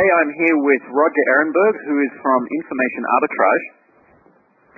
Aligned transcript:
Today 0.00 0.16
I'm 0.16 0.32
here 0.32 0.56
with 0.64 0.80
Roger 0.96 1.24
Ehrenberg, 1.28 1.76
who 1.84 2.00
is 2.00 2.08
from 2.24 2.40
Information 2.40 3.04
Arbitrage. 3.20 3.66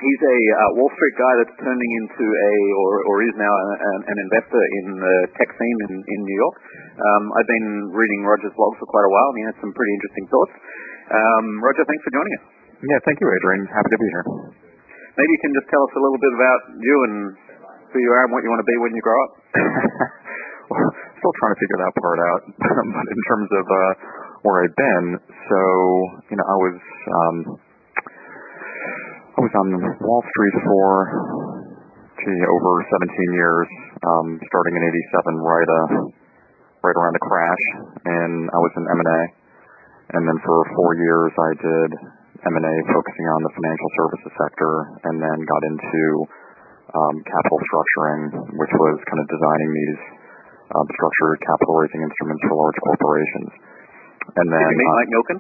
He's 0.03 0.19
a 0.19 0.39
uh, 0.51 0.83
Wall 0.83 0.91
Street 0.99 1.15
guy 1.15 1.35
that's 1.39 1.55
turning 1.63 1.91
into 2.03 2.27
a, 2.27 2.53
or, 2.75 2.93
or 3.07 3.15
is 3.23 3.31
now 3.39 3.55
an, 3.55 4.03
an 4.03 4.19
investor 4.19 4.59
in 4.83 4.99
the 4.99 5.17
tech 5.39 5.47
scene 5.55 5.79
in, 5.87 5.95
in 6.03 6.19
New 6.27 6.39
York. 6.43 6.57
Um, 6.99 7.31
I've 7.39 7.47
been 7.47 7.95
reading 7.95 8.27
Roger's 8.27 8.51
blog 8.59 8.75
for 8.83 8.91
quite 8.91 9.07
a 9.07 9.13
while, 9.15 9.29
and 9.31 9.39
he 9.39 9.45
has 9.47 9.55
some 9.63 9.71
pretty 9.71 9.95
interesting 9.95 10.27
thoughts. 10.27 10.55
Um, 11.15 11.47
Roger, 11.63 11.87
thanks 11.87 12.03
for 12.03 12.11
joining 12.19 12.35
us. 12.43 12.45
Yeah, 12.83 12.99
thank 13.07 13.23
you, 13.23 13.31
Adrian. 13.31 13.63
Happy 13.71 13.95
to 13.95 14.01
be 14.03 14.09
here. 14.11 14.27
Maybe 14.27 15.31
you 15.39 15.43
can 15.47 15.55
just 15.55 15.71
tell 15.71 15.87
us 15.87 15.93
a 15.95 16.03
little 16.03 16.19
bit 16.19 16.35
about 16.35 16.61
you 16.83 16.97
and 17.07 17.15
who 17.95 18.03
you 18.03 18.11
are 18.11 18.27
and 18.27 18.35
what 18.35 18.43
you 18.43 18.51
want 18.51 18.59
to 18.59 18.67
be 18.67 18.75
when 18.83 18.91
you 18.91 19.03
grow 19.07 19.19
up. 19.23 19.33
well, 20.75 20.91
still 21.15 21.35
trying 21.39 21.55
to 21.55 21.61
figure 21.63 21.79
that 21.79 21.95
part 21.95 22.19
out. 22.27 22.43
but 22.99 23.07
in 23.07 23.21
terms 23.31 23.51
of 23.55 23.65
uh, 23.71 23.95
where 24.43 24.67
I've 24.67 24.75
been, 24.75 25.07
so 25.23 25.61
you 26.31 26.37
know, 26.39 26.47
I 26.47 26.57
was 26.59 26.79
um, 27.07 27.37
I 29.33 29.41
was 29.41 29.55
on 29.55 29.69
Wall 30.03 30.23
Street 30.35 30.57
for 30.67 30.89
gee, 32.19 32.43
over 32.47 32.71
17 32.87 33.39
years, 33.39 33.69
um, 34.03 34.39
starting 34.43 34.75
in 34.79 34.83
'87, 34.83 35.39
right 35.39 35.71
uh, 35.71 35.89
right 36.83 36.97
around 36.99 37.15
the 37.15 37.25
crash, 37.27 37.65
and 38.03 38.51
I 38.51 38.59
was 38.59 38.73
in 38.75 38.85
M&A, 38.91 39.21
and 40.19 40.23
then 40.27 40.39
for 40.43 40.59
four 40.75 40.99
years 40.99 41.31
I 41.39 41.51
did 41.63 41.91
M&A 42.43 42.75
focusing 42.91 43.27
on 43.31 43.41
the 43.47 43.53
financial 43.55 43.91
services 43.95 44.33
sector, 44.35 44.73
and 45.07 45.23
then 45.23 45.39
got 45.47 45.63
into 45.63 46.03
um, 46.91 47.17
capital 47.23 47.59
structuring, 47.71 48.23
which 48.59 48.75
was 48.75 48.99
kind 49.07 49.21
of 49.23 49.27
designing 49.31 49.71
these 49.71 50.01
um, 50.75 50.87
structured 50.99 51.39
capital 51.47 51.79
raising 51.79 52.03
instruments 52.03 52.43
for 52.51 52.59
large 52.59 52.79
corporations. 52.83 53.51
And 54.37 54.47
then 54.49 54.63
did 54.63 54.73
you 54.73 54.81
meet 54.81 54.93
Mike 54.95 55.11
Milken? 55.13 55.39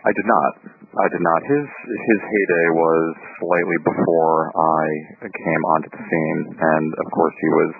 I 0.00 0.10
did 0.16 0.26
not. 0.26 0.52
I 0.96 1.06
did 1.12 1.22
not. 1.22 1.40
His 1.44 1.66
his 1.86 2.20
heyday 2.22 2.66
was 2.72 3.04
slightly 3.42 3.78
before 3.84 4.50
I 4.54 4.82
came 5.28 5.62
onto 5.76 5.88
the 5.92 6.02
scene, 6.02 6.40
and 6.56 6.86
of 6.94 7.06
course 7.12 7.36
he 7.36 7.50
was 7.50 7.72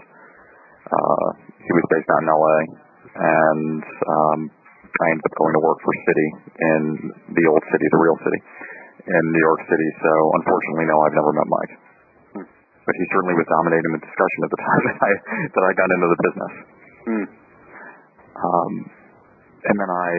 uh, 0.91 1.29
he 1.63 1.73
was 1.73 1.85
based 1.91 2.11
out 2.11 2.23
in 2.23 2.29
L.A. 2.29 2.59
and 3.19 3.83
um, 3.83 4.39
I 5.01 5.07
ended 5.15 5.25
up 5.25 5.35
going 5.39 5.55
to 5.57 5.63
work 5.63 5.79
for 5.81 5.95
Citi 6.05 6.29
in 6.61 6.83
the 7.41 7.45
old 7.49 7.63
city, 7.71 7.87
the 7.89 8.03
real 8.03 8.19
city, 8.21 8.41
in 9.07 9.23
New 9.33 9.43
York 9.43 9.63
City. 9.65 9.89
So 10.03 10.13
unfortunately, 10.43 10.87
no, 10.91 10.97
I've 11.07 11.17
never 11.17 11.33
met 11.33 11.49
Mike 11.49 11.75
but 12.91 12.99
he 12.99 13.07
certainly 13.15 13.39
was 13.39 13.47
dominating 13.47 13.93
the 13.95 14.03
discussion 14.03 14.41
at 14.43 14.51
the 14.51 14.61
time 14.67 14.83
that 14.91 14.99
I 14.99 15.13
that 15.55 15.63
I 15.63 15.71
got 15.79 15.89
into 15.95 16.09
the 16.11 16.21
business. 16.27 16.55
Mm. 17.07 17.27
Um, 18.41 18.73
and 19.67 19.77
then 19.77 19.91
I 19.91 20.11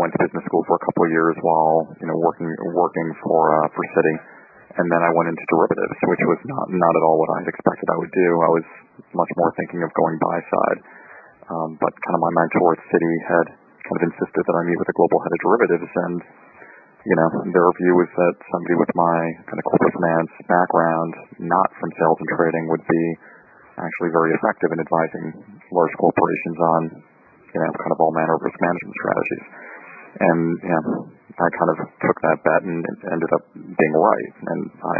went 0.00 0.10
to 0.16 0.18
business 0.24 0.44
school 0.48 0.64
for 0.64 0.76
a 0.80 0.82
couple 0.88 1.04
of 1.04 1.10
years 1.12 1.36
while 1.44 1.90
you 2.00 2.08
know 2.08 2.18
working 2.20 2.48
working 2.72 3.08
for 3.20 3.40
uh, 3.60 3.68
for 3.74 3.82
Citi, 3.92 4.14
and 4.80 4.86
then 4.88 5.02
I 5.04 5.10
went 5.12 5.28
into 5.28 5.44
derivatives, 5.52 5.98
which 6.08 6.24
was 6.24 6.40
not 6.48 6.66
not 6.72 6.92
at 6.96 7.02
all 7.04 7.16
what 7.20 7.30
I 7.36 7.38
had 7.44 7.48
expected 7.52 7.86
I 7.92 7.98
would 8.00 8.14
do. 8.14 8.28
I 8.40 8.50
was 8.56 8.66
much 9.12 9.32
more 9.36 9.50
thinking 9.60 9.80
of 9.84 9.90
going 9.92 10.16
buy 10.20 10.38
side, 10.40 10.78
um, 11.52 11.70
but 11.76 11.92
kind 11.92 12.14
of 12.16 12.22
my 12.24 12.32
mentor 12.32 12.76
at 12.76 12.80
Citi 12.88 13.14
had 13.28 13.46
kind 13.84 13.96
of 14.00 14.04
insisted 14.10 14.42
that 14.42 14.56
I 14.56 14.62
meet 14.64 14.78
with 14.80 14.90
a 14.90 14.96
global 14.96 15.18
head 15.22 15.32
of 15.32 15.40
derivatives, 15.44 15.92
and 16.08 16.18
you 17.06 17.14
know, 17.14 17.30
their 17.54 17.70
view 17.78 17.94
was 17.94 18.10
that 18.18 18.34
somebody 18.50 18.74
with 18.74 18.90
my 18.98 19.16
kind 19.46 19.58
of 19.62 19.64
corporate 19.70 19.94
finance 19.94 20.32
background, 20.50 21.12
not 21.38 21.68
from 21.78 21.90
sales 21.94 22.18
and 22.18 22.28
trading, 22.34 22.66
would 22.66 22.82
be 22.82 23.04
actually 23.78 24.10
very 24.10 24.34
effective 24.34 24.74
in 24.74 24.78
advising 24.82 25.24
large 25.70 25.94
corporations 26.02 26.58
on, 26.58 26.80
you 27.56 27.60
know, 27.64 27.72
kind 27.72 27.92
of 27.96 27.98
all 28.04 28.12
manner 28.12 28.36
of 28.36 28.44
risk 28.44 28.60
management 28.60 28.94
strategies. 29.00 29.44
And, 30.16 30.40
you 30.60 30.72
know, 30.76 30.84
I 31.40 31.48
kind 31.56 31.70
of 31.72 31.76
took 32.04 32.18
that 32.28 32.38
bet 32.44 32.62
and 32.68 32.84
ended 32.84 33.30
up 33.32 33.44
being 33.56 33.96
right. 33.96 34.32
And 34.52 34.60
I 34.76 34.98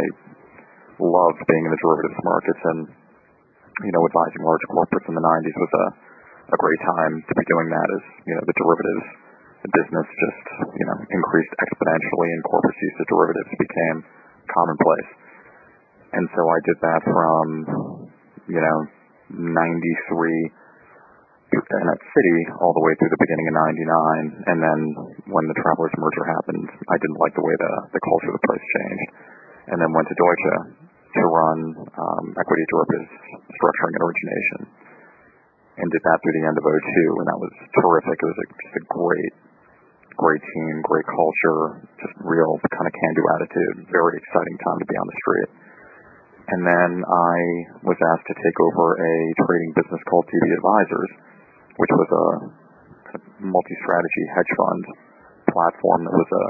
loved 0.97 1.41
being 1.45 1.63
in 1.69 1.71
the 1.73 1.81
derivatives 1.81 2.17
markets 2.25 2.61
and, 2.73 2.79
you 3.85 3.93
know, 3.93 4.01
advising 4.09 4.41
large 4.41 4.65
corporates 4.73 5.05
in 5.05 5.13
the 5.13 5.21
90s 5.21 5.53
was 5.53 5.73
a, 5.73 5.85
a 6.49 6.57
great 6.57 6.81
time 6.81 7.13
to 7.21 7.33
be 7.37 7.45
doing 7.45 7.69
that 7.69 7.87
as, 7.93 8.03
you 8.25 8.33
know, 8.33 8.41
the 8.41 8.57
derivatives 8.57 9.07
business 9.67 10.07
just, 10.07 10.43
you 10.79 10.85
know, 10.87 10.97
increased 11.11 11.53
exponentially 11.59 12.29
and 12.31 12.41
corporate 12.47 12.77
use 12.79 12.97
of 13.03 13.05
derivatives 13.11 13.51
became 13.51 13.97
commonplace. 14.47 15.11
And 16.15 16.25
so 16.31 16.41
I 16.47 16.59
did 16.63 16.77
that 16.87 17.01
from, 17.03 17.45
you 18.47 18.61
know, 18.63 18.77
93 19.27 19.59
and 21.47 21.87
at 21.87 21.99
Citi 22.11 22.37
all 22.59 22.75
the 22.75 22.83
way 22.83 22.91
through 22.99 23.11
the 23.11 23.23
beginning 23.23 23.47
of 23.47 23.55
99. 23.55 24.51
And 24.51 24.57
then 24.59 24.79
when 25.31 25.45
the 25.47 25.55
Travelers 25.63 25.95
merger 25.95 26.25
happened, 26.27 26.67
I 26.91 26.95
didn't 26.99 27.19
like 27.23 27.33
the 27.39 27.45
way 27.45 27.55
the, 27.55 27.73
the 27.95 28.03
culture 28.03 28.29
of 28.31 28.35
the 28.35 28.45
place 28.51 28.65
changed. 28.75 29.09
And 29.71 29.77
then 29.79 29.91
went 29.95 30.07
to 30.11 30.15
Deutsche 30.15 30.53
to 31.17 31.21
run 31.23 31.59
um, 31.95 32.25
equity 32.35 32.65
derivatives 32.67 33.11
structuring 33.55 33.95
and 33.95 34.03
origination 34.03 34.59
and 35.77 35.87
did 35.93 36.03
that 36.03 36.17
through 36.19 36.35
the 36.35 36.45
end 36.47 36.57
of 36.57 36.65
02 36.65 36.73
and 36.73 37.27
that 37.31 37.39
was 37.39 37.53
terrific. 37.79 38.17
It 38.17 38.27
was 38.27 38.39
a, 38.43 38.47
just 38.47 38.75
a 38.81 38.85
great 38.91 39.33
great 40.17 40.41
team, 40.41 40.81
great 40.81 41.05
culture, 41.05 41.85
just 42.01 42.15
real 42.25 42.57
kind 42.73 42.89
of 42.89 42.93
can-do 42.93 43.23
attitude. 43.37 43.85
Very 43.93 44.17
exciting 44.17 44.57
time 44.65 44.79
to 44.81 44.87
be 44.89 44.97
on 44.97 45.05
the 45.05 45.17
street. 45.21 45.49
And 46.57 46.61
then 46.65 46.91
I 47.05 47.35
was 47.85 47.99
asked 48.01 48.25
to 48.25 48.35
take 48.41 48.57
over 48.57 48.97
a 48.97 49.15
trading 49.45 49.71
business 49.77 50.01
called 50.09 50.25
DB 50.25 50.45
Advisors, 50.57 51.11
which 51.77 51.93
was 51.93 52.09
a 52.09 52.25
multi-strategy 53.41 54.23
hedge 54.33 54.51
fund 54.57 54.83
platform 55.49 56.05
that 56.05 56.15
was 56.15 56.29
a 56.29 56.45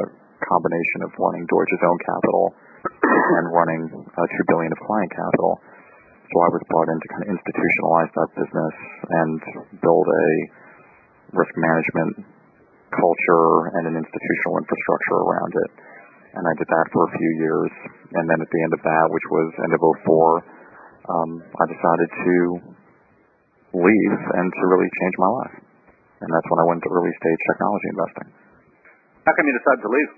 combination 0.48 1.00
of 1.04 1.10
running 1.20 1.44
Deutsche's 1.48 1.84
own 1.84 2.00
capital 2.04 2.44
and 2.88 3.46
running 3.52 3.82
uh, 3.92 4.28
two 4.32 4.46
billion 4.48 4.72
of 4.72 4.80
client 4.86 5.12
capital. 5.12 5.60
So 6.28 6.36
I 6.44 6.50
was 6.52 6.64
brought 6.68 6.90
in 6.92 6.98
to 7.00 7.08
kind 7.08 7.24
of 7.24 7.30
institutionalize 7.40 8.12
that 8.12 8.30
business 8.36 8.76
and 9.08 9.40
build 9.80 10.08
a 10.08 10.30
risk 11.36 11.54
management 11.56 12.24
culture 12.92 13.72
and 13.80 13.84
an 13.92 13.96
institutional 14.00 14.60
infrastructure 14.60 15.20
around 15.24 15.54
it. 15.56 15.72
And 16.36 16.44
I 16.44 16.54
did 16.60 16.68
that 16.68 16.88
for 16.92 17.08
a 17.08 17.12
few 17.16 17.32
years. 17.40 17.72
And 18.16 18.28
then 18.28 18.40
at 18.44 18.50
the 18.52 18.62
end 18.64 18.74
of 18.76 18.82
that, 18.84 19.06
which 19.10 19.28
was 19.32 19.48
end 19.64 19.74
of 19.76 19.82
04, 19.82 20.44
um, 21.08 21.32
I 21.48 21.66
decided 21.72 22.10
to 22.12 22.36
leave 23.74 24.18
and 24.36 24.48
to 24.48 24.64
really 24.68 24.90
change 25.02 25.16
my 25.20 25.32
life. 25.44 25.56
And 26.24 26.30
that's 26.34 26.48
when 26.50 26.60
I 26.62 26.66
went 26.68 26.82
to 26.84 26.90
early 26.90 27.14
stage 27.14 27.42
technology 27.52 27.88
investing. 27.94 28.28
How 29.28 29.34
come 29.36 29.46
you 29.46 29.56
decided 29.60 29.82
to 29.84 29.92
leave? 29.92 30.12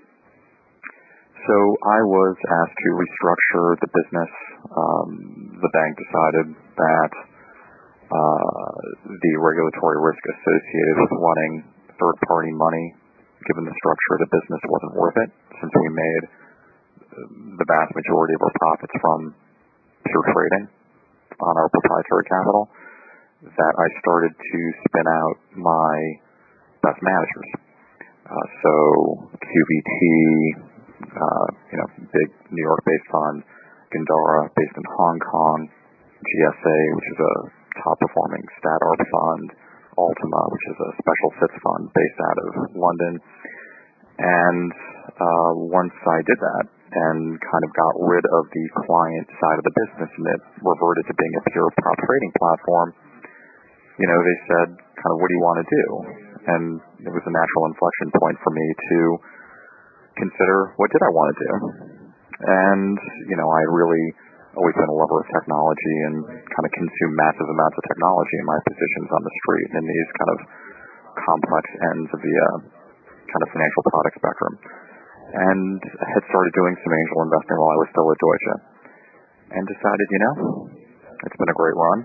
So 1.40 1.56
I 1.88 2.00
was 2.04 2.36
asked 2.36 2.78
to 2.78 2.90
restructure 2.94 3.68
the 3.80 3.90
business. 3.90 4.32
Um, 4.70 5.08
the 5.56 5.70
bank 5.72 5.92
decided 5.96 6.46
that 6.52 7.12
uh, 8.12 8.76
the 9.08 9.32
regulatory 9.40 9.98
risk 10.04 10.20
associated 10.20 10.96
with 11.00 11.12
running 11.16 11.52
third-party 11.96 12.52
money, 12.54 12.86
given 13.48 13.64
the 13.64 13.72
structure 13.72 14.12
of 14.18 14.20
the 14.28 14.30
business, 14.36 14.60
wasn't 14.68 14.94
worth 14.94 15.16
it 15.16 15.30
since 15.58 15.72
we 15.74 15.88
made 15.90 16.22
the 17.58 17.66
vast 17.66 17.90
majority 17.96 18.34
of 18.36 18.40
our 18.44 18.54
profits 18.54 18.94
from 19.00 19.18
pure 20.06 20.24
trading 20.32 20.64
on 21.40 21.54
our 21.56 21.68
proprietary 21.72 22.24
capital, 22.28 22.68
that 23.40 23.74
I 23.80 23.88
started 24.04 24.36
to 24.36 24.60
spin 24.84 25.08
out 25.08 25.36
my 25.56 25.96
best 26.84 27.00
managers. 27.00 27.50
Uh, 28.28 28.46
so 28.60 28.72
QVT, 29.40 29.92
uh, 31.08 31.46
you 31.72 31.76
know, 31.80 31.88
big 32.12 32.28
New 32.52 32.64
York-based 32.68 33.08
fund, 33.08 33.40
Gandhara, 33.96 34.52
based 34.52 34.76
in 34.76 34.84
Hong 34.84 35.18
Kong, 35.24 35.58
GSA, 36.20 36.78
which 36.94 37.08
is 37.16 37.20
a 37.24 37.34
top-performing 37.80 38.44
stat 38.60 38.80
arb 38.84 39.02
fund, 39.08 39.46
Altima, 39.96 40.42
which 40.52 40.66
is 40.70 40.78
a 40.78 40.90
special 41.00 41.30
sits 41.40 41.58
fund 41.64 41.82
based 41.96 42.20
out 42.20 42.38
of 42.44 42.48
London. 42.76 43.14
And 44.20 44.68
uh, 45.16 45.52
once 45.64 45.96
I 45.96 46.20
did 46.28 46.36
that 46.36 46.64
and 46.92 47.40
kind 47.40 47.64
of 47.64 47.70
got 47.72 47.94
rid 48.04 48.24
of 48.36 48.42
the 48.52 48.64
client 48.84 49.26
side 49.32 49.58
of 49.58 49.64
the 49.64 49.74
business 49.74 50.10
and 50.12 50.26
it 50.28 50.40
reverted 50.60 51.08
to 51.08 51.14
being 51.16 51.34
a 51.40 51.42
pure 51.50 51.70
prop 51.80 51.98
trading 52.04 52.32
platform, 52.36 52.88
you 54.00 54.08
know, 54.08 54.18
they 54.24 54.38
said, 54.48 54.68
kind 54.96 55.12
of, 55.12 55.16
what 55.20 55.28
do 55.28 55.34
you 55.36 55.44
want 55.44 55.58
to 55.60 55.68
do? 55.68 55.84
And 56.40 56.64
it 57.04 57.12
was 57.12 57.24
a 57.28 57.34
natural 57.36 57.68
inflection 57.68 58.08
point 58.16 58.36
for 58.40 58.52
me 58.56 58.66
to 58.72 58.98
consider 60.16 60.72
what 60.80 60.88
did 60.88 61.04
I 61.04 61.10
want 61.12 61.28
to 61.30 61.36
do. 61.36 61.52
And, 62.40 62.96
you 63.28 63.36
know, 63.36 63.44
I 63.44 63.60
really 63.68 64.04
always 64.56 64.74
been 64.74 64.88
a 64.88 64.98
lover 64.98 65.20
of 65.22 65.28
technology 65.30 65.96
and 66.10 66.16
kind 66.26 66.64
of 66.66 66.72
consume 66.74 67.12
massive 67.14 67.46
amounts 67.46 67.76
of 67.76 67.84
technology 67.86 68.36
in 68.40 68.46
my 68.48 68.58
positions 68.66 69.08
on 69.12 69.22
the 69.22 69.34
street 69.44 69.68
and 69.70 69.76
in 69.84 69.86
these 69.86 70.10
kind 70.16 70.30
of 70.32 70.38
complex 71.20 71.64
ends 71.92 72.08
of 72.10 72.20
the 72.24 72.34
uh, 72.34 72.58
kind 73.30 73.42
of 73.44 73.48
financial 73.52 73.82
product 73.84 74.14
spectrum. 74.16 74.54
And 75.30 75.78
I 76.02 76.08
had 76.10 76.24
started 76.26 76.50
doing 76.56 76.74
some 76.82 76.90
angel 76.90 77.18
investing 77.30 77.56
while 77.60 77.72
I 77.76 77.78
was 77.78 77.88
still 77.94 78.08
at 78.10 78.18
Deutsche 78.18 78.50
and 79.54 79.62
decided, 79.70 80.06
you 80.10 80.20
know, 80.24 80.34
it's 81.20 81.38
been 81.38 81.52
a 81.52 81.58
great 81.60 81.76
run 81.76 82.00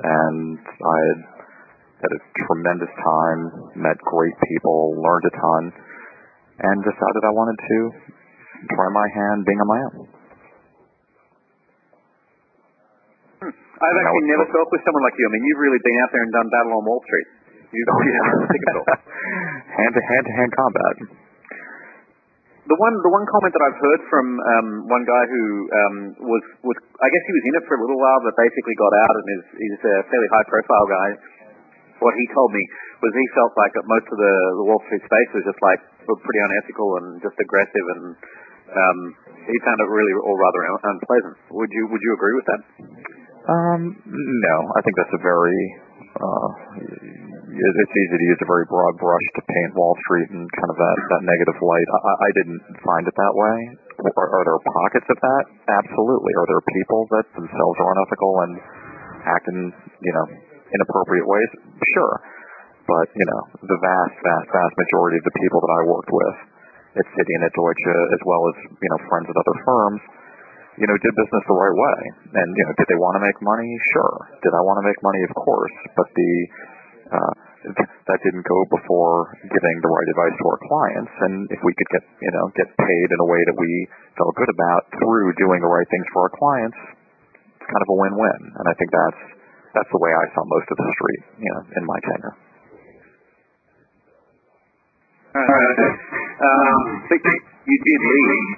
and 0.00 0.56
I 0.62 0.96
had 1.10 1.20
had 2.00 2.12
a 2.16 2.20
tremendous 2.48 2.92
time, 2.96 3.40
met 3.76 3.96
great 4.08 4.36
people, 4.48 4.96
learned 4.96 5.26
a 5.28 5.34
ton, 5.36 5.62
and 6.64 6.76
decided 6.80 7.20
I 7.24 7.32
wanted 7.36 7.58
to 7.60 7.78
try 8.72 8.88
my 8.92 9.08
hand 9.12 9.44
being 9.44 9.60
on 9.60 9.68
my 9.68 9.80
own. 9.84 9.96
Hmm. 13.40 13.52
I've 13.52 13.98
actually 14.00 14.28
never 14.28 14.44
talked 14.48 14.72
with 14.72 14.84
someone 14.84 15.04
like 15.04 15.16
you. 15.16 15.24
I 15.28 15.30
mean, 15.32 15.44
you've 15.44 15.62
really 15.64 15.82
been 15.84 15.98
out 16.04 16.10
there 16.12 16.24
and 16.24 16.32
done 16.32 16.48
battle 16.48 16.72
on 16.80 16.84
Wall 16.84 17.00
Street. 17.04 17.28
You've 17.70 17.88
oh, 17.88 18.02
yeah. 18.02 18.26
hand 19.80 19.92
to 19.94 20.02
hand 20.02 20.24
to 20.26 20.32
hand 20.34 20.50
combat. 20.56 20.94
The 22.70 22.78
one, 22.78 22.94
the 23.02 23.10
one 23.10 23.26
comment 23.26 23.50
that 23.50 23.64
I've 23.66 23.80
heard 23.82 24.00
from 24.06 24.26
um, 24.38 24.68
one 24.86 25.02
guy 25.02 25.24
who 25.26 25.42
um, 25.74 25.96
was, 26.22 26.44
was, 26.62 26.76
I 27.02 27.08
guess 27.10 27.24
he 27.26 27.32
was 27.34 27.44
in 27.50 27.54
it 27.58 27.64
for 27.66 27.74
a 27.74 27.82
little 27.82 27.98
while, 27.98 28.20
but 28.22 28.30
basically 28.38 28.78
got 28.78 28.94
out 28.94 29.14
and 29.16 29.26
is, 29.26 29.44
is 29.58 29.80
a 29.90 29.96
fairly 30.06 30.30
high 30.30 30.46
profile 30.46 30.86
guy. 30.86 31.08
What 32.00 32.16
he 32.16 32.24
told 32.32 32.50
me 32.52 32.62
was 33.04 33.12
he 33.12 33.26
felt 33.36 33.52
like 33.60 33.72
that 33.76 33.84
most 33.84 34.08
of 34.08 34.16
the, 34.16 34.34
the 34.60 34.64
Wall 34.64 34.80
Street 34.88 35.04
space 35.04 35.30
was 35.36 35.44
just 35.44 35.60
like 35.60 35.80
pretty 36.04 36.40
unethical 36.42 36.88
and 37.00 37.06
just 37.20 37.36
aggressive, 37.38 37.86
and 37.96 38.04
um, 38.72 38.98
he 39.46 39.56
found 39.62 39.78
it 39.84 39.88
really 39.88 40.14
all 40.24 40.38
rather 40.40 40.62
unpleasant. 40.64 41.36
Would 41.54 41.70
you 41.70 41.84
would 41.92 42.02
you 42.02 42.12
agree 42.16 42.34
with 42.34 42.46
that? 42.48 42.62
Um, 43.50 43.82
no, 44.10 44.56
I 44.76 44.80
think 44.84 44.96
that's 44.96 45.16
a 45.16 45.22
very 45.22 45.60
uh, 46.10 46.48
it's 47.50 47.94
easy 47.94 48.16
to 48.18 48.26
use 48.26 48.40
a 48.42 48.48
very 48.50 48.66
broad 48.66 48.94
brush 48.98 49.26
to 49.38 49.42
paint 49.46 49.70
Wall 49.78 49.94
Street 50.06 50.28
in 50.34 50.42
kind 50.42 50.70
of 50.70 50.78
that, 50.78 50.96
that 50.98 51.22
negative 51.22 51.58
light. 51.62 51.88
I, 51.88 52.12
I 52.26 52.30
didn't 52.34 52.62
find 52.82 53.04
it 53.06 53.14
that 53.14 53.34
way. 53.34 53.58
Are, 54.16 54.28
are 54.32 54.44
there 54.44 54.60
pockets 54.64 55.08
of 55.10 55.18
that? 55.20 55.44
Absolutely. 55.68 56.32
Are 56.34 56.48
there 56.48 56.62
people 56.66 57.00
that 57.14 57.26
themselves 57.36 57.76
are 57.78 57.90
unethical 57.94 58.32
and 58.48 58.52
act 59.28 59.46
in, 59.52 59.58
you 60.02 60.12
know, 60.14 60.26
inappropriate 60.72 61.26
ways? 61.26 61.50
Sure. 61.94 62.14
But, 62.86 63.06
you 63.14 63.26
know, 63.26 63.42
the 63.62 63.78
vast, 63.78 64.16
vast, 64.18 64.48
vast 64.50 64.74
majority 64.74 65.22
of 65.22 65.24
the 65.26 65.36
people 65.38 65.60
that 65.62 65.72
I 65.78 65.80
worked 65.86 66.10
with 66.10 66.36
at 66.98 67.06
Citi 67.14 67.32
and 67.38 67.44
at 67.46 67.54
Deutsche, 67.54 67.94
as 68.14 68.22
well 68.26 68.42
as, 68.50 68.56
you 68.66 68.88
know, 68.90 69.00
friends 69.06 69.30
at 69.30 69.36
other 69.38 69.56
firms, 69.62 70.02
you 70.74 70.86
know, 70.90 70.96
did 70.98 71.12
business 71.14 71.44
the 71.46 71.54
right 71.54 71.76
way. 71.76 72.00
And, 72.34 72.48
you 72.50 72.64
know, 72.66 72.74
did 72.74 72.88
they 72.90 72.98
want 72.98 73.14
to 73.14 73.22
make 73.22 73.38
money? 73.44 73.70
Sure. 73.94 74.16
Did 74.42 74.52
I 74.56 74.62
want 74.66 74.82
to 74.82 74.84
make 74.86 74.98
money? 75.04 75.22
Of 75.22 75.34
course. 75.38 75.76
But 75.94 76.08
the, 76.10 76.32
uh, 77.14 77.34
that 78.08 78.18
didn't 78.24 78.46
go 78.48 78.58
before 78.72 79.36
giving 79.44 79.76
the 79.84 79.92
right 79.92 80.08
advice 80.08 80.34
to 80.40 80.44
our 80.48 80.60
clients. 80.64 81.12
And 81.28 81.34
if 81.52 81.60
we 81.60 81.76
could 81.76 81.90
get, 81.92 82.04
you 82.24 82.32
know, 82.32 82.48
get 82.56 82.68
paid 82.74 83.08
in 83.12 83.18
a 83.20 83.28
way 83.28 83.42
that 83.44 83.56
we 83.60 83.70
felt 84.16 84.32
good 84.34 84.48
about 84.50 84.88
through 84.96 85.36
doing 85.36 85.60
the 85.60 85.68
right 85.68 85.86
things 85.92 86.06
for 86.16 86.26
our 86.26 86.32
clients, 86.32 86.80
it's 87.60 87.68
kind 87.68 87.82
of 87.84 87.90
a 87.92 87.96
win-win. 88.00 88.40
And 88.56 88.64
I 88.64 88.74
think 88.80 88.88
that's, 88.90 89.22
that's 89.74 89.90
the 89.90 90.00
way 90.02 90.12
I 90.12 90.24
saw 90.34 90.42
most 90.46 90.68
of 90.70 90.76
the 90.76 90.88
street, 90.98 91.22
you 91.44 91.50
know, 91.54 91.62
in 91.78 91.84
my 91.86 91.98
tenure. 92.02 92.34
All 95.30 95.46
right. 95.46 95.78
Um, 96.40 96.78
you 97.06 97.78
did 97.86 98.00
leave. 98.02 98.48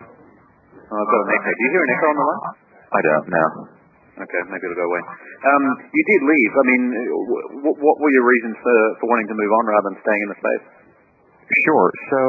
Oh, 0.89 0.97
I've 0.97 1.09
got 1.09 1.21
an 1.25 1.31
echo. 1.37 1.51
Do 1.53 1.61
you 1.65 1.71
hear 1.73 1.85
an 1.85 1.93
echo 1.93 2.07
on 2.13 2.17
the 2.17 2.27
line? 2.29 2.45
I 2.93 3.01
don't, 3.01 3.27
no. 3.29 3.45
Okay, 4.13 4.43
maybe 4.53 4.65
it'll 4.69 4.77
go 4.77 4.89
away. 4.93 5.03
Um, 5.03 5.65
you 5.89 6.05
did 6.05 6.21
leave. 6.29 6.53
I 6.53 6.65
mean, 6.69 6.83
w- 7.65 7.79
what 7.81 7.97
were 7.97 8.13
your 8.13 8.29
reasons 8.29 8.57
for, 8.61 8.77
for 9.01 9.07
wanting 9.09 9.29
to 9.33 9.37
move 9.37 9.53
on 9.57 9.65
rather 9.73 9.89
than 9.89 9.99
staying 10.05 10.23
in 10.23 10.29
the 10.33 10.39
space? 10.41 10.65
Sure. 11.65 11.89
So, 12.13 12.21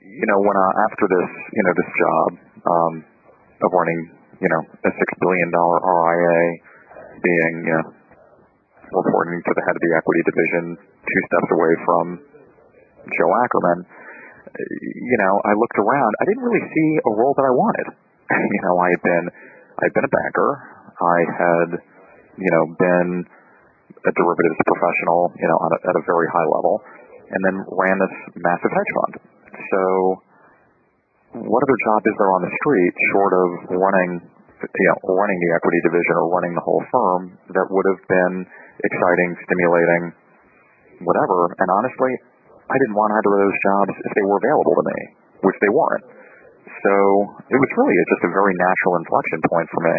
you 0.00 0.26
know, 0.28 0.40
when 0.40 0.56
I, 0.56 0.68
after 0.88 1.06
this, 1.12 1.28
you 1.52 1.62
know, 1.64 1.74
this 1.76 1.90
job 1.92 2.28
um, 2.64 2.94
of 3.64 3.68
running, 3.68 4.00
you 4.40 4.48
know, 4.48 4.62
a 4.64 4.90
six 4.96 5.08
billion 5.20 5.48
dollar 5.52 5.78
RIA, 5.84 6.40
being, 7.22 7.56
reporting 8.90 9.38
to 9.44 9.52
the 9.54 9.62
head 9.64 9.74
of 9.76 9.82
the 9.82 9.92
equity 9.94 10.22
division, 10.26 10.64
two 10.80 11.22
steps 11.30 11.50
away 11.54 11.72
from 11.86 12.04
Joe 13.06 13.30
Ackermann, 13.44 13.80
you 14.58 15.18
know, 15.20 15.34
I 15.46 15.52
looked 15.54 15.78
around. 15.78 16.12
I 16.20 16.24
didn't 16.26 16.42
really 16.42 16.64
see 16.74 16.88
a 17.06 17.12
role 17.14 17.34
that 17.36 17.46
I 17.46 17.52
wanted. 17.54 17.86
you 18.54 18.60
know, 18.66 18.74
I 18.78 18.88
had 18.90 19.02
been 19.02 19.24
I'd 19.80 19.94
been 19.94 20.04
a 20.04 20.12
banker. 20.12 20.50
I 21.00 21.18
had, 21.24 21.68
you 22.36 22.50
know, 22.52 22.64
been 22.76 23.08
a 23.24 24.12
derivatives 24.12 24.60
professional, 24.68 25.32
you 25.40 25.48
know, 25.48 25.56
a, 25.56 25.68
at 25.88 25.96
a 25.96 26.04
very 26.04 26.28
high 26.28 26.48
level, 26.48 26.82
and 27.32 27.40
then 27.44 27.56
ran 27.72 27.96
this 27.96 28.14
massive 28.36 28.72
hedge 28.72 28.92
fund. 28.92 29.14
So, 29.72 29.80
what 31.48 31.62
other 31.64 31.78
job 31.86 32.00
is 32.04 32.14
there 32.18 32.32
on 32.36 32.42
the 32.44 32.52
street 32.60 32.94
short 33.14 33.32
of 33.32 33.48
running, 33.72 34.10
you 34.60 34.88
know, 34.92 34.98
running 35.16 35.38
the 35.40 35.50
equity 35.56 35.80
division 35.84 36.14
or 36.20 36.28
running 36.28 36.52
the 36.52 36.64
whole 36.64 36.84
firm 36.92 37.22
that 37.56 37.66
would 37.68 37.86
have 37.88 38.02
been 38.06 38.34
exciting, 38.84 39.30
stimulating, 39.44 40.02
whatever? 41.04 41.56
And 41.56 41.68
honestly, 41.68 42.12
I 42.68 42.76
didn't 42.76 42.96
want 42.96 43.10
either 43.16 43.32
of 43.34 43.40
those 43.40 43.58
jobs 43.64 43.94
if 44.04 44.12
they 44.14 44.24
were 44.24 44.38
available 44.38 44.74
to 44.78 44.84
me, 44.84 45.00
which 45.42 45.58
they 45.58 45.72
weren't. 45.72 46.04
So 46.86 46.94
it 47.50 47.58
was 47.58 47.70
really 47.76 47.96
just 48.14 48.22
a 48.28 48.32
very 48.32 48.54
natural 48.56 48.94
inflection 49.00 49.40
point 49.48 49.68
for 49.68 49.82
me 49.84 49.98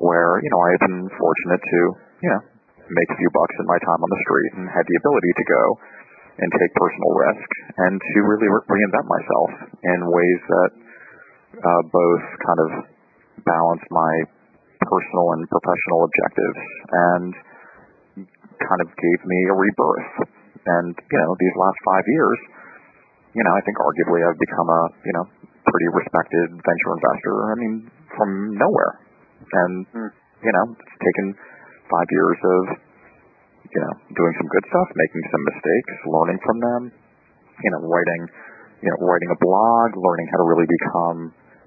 where, 0.00 0.40
you 0.40 0.50
know, 0.50 0.60
I 0.60 0.68
had 0.76 0.82
been 0.88 1.04
fortunate 1.14 1.62
to, 1.62 1.80
you 2.24 2.30
know, 2.32 2.42
make 2.90 3.08
a 3.12 3.16
few 3.16 3.30
bucks 3.32 3.54
in 3.60 3.66
my 3.68 3.78
time 3.80 4.00
on 4.00 4.10
the 4.10 4.20
street 4.24 4.50
and 4.60 4.64
had 4.68 4.84
the 4.88 4.96
ability 4.98 5.32
to 5.36 5.44
go 5.46 5.62
and 6.42 6.48
take 6.48 6.72
personal 6.74 7.12
risk 7.12 7.48
and 7.76 7.94
to 8.00 8.18
really 8.24 8.48
re- 8.48 8.66
reinvent 8.66 9.06
myself 9.06 9.50
in 9.84 9.98
ways 10.08 10.40
that 10.48 10.70
uh, 11.60 11.82
both 11.92 12.24
kind 12.40 12.60
of 12.60 12.70
balance 13.44 13.84
my 13.90 14.12
personal 14.82 15.26
and 15.38 15.42
professional 15.48 16.00
objectives 16.06 16.60
and 16.90 17.32
kind 18.58 18.80
of 18.82 18.88
gave 18.94 19.20
me 19.24 19.38
a 19.50 19.54
rebirth. 19.54 20.12
And, 20.62 20.94
you 20.94 21.18
know, 21.18 21.30
these 21.38 21.56
last 21.58 21.78
five 21.82 22.06
years, 22.06 22.38
you 23.34 23.42
know, 23.42 23.52
I 23.54 23.60
think 23.64 23.76
arguably 23.80 24.22
I've 24.22 24.38
become 24.38 24.68
a, 24.68 24.82
you 25.02 25.14
know, 25.16 25.26
pretty 25.66 25.88
respected 25.94 26.46
venture 26.52 26.92
investor. 26.98 27.34
I 27.50 27.54
mean, 27.58 27.74
from 28.16 28.30
nowhere, 28.58 28.92
and 29.40 29.74
mm. 29.94 30.10
you 30.42 30.52
know, 30.52 30.64
it's 30.74 30.98
taken 31.00 31.26
five 31.88 32.08
years 32.10 32.38
of 32.42 32.62
you 33.72 33.80
know 33.80 33.94
doing 34.12 34.34
some 34.36 34.48
good 34.50 34.64
stuff, 34.68 34.88
making 34.94 35.22
some 35.30 35.42
mistakes, 35.48 35.92
learning 36.06 36.38
from 36.42 36.58
them. 36.60 36.82
You 37.62 37.70
know, 37.70 37.80
writing, 37.86 38.22
you 38.82 38.90
know, 38.90 38.98
writing 39.06 39.30
a 39.30 39.38
blog, 39.38 39.94
learning 39.94 40.26
how 40.34 40.38
to 40.42 40.46
really 40.50 40.66
become 40.66 41.18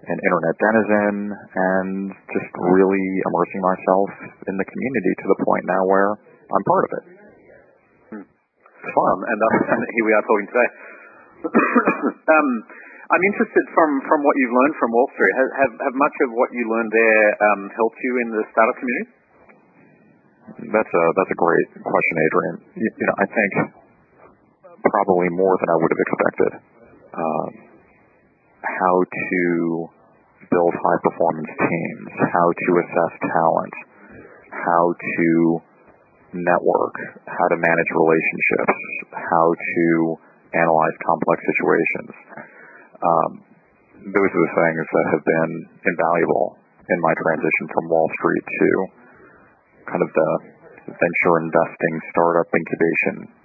an 0.05 0.19
internet 0.21 0.55
denizen, 0.61 1.15
and 1.33 1.89
just 2.29 2.49
really 2.61 3.05
immersing 3.25 3.61
myself 3.61 4.09
in 4.45 4.55
the 4.55 4.67
community 4.67 5.11
to 5.21 5.25
the 5.33 5.39
point 5.45 5.63
now 5.65 5.81
where 5.85 6.09
I'm 6.49 6.65
part 6.65 6.83
of 6.85 6.91
it. 6.93 7.03
Hmm. 8.13 8.25
Fun, 8.25 9.17
and, 9.25 9.39
uh, 9.41 9.73
and 9.73 9.81
here 9.97 10.05
we 10.05 10.13
are 10.13 10.25
talking 10.25 10.47
today. 10.49 10.69
um, 12.35 12.49
I'm 13.05 13.23
interested 13.33 13.65
from, 13.77 13.89
from 14.09 14.19
what 14.25 14.33
you've 14.41 14.53
learned 14.53 14.75
from 14.81 14.89
Wall 14.93 15.09
Street. 15.13 15.33
Have, 15.37 15.51
have, 15.61 15.73
have 15.89 15.95
much 15.97 16.15
of 16.25 16.29
what 16.33 16.49
you 16.53 16.65
learned 16.65 16.89
there 16.89 17.25
um, 17.37 17.61
helped 17.77 17.99
you 18.01 18.13
in 18.25 18.27
the 18.33 18.43
startup 18.49 18.77
community? 18.81 19.25
That's 20.45 20.93
a 20.93 21.03
that's 21.17 21.33
a 21.33 21.39
great 21.41 21.69
question, 21.73 22.15
Adrian. 22.21 22.55
You, 22.77 22.85
you 22.85 23.05
know, 23.09 23.17
I 23.17 23.25
think 23.25 23.51
probably 24.77 25.29
more 25.33 25.57
than 25.57 25.69
I 25.73 25.75
would 25.81 25.89
have 25.89 26.03
expected. 26.05 26.51
Um, 27.17 27.49
how 28.79 28.95
to 29.05 29.43
build 30.49 30.73
high 30.73 30.99
performance 31.03 31.51
teams, 31.57 32.09
how 32.33 32.47
to 32.49 32.69
assess 32.81 33.13
talent, 33.21 33.75
how 34.51 34.93
to 34.93 35.29
network, 36.33 36.95
how 37.25 37.47
to 37.49 37.57
manage 37.57 37.89
relationships, 37.95 38.77
how 39.13 39.47
to 39.53 39.85
analyze 40.53 40.95
complex 41.05 41.39
situations. 41.45 42.13
Um, 42.99 43.31
those 44.11 44.31
are 44.31 44.43
the 44.45 44.55
things 44.55 44.85
that 44.85 45.05
have 45.15 45.23
been 45.23 45.51
invaluable 45.87 46.57
in 46.89 46.99
my 47.01 47.13
transition 47.17 47.65
from 47.73 47.89
Wall 47.89 48.09
Street 48.19 48.45
to 48.45 48.69
kind 49.89 50.03
of 50.03 50.09
the 50.13 50.29
venture 50.85 51.35
investing, 51.41 51.93
startup 52.13 52.49
incubation 52.53 53.44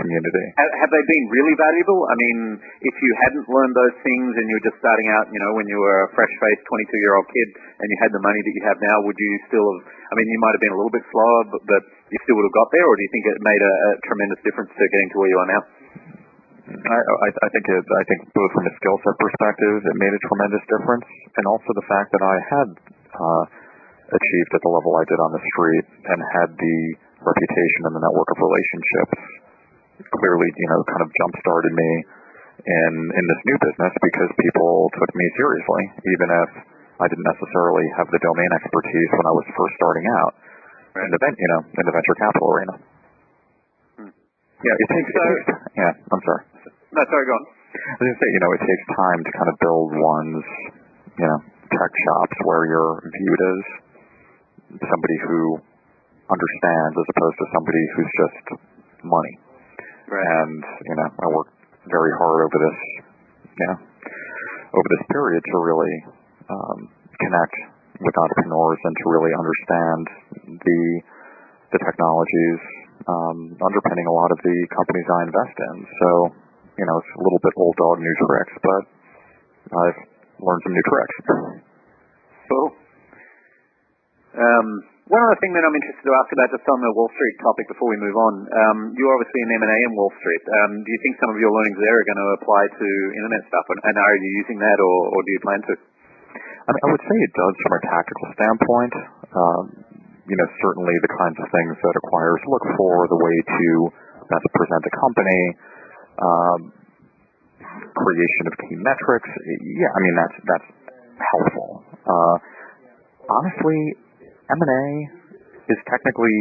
community. 0.00 0.46
Have, 0.58 0.72
have 0.84 0.90
they 0.90 1.04
been 1.06 1.26
really 1.30 1.54
valuable? 1.54 2.00
I 2.10 2.14
mean, 2.18 2.38
if 2.60 2.96
you 2.98 3.10
hadn't 3.26 3.46
learned 3.46 3.74
those 3.74 3.96
things 4.02 4.30
and 4.34 4.44
you 4.50 4.54
were 4.58 4.66
just 4.66 4.78
starting 4.82 5.08
out, 5.14 5.30
you 5.30 5.40
know, 5.40 5.52
when 5.54 5.66
you 5.70 5.78
were 5.78 6.06
a 6.06 6.10
fresh-faced 6.14 6.64
22-year-old 6.66 7.28
kid 7.30 7.48
and 7.78 7.86
you 7.86 7.96
had 8.02 8.10
the 8.10 8.22
money 8.22 8.40
that 8.42 8.54
you 8.54 8.62
have 8.66 8.78
now, 8.82 8.96
would 9.06 9.18
you 9.18 9.30
still 9.46 9.62
have, 9.62 9.82
I 10.10 10.12
mean, 10.18 10.28
you 10.30 10.40
might 10.42 10.54
have 10.54 10.62
been 10.62 10.74
a 10.74 10.78
little 10.78 10.94
bit 10.94 11.04
slower, 11.10 11.40
but, 11.50 11.62
but 11.66 11.82
you 12.10 12.18
still 12.26 12.36
would 12.38 12.46
have 12.48 12.58
got 12.58 12.68
there, 12.74 12.86
or 12.86 12.94
do 12.94 13.02
you 13.02 13.12
think 13.14 13.24
it 13.30 13.38
made 13.42 13.62
a, 13.62 13.72
a 13.72 13.90
tremendous 14.06 14.40
difference 14.42 14.70
to 14.74 14.82
getting 14.82 15.08
to 15.14 15.16
where 15.22 15.30
you 15.30 15.38
are 15.38 15.50
now? 15.50 15.62
I, 16.64 16.96
I, 16.96 17.28
I 17.28 17.48
think 17.52 17.64
it, 17.68 17.84
I 17.84 18.04
think 18.08 18.20
both 18.32 18.50
from 18.56 18.64
a 18.64 18.72
skill 18.80 18.96
set 19.04 19.16
perspective, 19.20 19.84
it 19.84 19.96
made 20.00 20.14
a 20.16 20.22
tremendous 20.26 20.64
difference, 20.64 21.04
and 21.36 21.44
also 21.44 21.70
the 21.76 21.86
fact 21.86 22.08
that 22.16 22.24
I 22.24 22.36
had 22.40 22.68
uh, 23.12 23.44
achieved 24.16 24.50
at 24.56 24.62
the 24.64 24.72
level 24.72 24.96
I 24.96 25.04
did 25.04 25.20
on 25.20 25.30
the 25.36 25.42
street 25.44 25.86
and 26.08 26.18
had 26.40 26.50
the 26.56 26.78
reputation 27.24 27.80
and 27.88 27.94
the 27.96 28.02
network 28.04 28.28
of 28.32 28.38
relationships 28.40 29.44
clearly, 30.02 30.48
you 30.50 30.68
know, 30.70 30.80
kind 30.86 31.02
of 31.02 31.10
jump 31.14 31.32
started 31.42 31.72
me 31.74 31.90
in 32.64 32.92
in 33.12 33.24
this 33.28 33.40
new 33.44 33.58
business 33.60 33.92
because 34.00 34.30
people 34.40 34.90
took 34.94 35.10
me 35.14 35.26
seriously, 35.36 35.84
even 36.16 36.28
if 36.30 36.50
I 37.02 37.06
didn't 37.10 37.26
necessarily 37.26 37.86
have 37.98 38.08
the 38.10 38.20
domain 38.22 38.50
expertise 38.54 39.10
when 39.14 39.26
I 39.26 39.34
was 39.34 39.46
first 39.58 39.74
starting 39.78 40.06
out 40.06 40.32
in 41.02 41.10
the 41.10 41.18
you 41.18 41.48
know 41.50 41.60
in 41.66 41.84
the 41.84 41.94
venture 41.94 42.16
capital 42.18 42.48
arena. 42.54 42.74
Hmm. 43.98 44.10
Yeah, 44.62 44.76
it 44.78 44.88
takes. 44.88 45.10
So, 45.10 45.24
yeah, 45.74 45.92
I'm 45.98 46.22
sorry. 46.22 46.42
No, 46.94 47.02
sorry, 47.10 47.26
go 47.26 47.34
on. 47.34 47.44
I 47.74 47.98
was 47.98 48.06
gonna 48.06 48.20
say, 48.22 48.30
you 48.30 48.40
know, 48.42 48.52
it 48.54 48.62
takes 48.62 48.84
time 48.94 49.20
to 49.26 49.30
kind 49.34 49.50
of 49.50 49.56
build 49.58 49.90
one's, 49.98 50.46
you 51.18 51.26
know, 51.26 51.38
tech 51.74 51.92
shops 52.06 52.36
where 52.46 52.70
you're 52.70 53.02
viewed 53.02 53.42
as 53.42 53.60
somebody 54.78 55.18
who 55.26 55.58
understands 56.30 56.94
as 56.94 57.06
opposed 57.10 57.36
to 57.42 57.46
somebody 57.50 57.82
who's 57.98 58.12
just 58.14 58.46
money. 59.02 59.34
And 60.04 60.60
you 60.60 60.94
know, 61.00 61.08
I 61.08 61.26
worked 61.32 61.56
very 61.88 62.12
hard 62.16 62.38
over 62.44 62.58
this, 62.60 62.78
you 63.56 63.66
know, 63.68 63.78
over 64.76 64.88
this 64.98 65.04
period 65.08 65.42
to 65.42 65.56
really 65.58 65.96
um, 66.50 66.78
connect 67.20 67.56
with 68.00 68.14
entrepreneurs 68.18 68.80
and 68.84 68.94
to 69.00 69.04
really 69.08 69.32
understand 69.32 70.04
the 70.60 70.80
the 71.72 71.78
technologies 71.80 72.60
um, 73.08 73.38
underpinning 73.58 74.06
a 74.06 74.14
lot 74.14 74.30
of 74.30 74.38
the 74.44 74.56
companies 74.70 75.08
I 75.10 75.20
invest 75.26 75.56
in. 75.58 75.76
So, 75.82 76.08
you 76.78 76.86
know, 76.86 76.96
it's 77.00 77.12
a 77.18 77.22
little 77.24 77.42
bit 77.42 77.54
old 77.56 77.76
dog 77.76 77.98
new 77.98 78.16
tricks, 78.28 78.54
but 78.62 78.82
I've 79.74 80.00
learned 80.38 80.62
some 80.62 80.74
new 80.74 80.86
tricks. 80.86 81.16
So. 82.48 82.58
Um, 84.34 84.93
one 85.04 85.20
other 85.20 85.36
thing 85.36 85.52
that 85.52 85.60
I'm 85.60 85.76
interested 85.76 86.04
to 86.08 86.14
ask 86.16 86.28
about 86.32 86.48
just 86.48 86.64
on 86.64 86.80
the 86.80 86.92
Wall 86.96 87.12
Street 87.12 87.36
topic 87.44 87.68
before 87.68 87.92
we 87.92 88.00
move 88.00 88.16
on. 88.16 88.34
Um, 88.48 88.78
you're 88.96 89.12
obviously 89.12 89.40
in 89.44 89.52
M&A 89.60 89.78
in 89.84 89.92
Wall 89.92 90.08
Street. 90.16 90.44
Um, 90.48 90.80
do 90.80 90.88
you 90.88 91.00
think 91.04 91.20
some 91.20 91.28
of 91.28 91.36
your 91.36 91.52
learnings 91.52 91.76
there 91.76 91.92
are 91.92 92.06
going 92.08 92.22
to 92.24 92.30
apply 92.40 92.62
to 92.72 92.88
internet 93.12 93.44
stuff? 93.52 93.66
And, 93.84 93.96
are 94.00 94.16
you 94.16 94.30
using 94.40 94.56
that 94.64 94.80
or, 94.80 94.96
or 95.12 95.20
do 95.20 95.30
you 95.36 95.42
plan 95.44 95.60
to? 95.60 95.72
I, 95.76 96.68
mean, 96.72 96.82
I 96.82 96.88
would 96.88 97.04
say 97.04 97.16
it 97.20 97.34
does 97.36 97.54
from 97.60 97.72
a 97.76 97.82
tactical 97.84 98.26
standpoint. 98.32 98.94
Um, 99.28 99.62
you 100.24 100.36
know, 100.40 100.48
certainly 100.64 100.96
the 101.04 101.12
kinds 101.20 101.36
of 101.36 101.52
things 101.52 101.76
that 101.84 101.94
acquirers 102.00 102.40
look 102.48 102.64
for, 102.80 103.04
the 103.12 103.20
way 103.20 103.36
to 103.44 103.68
best 104.32 104.46
present 104.56 104.88
a 104.88 104.92
company, 104.96 105.42
um, 106.16 106.60
creation 107.92 108.44
of 108.48 108.54
key 108.56 108.76
metrics. 108.80 109.28
Yeah, 109.68 109.92
I 109.92 109.98
mean 110.00 110.16
that's 110.16 110.36
that's 110.48 110.68
helpful. 111.20 111.84
Uh, 112.08 112.36
honestly, 113.28 114.00
M&A 114.54 114.84
is 115.70 115.78
technically 115.88 116.38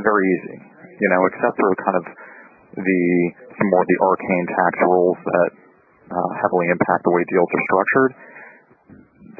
very 0.00 0.24
easy, 0.36 0.58
you 1.00 1.08
know, 1.12 1.20
except 1.32 1.54
for 1.56 1.68
kind 1.84 1.96
of 2.00 2.04
the 2.76 3.02
some 3.56 3.68
more 3.68 3.84
of 3.84 3.88
the 3.88 3.98
arcane 4.00 4.46
tax 4.48 4.72
rules 4.80 5.20
that 5.20 5.50
uh, 6.08 6.30
heavily 6.40 6.72
impact 6.72 7.04
the 7.04 7.12
way 7.12 7.22
deals 7.28 7.48
are 7.52 7.64
structured. 7.68 8.10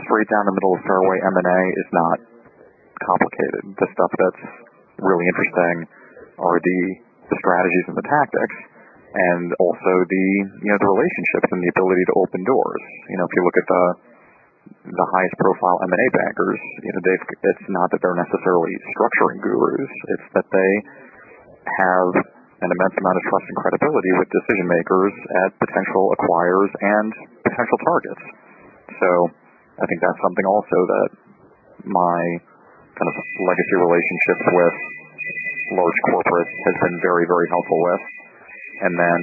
Straight 0.04 0.28
down 0.28 0.44
the 0.49 0.54
middle 0.56 0.73
of 0.76 0.80
fairway 0.85 1.16
M&A 1.21 1.61
is 1.76 1.88
not 1.92 2.16
complicated. 3.04 3.62
The 3.76 3.88
stuff 3.92 4.12
that's 4.16 4.44
really 5.00 5.26
interesting 5.28 5.76
are 6.40 6.59
the, 6.61 6.80
the 7.28 7.37
strategies 7.40 7.87
and 7.92 7.97
the 7.97 8.06
tactics, 8.09 8.56
and 9.12 9.52
also 9.61 9.92
the 10.09 10.26
you 10.64 10.71
know 10.73 10.80
the 10.80 10.90
relationships 10.92 11.49
and 11.52 11.61
the 11.61 11.71
ability 11.76 12.04
to 12.09 12.14
open 12.16 12.40
doors. 12.44 12.82
You 13.12 13.16
know, 13.21 13.26
if 13.28 13.32
you 13.37 13.42
look 13.44 13.59
at 13.61 13.68
the 13.68 13.85
the 14.83 15.07
highest 15.14 15.37
profile 15.38 15.78
M&A 15.87 16.07
bankers, 16.11 16.61
you 16.83 16.90
know, 16.90 17.02
it's 17.07 17.66
not 17.71 17.87
that 17.95 18.00
they're 18.02 18.19
necessarily 18.19 18.75
structuring 18.95 19.38
gurus. 19.42 19.90
It's 20.19 20.28
that 20.35 20.47
they 20.50 20.73
have 21.66 22.11
an 22.62 22.71
immense 22.71 22.95
amount 22.99 23.16
of 23.19 23.25
trust 23.26 23.47
and 23.47 23.59
credibility 23.59 24.12
with 24.19 24.28
decision 24.31 24.66
makers 24.71 25.14
at 25.47 25.50
potential 25.59 26.14
acquirers 26.14 26.71
and 26.78 27.11
potential 27.42 27.78
targets. 27.83 28.25
So 29.02 29.09
I 29.83 29.85
think 29.87 29.99
that's 29.99 30.21
something 30.23 30.47
also 30.47 30.78
that 30.87 31.11
my 31.87 32.21
kind 32.95 33.09
of 33.11 33.16
legacy 33.19 33.76
relationships 33.83 34.45
with 34.47 34.76
large 35.75 35.99
corporates 36.11 36.54
has 36.71 36.76
been 36.87 36.97
very, 37.02 37.26
very 37.26 37.49
helpful 37.50 37.81
with. 37.83 38.02
And 38.83 38.95
then, 38.95 39.21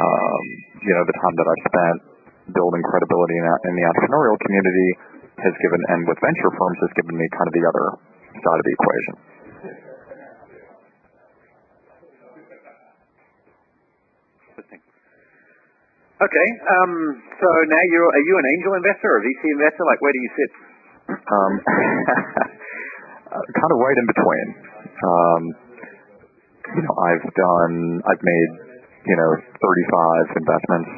um, 0.00 0.42
you 0.84 0.92
know, 0.92 1.04
the 1.04 1.16
time 1.20 1.34
that 1.36 1.46
I've 1.48 1.64
spent 1.68 2.09
building 2.54 2.82
credibility 2.84 3.36
in, 3.38 3.44
in 3.70 3.72
the 3.78 3.84
entrepreneurial 3.86 4.38
community 4.42 4.88
has 5.40 5.54
given, 5.62 5.80
and 5.94 6.04
with 6.04 6.18
venture 6.20 6.52
firms 6.54 6.78
has 6.84 6.92
given 6.98 7.14
me 7.16 7.26
kind 7.32 7.48
of 7.48 7.54
the 7.54 7.64
other 7.64 7.86
side 8.44 8.58
of 8.60 8.64
the 8.66 8.74
equation. 8.76 9.14
Okay. 16.20 16.48
Um, 16.68 16.92
so 17.40 17.48
now 17.64 17.82
you're 17.88 18.04
are 18.12 18.24
you 18.28 18.34
an 18.36 18.46
angel 18.52 18.76
investor 18.76 19.08
or 19.08 19.18
a 19.18 19.24
VC 19.24 19.56
investor? 19.56 19.88
Like 19.88 20.04
where 20.04 20.12
do 20.12 20.20
you 20.20 20.30
sit? 20.36 20.50
Um, 21.16 21.52
kind 23.56 23.72
of 23.72 23.78
right 23.80 23.96
in 23.96 24.06
between. 24.06 24.46
Um, 25.00 25.42
you 26.76 26.82
know, 26.84 26.94
I've 27.02 27.26
done, 27.34 28.04
I've 28.04 28.22
made, 28.22 28.50
you 29.08 29.16
know, 29.16 29.30
35 29.58 30.38
investments 30.38 30.90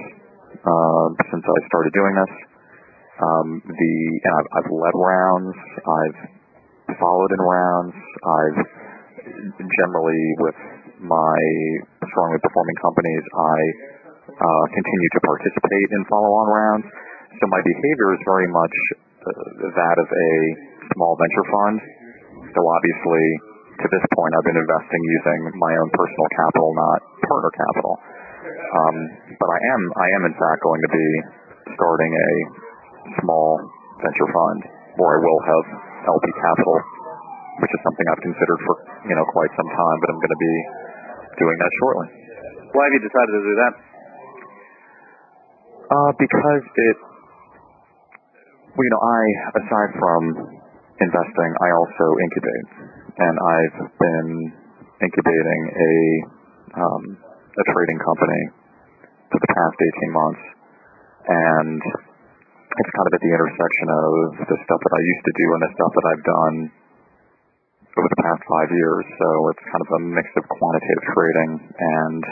uh, 0.62 1.06
since 1.30 1.44
I 1.44 1.58
started 1.68 1.92
doing 1.92 2.14
this. 2.16 2.34
Um, 3.22 3.48
the 3.66 3.94
and 4.24 4.32
I've, 4.34 4.48
I've 4.58 4.70
led 4.72 4.94
rounds. 4.98 5.54
I've 5.78 6.18
followed 6.98 7.30
in 7.34 7.40
rounds. 7.42 7.94
I've 7.94 8.58
generally 9.58 10.22
with 10.42 10.58
my 11.02 11.38
strongly 12.10 12.38
performing 12.38 12.78
companies, 12.78 13.24
I 13.26 13.58
uh, 14.30 14.64
continue 14.70 15.10
to 15.18 15.20
participate 15.26 15.88
in 15.98 16.00
follow-on 16.06 16.46
rounds. 16.46 16.86
So 17.42 17.44
my 17.50 17.58
behavior 17.62 18.14
is 18.14 18.20
very 18.22 18.46
much 18.46 18.76
uh, 19.26 19.66
that 19.66 19.96
of 19.98 20.08
a 20.08 20.30
small 20.94 21.18
venture 21.18 21.46
fund. 21.50 21.76
So 22.54 22.60
obviously, 22.62 23.24
to 23.82 23.86
this 23.90 24.04
point, 24.14 24.30
I've 24.36 24.46
been 24.46 24.60
investing 24.62 25.00
using 25.02 25.38
my 25.58 25.72
own 25.80 25.90
personal 25.90 26.28
capital, 26.38 26.70
not 26.76 26.98
partner 27.26 27.50
capital. 27.50 27.94
Um, 28.72 28.96
but 29.36 29.48
I 29.52 29.60
am, 29.76 29.82
I 30.00 30.08
am 30.16 30.22
in 30.32 30.34
fact 30.40 30.58
going 30.64 30.80
to 30.80 30.90
be 30.92 31.08
starting 31.76 32.12
a 32.12 32.30
small 33.20 33.60
venture 34.00 34.30
fund 34.32 34.60
where 34.96 35.12
I 35.12 35.20
will 35.20 35.40
have 35.44 35.64
LP 36.08 36.26
capital, 36.40 36.76
which 37.60 37.72
is 37.72 37.80
something 37.84 38.06
I've 38.08 38.24
considered 38.24 38.60
for 38.64 38.74
you 39.12 39.14
know 39.16 39.26
quite 39.28 39.52
some 39.56 39.68
time. 39.68 39.96
But 40.00 40.08
I'm 40.12 40.20
going 40.24 40.36
to 40.36 40.42
be 40.42 40.56
doing 41.36 41.56
that 41.60 41.72
shortly. 41.84 42.08
Why 42.72 42.82
have 42.88 42.94
you 42.96 43.02
decided 43.04 43.32
to 43.36 43.44
do 43.44 43.54
that? 43.60 43.72
Uh, 45.92 46.12
because 46.16 46.64
it, 46.64 46.96
well, 48.72 48.84
you 48.88 48.92
know, 48.96 49.04
I 49.04 49.20
aside 49.60 49.90
from 50.00 50.22
investing, 50.96 51.50
I 51.60 51.68
also 51.76 52.06
incubate, 52.24 52.68
and 53.20 53.34
I've 53.36 53.78
been 54.00 54.28
incubating 55.04 55.60
a 55.76 55.92
um, 56.80 57.02
a 57.52 57.64
trading 57.68 58.00
company 58.00 58.61
for 59.32 59.40
the 59.40 59.50
past 59.56 59.76
18 59.80 60.12
months, 60.12 60.44
and 61.24 61.80
it's 61.80 62.92
kind 62.92 63.06
of 63.08 63.12
at 63.16 63.22
the 63.24 63.32
intersection 63.32 63.88
of 63.88 64.12
the 64.44 64.58
stuff 64.68 64.80
that 64.84 64.94
I 64.96 65.00
used 65.00 65.24
to 65.24 65.34
do 65.40 65.46
and 65.56 65.60
the 65.64 65.72
stuff 65.72 65.92
that 65.96 66.06
I've 66.12 66.24
done 66.24 66.56
over 67.96 68.08
the 68.08 68.20
past 68.24 68.42
five 68.48 68.70
years. 68.72 69.04
So 69.16 69.26
it's 69.52 69.64
kind 69.68 69.82
of 69.84 69.90
a 69.96 70.00
mix 70.12 70.26
of 70.36 70.44
quantitative 70.48 71.04
trading 71.12 71.50
and 71.64 72.22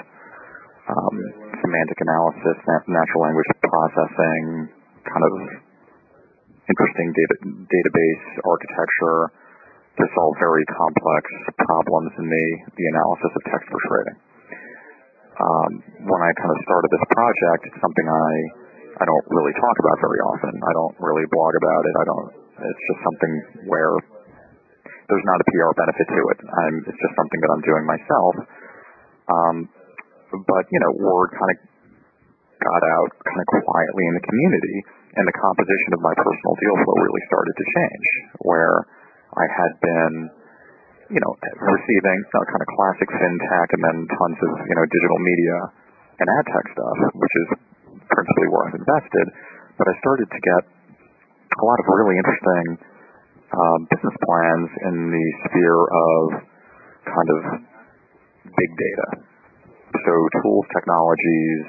um, 0.88 1.14
semantic 1.60 1.98
analysis, 2.00 2.56
natural 2.88 3.20
language 3.24 3.50
processing, 3.64 4.44
kind 5.04 5.24
of 5.24 5.34
interesting 6.68 7.08
data, 7.12 7.36
database 7.68 8.26
architecture 8.44 9.20
to 10.00 10.04
solve 10.16 10.34
very 10.40 10.64
complex 10.72 11.24
problems 11.60 12.12
in 12.16 12.26
the, 12.28 12.46
the 12.72 12.86
analysis 12.96 13.30
of 13.36 13.42
text 13.52 13.66
for 13.68 13.80
trading. 13.84 14.18
Um, 15.40 15.70
when 16.04 16.20
I 16.20 16.30
kind 16.36 16.52
of 16.52 16.58
started 16.60 16.88
this 16.92 17.06
project, 17.16 17.60
it's 17.72 17.80
something 17.80 18.06
I 18.06 18.30
I 19.00 19.04
don't 19.08 19.26
really 19.32 19.56
talk 19.56 19.76
about 19.80 19.96
very 20.04 20.20
often. 20.20 20.52
I 20.60 20.72
don't 20.76 20.96
really 21.00 21.24
blog 21.32 21.52
about 21.56 21.82
it. 21.88 21.94
I 21.96 22.04
don't. 22.04 22.28
It's 22.60 22.84
just 22.92 23.00
something 23.00 23.32
where 23.72 23.96
there's 25.08 25.24
not 25.24 25.40
a 25.40 25.46
PR 25.48 25.72
benefit 25.72 26.06
to 26.12 26.22
it. 26.36 26.38
I'm, 26.44 26.76
it's 26.84 27.00
just 27.00 27.14
something 27.16 27.40
that 27.40 27.50
I'm 27.50 27.64
doing 27.64 27.84
myself. 27.88 28.34
Um, 29.32 29.56
but 30.44 30.64
you 30.68 30.80
know, 30.84 30.92
word 31.00 31.32
kind 31.32 31.50
of 31.56 31.58
got 32.60 32.82
out 32.84 33.10
kind 33.24 33.40
of 33.40 33.46
quietly 33.48 34.04
in 34.04 34.14
the 34.20 34.24
community, 34.28 34.76
and 35.16 35.24
the 35.24 35.36
composition 35.40 35.90
of 35.96 36.00
my 36.04 36.12
personal 36.12 36.54
deal 36.60 36.76
flow 36.84 36.96
really 37.00 37.24
started 37.32 37.54
to 37.56 37.64
change. 37.72 38.06
Where 38.44 38.84
I 39.32 39.46
had 39.48 39.72
been, 39.80 40.12
you 41.10 41.20
know, 41.20 41.32
receiving 41.58 42.18
kind 42.30 42.62
of 42.62 42.68
classic 42.78 43.08
fintech, 43.10 43.68
and 43.74 43.82
then 43.82 43.98
tons 44.06 44.38
of 44.46 44.50
you 44.66 44.74
know 44.78 44.86
digital 44.86 45.18
media 45.18 45.58
and 46.22 46.26
ad 46.30 46.46
tech 46.46 46.66
stuff, 46.70 46.96
which 47.18 47.34
is 47.46 47.48
principally 48.06 48.48
where 48.54 48.62
I've 48.70 48.78
invested. 48.78 49.26
But 49.74 49.86
I 49.90 49.94
started 49.98 50.28
to 50.30 50.40
get 50.40 50.62
a 51.50 51.64
lot 51.66 51.78
of 51.82 51.86
really 51.90 52.14
interesting 52.14 52.66
uh, 53.50 53.78
business 53.90 54.16
plans 54.22 54.68
in 54.86 54.96
the 55.10 55.26
sphere 55.50 55.82
of 55.82 56.22
kind 57.10 57.28
of 57.34 57.40
big 58.54 58.70
data. 58.78 59.08
So 59.90 60.12
tools, 60.42 60.66
technologies 60.70 61.66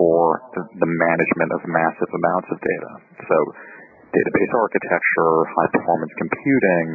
for 0.00 0.40
the 0.56 0.88
management 0.88 1.50
of 1.52 1.60
massive 1.68 2.08
amounts 2.08 2.48
of 2.48 2.58
data. 2.64 2.92
So 3.28 3.36
database 4.12 4.52
architecture, 4.56 5.32
high 5.52 5.70
performance 5.76 6.12
computing, 6.16 6.88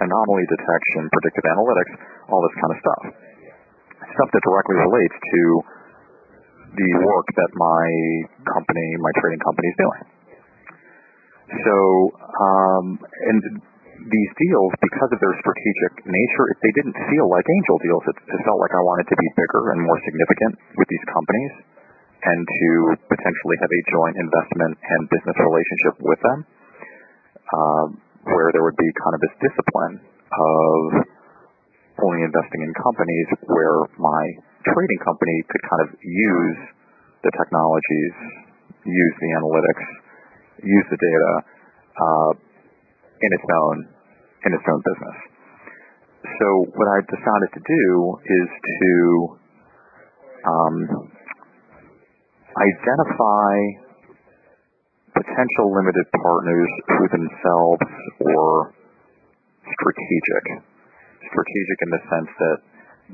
anomaly 0.00 0.44
detection, 0.48 1.08
predictive 1.12 1.46
analytics, 1.46 1.92
all 2.28 2.40
this 2.44 2.56
kind 2.58 2.72
of 2.72 2.78
stuff. 2.80 3.02
Stuff 4.16 4.28
that 4.32 4.42
directly 4.42 4.76
relates 4.80 5.16
to 5.16 5.42
the 6.76 6.90
work 7.04 7.26
that 7.36 7.50
my 7.54 7.86
company, 8.46 8.88
my 8.98 9.12
trading 9.20 9.42
company 9.42 9.68
is 9.68 9.78
doing. 9.78 10.02
So, 11.66 11.76
um, 12.40 12.86
and 13.26 13.40
these 14.08 14.32
deals, 14.38 14.72
because 14.80 15.10
of 15.12 15.18
their 15.20 15.36
strategic 15.44 15.92
nature, 16.08 16.46
if 16.54 16.58
they 16.64 16.72
didn't 16.72 16.96
feel 17.10 17.26
like 17.28 17.44
angel 17.44 17.76
deals, 17.84 18.04
it, 18.08 18.16
it 18.16 18.40
felt 18.46 18.62
like 18.62 18.72
I 18.72 18.80
wanted 18.80 19.06
to 19.12 19.16
be 19.18 19.28
bigger 19.36 19.76
and 19.76 19.84
more 19.84 19.98
significant 20.06 20.56
with 20.78 20.88
these 20.88 21.04
companies 21.10 21.52
and 22.20 22.40
to 22.44 22.70
potentially 23.08 23.56
have 23.60 23.72
a 23.72 23.82
joint 23.92 24.16
investment 24.20 24.74
and 24.76 25.00
business 25.08 25.36
relationship 25.40 25.94
with 26.04 26.20
them, 26.20 26.38
uh, 27.50 27.86
where 28.24 28.52
there 28.52 28.64
would 28.64 28.76
be 28.76 28.90
kind 29.00 29.14
of 29.16 29.20
this 29.24 29.36
discipline 29.40 29.96
of 30.04 30.80
only 32.04 32.20
investing 32.24 32.60
in 32.64 32.70
companies 32.80 33.28
where 33.48 33.84
my 33.98 34.22
trading 34.64 35.00
company 35.04 35.36
could 35.48 35.62
kind 35.64 35.82
of 35.84 35.90
use 36.00 36.60
the 37.24 37.32
technologies, 37.36 38.14
use 38.84 39.14
the 39.20 39.30
analytics, 39.36 39.86
use 40.64 40.86
the 40.88 41.00
data 41.00 41.32
uh, 41.96 42.32
in 43.20 43.30
its 43.32 43.48
own 43.48 43.76
in 44.46 44.50
its 44.56 44.64
own 44.64 44.80
business. 44.80 45.16
So 46.40 46.46
what 46.76 46.88
I 46.88 46.98
decided 47.04 47.50
to 47.52 47.62
do 47.64 47.84
is 48.24 48.48
to 48.48 48.92
um, 50.48 50.76
identify 52.56 53.89
potential 55.20 55.68
limited 55.68 56.08
partners 56.16 56.70
who 56.96 57.04
themselves 57.12 57.84
were 58.24 58.72
strategic. 59.68 60.44
Strategic 61.28 61.78
in 61.84 61.90
the 61.92 62.02
sense 62.08 62.30
that 62.40 62.58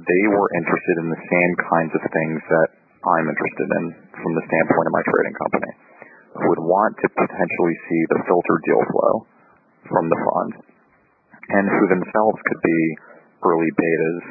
they 0.07 0.25
were 0.31 0.49
interested 0.55 0.95
in 1.03 1.11
the 1.11 1.23
same 1.27 1.53
kinds 1.67 1.93
of 1.99 2.03
things 2.07 2.39
that 2.47 2.69
I'm 3.03 3.27
interested 3.27 3.69
in 3.83 3.85
from 4.23 4.33
the 4.39 4.45
standpoint 4.47 4.87
of 4.87 4.95
my 4.95 5.05
trading 5.11 5.35
company. 5.35 5.73
Who 6.37 6.47
would 6.53 6.65
want 6.69 6.95
to 7.01 7.09
potentially 7.11 7.77
see 7.91 8.03
the 8.13 8.21
filtered 8.29 8.63
deal 8.69 8.83
flow 8.93 9.15
from 9.91 10.07
the 10.07 10.21
fund 10.21 10.53
and 11.49 11.65
who 11.71 11.85
themselves 11.91 12.39
could 12.45 12.63
be 12.63 12.81
early 13.41 13.71
betas, 13.73 14.25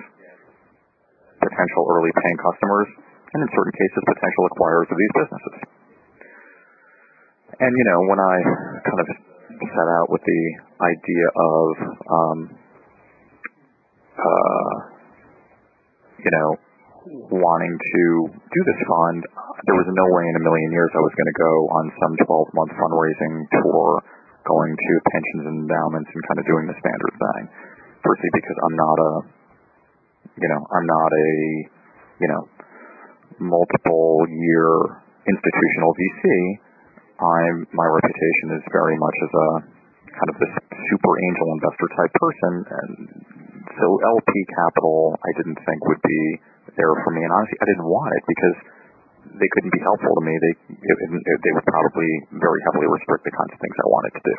potential 1.43 1.83
early 1.91 2.13
paying 2.23 2.39
customers, 2.39 2.87
and 3.35 3.39
in 3.43 3.49
certain 3.51 3.75
cases, 3.75 3.99
potential 4.05 4.43
acquirers 4.53 4.87
of 4.91 4.97
these 4.99 5.13
businesses. 5.17 5.74
And, 7.55 7.71
you 7.71 7.85
know, 7.87 7.99
when 8.11 8.19
I 8.19 8.35
kind 8.83 8.99
of 8.99 9.07
set 9.63 9.87
out 9.95 10.11
with 10.11 10.19
the 10.27 10.41
idea 10.83 11.25
of, 11.31 11.67
um, 12.11 12.37
uh, 14.19 14.75
you 16.19 16.31
know, 16.35 16.49
wanting 17.31 17.75
to 17.79 18.03
do 18.27 18.59
this 18.65 18.79
fund, 18.83 19.23
there 19.71 19.77
was 19.79 19.87
no 19.87 20.05
way 20.11 20.27
in 20.27 20.35
a 20.35 20.43
million 20.43 20.71
years 20.75 20.91
I 20.91 20.99
was 20.99 21.15
going 21.15 21.31
to 21.31 21.39
go 21.39 21.53
on 21.79 21.85
some 21.95 22.13
12 22.27 22.59
month 22.59 22.73
fundraising 22.75 23.47
tour, 23.63 24.03
going 24.43 24.73
to 24.75 24.91
pensions 25.15 25.43
and 25.47 25.57
endowments 25.63 26.11
and 26.11 26.21
kind 26.27 26.39
of 26.43 26.45
doing 26.49 26.65
the 26.67 26.75
standard 26.75 27.13
thing. 27.15 27.43
Firstly, 28.03 28.29
because 28.35 28.57
I'm 28.67 28.75
not 28.75 28.97
a, 28.99 29.11
you 30.43 30.49
know, 30.51 30.61
I'm 30.75 30.87
not 30.91 31.09
a, 31.15 31.29
you 32.19 32.27
know, 32.35 32.41
multiple 33.39 34.27
year 34.27 34.99
institutional 35.23 35.91
VC, 35.95 36.25
I'm 37.15 37.63
my 37.71 37.87
reputation 37.87 38.59
is 38.59 38.63
very 38.75 38.99
much 38.99 39.17
as 39.23 39.31
a 39.31 39.47
kind 40.15 40.29
of 40.31 40.37
this 40.39 40.53
super 40.91 41.13
angel 41.31 41.47
investor 41.55 41.87
type 41.95 42.13
person, 42.19 42.53
and 42.67 42.91
so 43.79 43.85
LP 44.03 44.31
capital 44.51 45.15
I 45.19 45.31
didn't 45.39 45.59
think 45.63 45.79
would 45.87 46.03
be 46.03 46.21
there 46.75 46.91
for 47.03 47.11
me, 47.15 47.23
and 47.23 47.31
honestly 47.31 47.59
I 47.59 47.67
didn't 47.71 47.87
want 47.87 48.11
it 48.19 48.23
because 48.27 48.57
they 49.39 49.49
couldn't 49.57 49.73
be 49.73 49.81
helpful 49.81 50.11
to 50.11 50.23
me. 50.23 50.33
They 50.43 50.53
it, 50.75 50.97
it, 51.07 51.37
they 51.39 51.53
would 51.55 51.67
probably 51.67 52.11
very 52.35 52.59
heavily 52.67 52.87
restrict 52.91 53.23
the 53.23 53.33
kinds 53.33 53.51
of 53.55 53.59
things 53.63 53.75
I 53.79 53.87
wanted 53.87 54.13
to 54.19 54.23
do. 54.23 54.37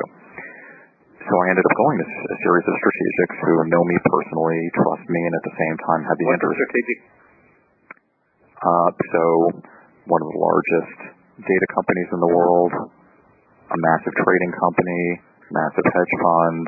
So 1.27 1.33
I 1.43 1.45
ended 1.51 1.65
up 1.65 1.75
going 1.75 1.97
to 1.99 2.07
a 2.07 2.37
series 2.39 2.65
of 2.71 2.75
strategics 2.79 3.35
who 3.43 3.53
know 3.67 3.83
me 3.83 3.97
personally, 4.05 4.61
trust 4.79 5.05
me, 5.11 5.19
and 5.27 5.33
at 5.35 5.43
the 5.43 5.55
same 5.59 5.75
time 5.83 6.01
have 6.07 6.15
the 6.15 6.23
What's 6.23 6.39
interest. 6.39 6.55
strategic? 6.55 6.97
Uh, 8.57 8.89
so 9.11 9.21
one 10.07 10.21
of 10.23 10.29
the 10.31 10.39
largest 10.39 11.16
data 11.37 11.67
companies 11.73 12.09
in 12.13 12.19
the 12.19 12.31
world, 12.33 12.73
a 13.69 13.77
massive 13.77 14.13
trading 14.17 14.51
company, 14.57 15.03
massive 15.53 15.85
hedge 15.85 16.13
fund, 16.17 16.65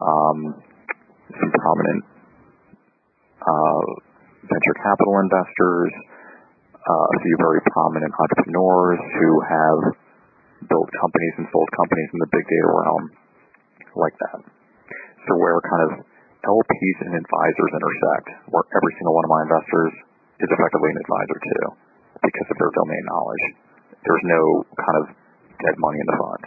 um, 0.00 0.38
some 1.36 1.50
prominent 1.52 2.02
uh, 3.42 3.84
venture 4.48 4.76
capital 4.80 5.14
investors, 5.20 5.92
uh, 6.82 7.06
a 7.14 7.18
few 7.20 7.36
very 7.38 7.60
prominent 7.70 8.12
entrepreneurs 8.16 9.00
who 9.20 9.30
have 9.44 9.80
built 10.66 10.88
companies 10.98 11.34
and 11.42 11.46
sold 11.50 11.68
companies 11.76 12.08
in 12.14 12.18
the 12.22 12.30
big 12.30 12.44
data 12.46 12.70
realm, 12.70 13.04
like 13.98 14.16
that. 14.18 14.40
So 15.28 15.30
where 15.38 15.58
kind 15.62 15.82
of 15.90 15.90
LPs 16.42 16.98
and 17.06 17.14
advisors 17.14 17.70
intersect, 17.70 18.26
where 18.50 18.66
every 18.74 18.92
single 18.98 19.14
one 19.14 19.24
of 19.26 19.30
my 19.30 19.42
investors 19.46 19.92
is 20.42 20.50
effectively 20.50 20.90
an 20.90 20.98
advisor 21.06 21.38
too, 21.38 21.64
because 22.18 22.48
of 22.50 22.56
their 22.58 22.72
domain 22.74 23.04
knowledge. 23.06 23.61
There's 24.02 24.26
no 24.26 24.42
kind 24.74 24.96
of 24.98 25.04
dead 25.62 25.76
money 25.78 25.98
in 26.02 26.06
the 26.10 26.18
fund. 26.18 26.42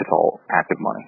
It's 0.00 0.12
all 0.12 0.40
active 0.52 0.80
money. 0.80 1.06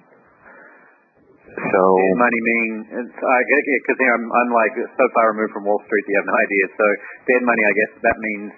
So 1.47 1.81
Dead 1.97 2.17
money 2.21 2.39
mean, 2.43 2.71
it's, 3.01 3.17
I 3.17 3.39
get 3.49 3.57
it, 3.65 3.81
because 3.81 3.99
I'm, 4.03 4.25
I'm 4.29 4.51
like 4.53 4.73
so 4.77 5.05
far 5.15 5.33
removed 5.33 5.53
from 5.57 5.65
Wall 5.65 5.81
Street 5.89 6.03
that 6.05 6.11
you 6.11 6.19
have 6.21 6.29
no 6.29 6.37
idea. 6.37 6.63
So 6.75 6.85
dead 7.29 7.41
money, 7.45 7.63
I 7.65 7.73
guess 7.73 7.91
that 8.03 8.17
means 8.19 8.49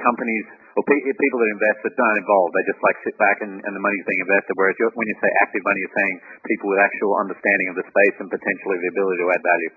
companies 0.00 0.46
or 0.78 0.82
pe- 0.86 1.02
people 1.02 1.38
that 1.42 1.50
invest 1.58 1.78
that 1.82 1.92
aren't 1.98 2.22
involved. 2.22 2.54
They 2.54 2.64
just 2.70 2.82
like 2.86 2.96
sit 3.02 3.16
back 3.18 3.42
and, 3.42 3.58
and 3.58 3.72
the 3.74 3.82
money's 3.82 4.06
being 4.06 4.22
invested. 4.22 4.54
Whereas 4.54 4.78
you're, 4.78 4.94
when 4.94 5.10
you 5.10 5.16
say 5.18 5.30
active 5.42 5.62
money, 5.66 5.82
you're 5.82 5.96
saying 5.98 6.16
people 6.46 6.70
with 6.70 6.80
actual 6.80 7.12
understanding 7.18 7.68
of 7.74 7.76
the 7.82 7.86
space 7.90 8.16
and 8.22 8.28
potentially 8.30 8.78
the 8.80 8.90
ability 8.94 9.18
to 9.18 9.26
add 9.34 9.42
value. 9.42 9.72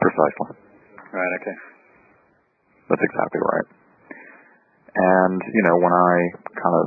precisely. 0.00 0.50
Right. 1.12 1.32
Okay. 1.44 1.56
That's 2.90 3.04
exactly 3.04 3.40
right. 3.44 3.68
And, 4.96 5.40
you 5.52 5.62
know, 5.68 5.76
when 5.76 5.92
I 5.92 6.14
kind 6.56 6.76
of 6.80 6.86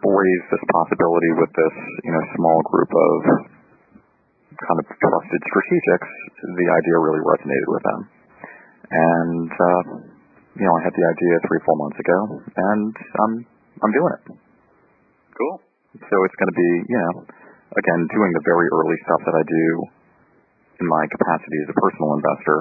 raised 0.00 0.46
this 0.50 0.64
possibility 0.70 1.30
with 1.34 1.50
this, 1.50 1.74
you 2.06 2.12
know, 2.14 2.22
small 2.38 2.58
group 2.70 2.90
of 2.90 3.16
kind 4.54 4.78
of 4.78 4.86
trusted 4.86 5.40
strategics, 5.50 6.10
the 6.54 6.68
idea 6.70 6.94
really 6.98 7.22
resonated 7.26 7.68
with 7.68 7.82
them. 7.82 8.00
And, 8.90 9.50
uh, 9.50 9.82
you 10.54 10.64
know, 10.66 10.74
I 10.78 10.82
had 10.82 10.94
the 10.94 11.06
idea 11.06 11.32
three, 11.46 11.62
four 11.66 11.76
months 11.78 11.98
ago, 11.98 12.18
and 12.46 12.92
I'm, 12.94 13.34
I'm 13.82 13.92
doing 13.94 14.12
it. 14.18 14.22
Cool. 15.34 15.56
So 15.98 16.14
it's 16.26 16.36
going 16.38 16.50
to 16.50 16.58
be, 16.58 16.70
you 16.90 16.98
know, 16.98 17.12
again, 17.74 18.00
doing 18.10 18.30
the 18.34 18.44
very 18.46 18.66
early 18.70 18.98
stuff 19.06 19.22
that 19.26 19.34
I 19.34 19.44
do 19.46 19.66
in 20.82 20.86
my 20.86 21.04
capacity 21.10 21.58
as 21.66 21.68
a 21.70 21.76
personal 21.78 22.14
investor, 22.18 22.58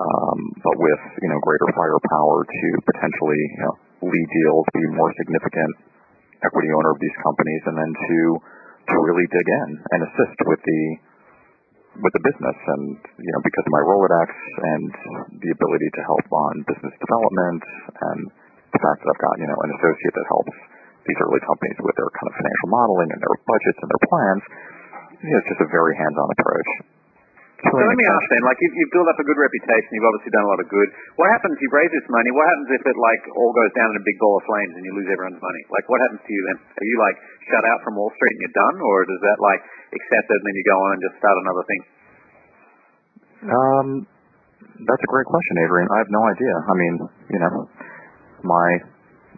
um, 0.00 0.38
but 0.64 0.76
with, 0.80 1.02
you 1.20 1.28
know, 1.28 1.38
greater 1.44 1.68
firepower 1.76 2.48
to 2.48 2.66
potentially, 2.88 3.36
you 3.36 3.62
know, 3.68 3.74
lead 4.08 4.28
deals, 4.32 4.64
be 4.72 4.84
more 4.96 5.12
significant 5.20 5.72
equity 6.40 6.72
owner 6.72 6.88
of 6.88 7.00
these 7.04 7.16
companies, 7.20 7.62
and 7.68 7.76
then 7.76 7.92
to, 7.92 8.18
to 8.88 8.94
really 9.04 9.28
dig 9.28 9.44
in 9.44 9.68
and 9.76 10.00
assist 10.08 10.38
with 10.48 10.60
the, 10.64 10.82
with 12.00 12.12
the 12.16 12.22
business 12.24 12.58
and, 12.80 12.96
you 13.20 13.32
know, 13.36 13.42
because 13.44 13.64
of 13.68 13.72
my 13.76 13.84
Rolodex 13.84 14.30
and 14.32 14.88
the 15.44 15.50
ability 15.52 15.88
to 15.92 16.00
help 16.08 16.24
on 16.32 16.64
business 16.64 16.96
development 16.96 17.60
and 17.60 18.20
the 18.72 18.80
fact 18.80 19.04
that 19.04 19.08
I've 19.12 19.20
got, 19.20 19.34
you 19.36 19.48
know, 19.52 19.58
an 19.68 19.70
associate 19.76 20.14
that 20.16 20.26
helps 20.32 20.56
these 21.04 21.20
early 21.20 21.42
companies 21.44 21.76
with 21.82 21.96
their 22.00 22.08
kind 22.16 22.28
of 22.30 22.34
financial 22.40 22.68
modeling 22.72 23.10
and 23.12 23.20
their 23.20 23.36
budgets 23.44 23.78
and 23.84 23.88
their 23.90 24.04
plans. 24.08 24.42
You 25.20 25.28
know, 25.28 25.38
it's 25.44 25.50
just 25.52 25.64
a 25.66 25.70
very 25.74 25.92
hands-on 25.98 26.28
approach. 26.32 26.70
So 27.60 27.76
let 27.76 27.92
me 27.92 28.06
ask 28.08 28.24
then, 28.32 28.42
like 28.48 28.56
you've, 28.56 28.72
you've 28.72 28.92
built 28.96 29.08
up 29.12 29.20
a 29.20 29.26
good 29.26 29.36
reputation, 29.36 29.88
you've 29.92 30.08
obviously 30.08 30.32
done 30.32 30.48
a 30.48 30.50
lot 30.50 30.60
of 30.64 30.68
good. 30.72 30.88
What 31.20 31.28
happens 31.28 31.52
if 31.52 31.60
you 31.60 31.68
raise 31.76 31.92
this 31.92 32.08
money? 32.08 32.32
What 32.32 32.48
happens 32.48 32.68
if 32.72 32.84
it 32.88 32.96
like 32.96 33.22
all 33.36 33.52
goes 33.52 33.72
down 33.76 33.92
in 33.92 33.96
a 34.00 34.04
big 34.04 34.16
ball 34.16 34.40
of 34.40 34.44
flames 34.48 34.72
and 34.80 34.82
you 34.88 34.92
lose 34.96 35.08
everyone's 35.12 35.44
money? 35.44 35.62
Like 35.68 35.84
what 35.92 36.00
happens 36.00 36.24
to 36.24 36.30
you 36.32 36.42
then? 36.48 36.56
Are 36.56 36.88
you 36.88 36.96
like 36.96 37.16
shut 37.52 37.64
out 37.68 37.84
from 37.84 38.00
Wall 38.00 38.08
Street 38.16 38.32
and 38.32 38.40
you're 38.48 38.56
done, 38.56 38.76
or 38.80 38.96
does 39.04 39.22
that 39.28 39.38
like 39.44 39.60
accept 39.92 40.26
it 40.32 40.38
and 40.40 40.46
then 40.48 40.56
you 40.56 40.64
go 40.64 40.78
on 40.80 40.90
and 40.96 41.00
just 41.04 41.16
start 41.20 41.36
another 41.36 41.64
thing? 41.68 41.82
Um, 43.44 43.88
that's 44.88 45.04
a 45.04 45.10
great 45.12 45.28
question, 45.28 45.54
Adrian. 45.60 45.88
I 45.92 45.98
have 46.00 46.12
no 46.12 46.22
idea. 46.24 46.54
I 46.56 46.74
mean, 46.80 46.94
you 47.28 47.40
know, 47.44 47.54
my 48.40 48.68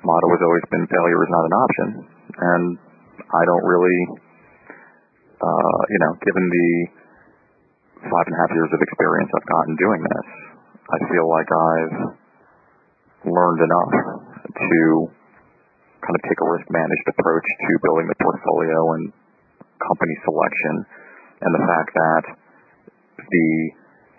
motto 0.06 0.28
has 0.30 0.42
always 0.46 0.66
been 0.70 0.86
failure 0.86 1.18
is 1.26 1.30
not 1.30 1.44
an 1.46 1.54
option, 1.58 1.88
and 2.38 2.64
I 3.18 3.42
don't 3.50 3.66
really, 3.66 3.98
uh, 5.42 5.78
you 5.90 5.98
know, 6.06 6.12
given 6.22 6.46
the 6.46 6.68
five 8.06 8.26
and 8.26 8.34
a 8.34 8.40
half 8.42 8.52
years 8.54 8.70
of 8.74 8.80
experience 8.82 9.30
I've 9.34 9.50
gotten 9.50 9.74
doing 9.78 10.00
this, 10.02 10.26
I 10.90 10.98
feel 11.08 11.26
like 11.30 11.50
I've 11.50 11.98
learned 13.26 13.60
enough 13.62 13.92
to 14.50 14.80
kind 16.02 16.16
of 16.18 16.22
take 16.26 16.40
a 16.42 16.48
risk 16.50 16.66
managed 16.70 17.06
approach 17.06 17.46
to 17.46 17.72
building 17.86 18.10
the 18.10 18.18
portfolio 18.18 18.78
and 18.98 19.14
company 19.78 20.16
selection. 20.26 20.74
And 21.42 21.50
the 21.54 21.64
fact 21.66 21.90
that 21.94 22.24
the 23.18 23.48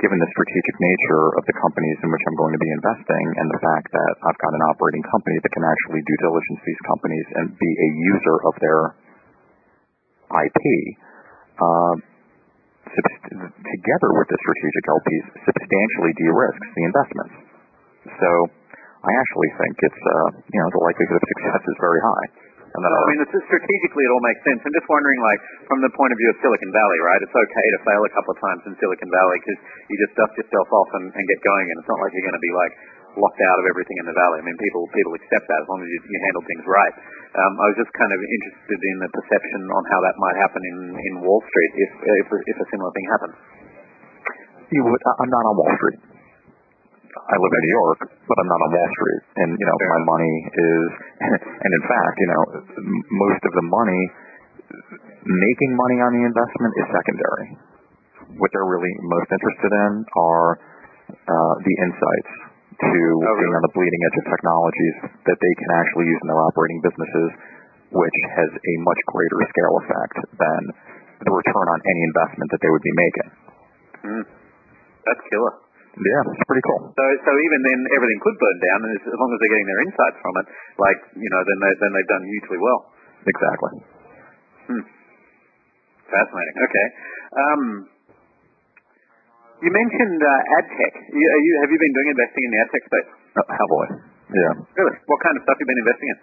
given 0.03 0.19
the 0.19 0.31
strategic 0.35 0.75
nature 0.83 1.25
of 1.39 1.43
the 1.47 1.55
companies 1.63 1.95
in 2.03 2.11
which 2.11 2.23
I'm 2.27 2.35
going 2.35 2.51
to 2.51 2.59
be 2.59 2.67
investing 2.75 3.25
and 3.39 3.47
the 3.47 3.61
fact 3.63 3.87
that 3.95 4.13
I've 4.27 4.39
got 4.43 4.51
an 4.51 4.63
operating 4.67 4.99
company 5.07 5.39
that 5.39 5.51
can 5.55 5.63
actually 5.63 6.03
due 6.03 6.19
diligence 6.19 6.59
these 6.67 6.83
companies 6.91 7.27
and 7.39 7.45
be 7.55 7.71
a 7.71 7.89
user 8.03 8.35
of 8.43 8.53
their 8.59 8.81
IP, 10.27 10.63
uh, 11.55 11.95
together 12.83 14.09
with 14.13 14.27
the 14.29 14.37
strategic 14.39 14.83
LPs, 14.85 15.25
substantially 15.47 16.13
de-risks 16.19 16.67
the 16.75 16.83
investments. 16.85 17.35
So 18.19 18.29
I 19.03 19.11
actually 19.19 19.51
think 19.59 19.73
it's, 19.83 20.03
uh, 20.03 20.29
you 20.51 20.59
know, 20.59 20.69
the 20.71 20.83
likelihood 20.83 21.19
of 21.19 21.27
success 21.27 21.63
is 21.67 21.77
very 21.79 22.01
high. 22.03 22.27
And 22.73 22.81
then, 22.81 22.89
I 22.89 23.05
mean, 23.05 23.21
it's, 23.21 23.37
strategically 23.45 24.01
it 24.01 24.11
all 24.11 24.25
makes 24.25 24.41
sense. 24.41 24.57
I'm 24.65 24.73
just 24.73 24.89
wondering, 24.89 25.21
like, 25.21 25.37
from 25.69 25.85
the 25.85 25.93
point 25.93 26.09
of 26.09 26.17
view 26.17 26.33
of 26.33 26.37
Silicon 26.41 26.73
Valley, 26.73 26.99
right? 27.05 27.21
It's 27.21 27.37
okay 27.37 27.67
to 27.77 27.79
fail 27.85 28.01
a 28.01 28.11
couple 28.17 28.33
of 28.33 28.39
times 28.41 28.61
in 28.65 28.73
Silicon 28.81 29.13
Valley 29.13 29.37
because 29.45 29.59
you 29.93 29.95
just 30.01 30.13
dust 30.17 30.33
yourself 30.41 30.67
off 30.73 30.89
and, 30.97 31.05
and 31.13 31.23
get 31.29 31.39
going, 31.45 31.69
and 31.69 31.75
it's 31.77 31.89
not 31.89 32.01
like 32.01 32.09
you're 32.17 32.25
going 32.25 32.39
to 32.39 32.41
be 32.41 32.53
like 32.57 32.73
locked 33.13 33.41
out 33.45 33.57
of 33.61 33.65
everything 33.69 33.97
in 34.01 34.05
the 34.09 34.15
valley. 34.17 34.41
I 34.41 34.43
mean, 34.45 34.57
people 34.57 34.83
people 34.89 35.13
accept 35.17 35.45
that 35.45 35.59
as 35.61 35.67
long 35.69 35.79
as 35.81 35.89
you, 35.89 35.99
you 36.01 36.19
handle 36.29 36.43
things 36.49 36.65
right. 36.65 36.95
Um, 37.33 37.53
I 37.61 37.65
was 37.73 37.77
just 37.77 37.93
kind 37.93 38.11
of 38.13 38.19
interested 38.19 38.79
in 38.81 38.95
the 39.05 39.09
perception 39.13 39.61
on 39.69 39.83
how 39.89 39.99
that 40.01 40.15
might 40.17 40.37
happen 40.37 40.61
in 40.61 40.77
in 40.97 41.13
Wall 41.21 41.41
Street 41.45 41.71
if 41.77 41.91
if, 42.21 42.27
if 42.29 42.57
a 42.57 42.67
similar 42.73 42.91
thing 42.93 43.07
happens. 43.09 43.35
You 44.73 44.81
would, 44.89 45.01
I'm 45.05 45.29
not 45.29 45.43
on 45.45 45.53
Wall 45.53 45.73
Street. 45.77 45.99
I 47.13 47.35
live 47.37 47.53
in 47.53 47.61
New 47.61 47.75
York, 47.77 47.99
but 48.25 48.35
I'm 48.41 48.49
not 48.49 48.57
on 48.57 48.69
Wall 48.73 48.89
Street. 48.97 49.23
And, 49.37 49.49
you 49.53 49.65
know, 49.69 49.77
my 49.77 50.01
money 50.01 50.35
is, 50.49 50.87
and 51.61 51.71
in 51.77 51.83
fact, 51.85 52.15
you 52.17 52.29
know, 52.33 52.41
most 53.21 53.41
of 53.45 53.53
the 53.53 53.65
money, 53.69 54.01
making 55.21 55.77
money 55.77 56.01
on 56.01 56.09
the 56.17 56.23
investment 56.25 56.73
is 56.81 56.85
secondary. 56.89 57.47
What 58.41 58.49
they're 58.49 58.65
really 58.65 58.89
most 59.05 59.29
interested 59.29 59.71
in 59.77 59.91
are 60.09 60.57
uh, 61.13 61.53
the 61.61 61.75
insights 61.85 62.33
to 62.73 63.01
oh, 63.21 63.35
being 63.37 63.53
on 63.53 63.63
the 63.63 63.73
bleeding 63.73 64.01
edge 64.09 64.17
of 64.21 64.25
technologies 64.29 64.95
that 65.29 65.37
they 65.37 65.53
can 65.61 65.69
actually 65.77 66.07
use 66.09 66.19
in 66.23 66.27
their 66.29 66.41
operating 66.41 66.79
businesses, 66.81 67.29
which 67.93 68.17
has 68.37 68.49
a 68.49 68.73
much 68.81 69.01
greater 69.09 69.39
scale 69.49 69.75
effect 69.85 70.15
than 70.37 70.61
the 71.23 71.31
return 71.31 71.67
on 71.69 71.79
any 71.85 72.01
investment 72.09 72.47
that 72.51 72.61
they 72.61 72.71
would 72.71 72.85
be 72.85 72.95
making. 72.97 73.29
Mm. 74.03 74.25
That's 75.05 75.23
killer. 75.29 75.53
Yeah, 75.93 76.25
it's 76.25 76.47
pretty 76.49 76.65
cool. 76.65 76.89
So, 76.89 77.05
so 77.21 77.31
even 77.37 77.59
then, 77.69 77.79
everything 77.93 78.19
could 78.25 78.37
burn 78.41 78.57
down, 78.65 78.79
and 78.81 78.91
as 78.97 79.13
long 79.13 79.29
as 79.29 79.37
they're 79.37 79.53
getting 79.53 79.69
their 79.69 79.81
insights 79.85 80.17
from 80.25 80.33
it, 80.41 80.47
like 80.81 80.99
you 81.13 81.29
know, 81.29 81.41
then 81.45 81.57
they 81.61 81.71
then 81.77 81.91
they've 81.93 82.11
done 82.11 82.25
hugely 82.25 82.57
well. 82.57 82.79
Exactly. 83.29 83.73
Hmm. 84.73 84.83
Fascinating. 86.09 86.55
Okay. 86.65 86.87
Um, 87.37 87.61
you 89.63 89.71
mentioned 89.71 90.19
uh, 90.19 90.57
ad 90.59 90.65
tech. 90.75 90.93
You, 91.15 91.23
you, 91.23 91.53
have 91.63 91.71
you 91.71 91.79
been 91.79 91.93
doing 91.95 92.09
investing 92.11 92.43
in 92.43 92.51
the 92.51 92.59
ad 92.59 92.69
tech 92.75 92.83
space? 92.83 93.09
Uh, 93.39 93.47
heavily. 93.47 93.89
Yeah. 94.27 94.53
Really? 94.75 94.95
What 95.07 95.19
kind 95.23 95.35
of 95.39 95.41
stuff 95.47 95.55
have 95.55 95.63
you 95.63 95.69
been 95.71 95.81
investing 95.87 96.09
in? 96.11 96.19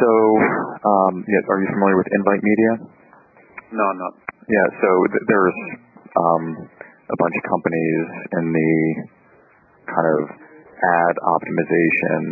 So, 0.00 0.10
um, 0.80 1.14
yeah, 1.28 1.42
are 1.50 1.60
you 1.60 1.68
familiar 1.68 1.98
with 2.00 2.08
Invite 2.16 2.40
Media? 2.40 2.72
No, 3.76 3.82
I'm 3.84 4.00
not. 4.00 4.14
Yeah. 4.48 4.66
So 4.80 4.88
th- 5.12 5.24
there's 5.28 5.58
um, 6.16 6.44
a 7.10 7.16
bunch 7.20 7.34
of 7.36 7.44
companies 7.52 8.04
in 8.38 8.44
the 8.48 8.72
kind 9.92 10.08
of 10.08 10.20
ad 10.30 11.14
optimization, 11.20 12.22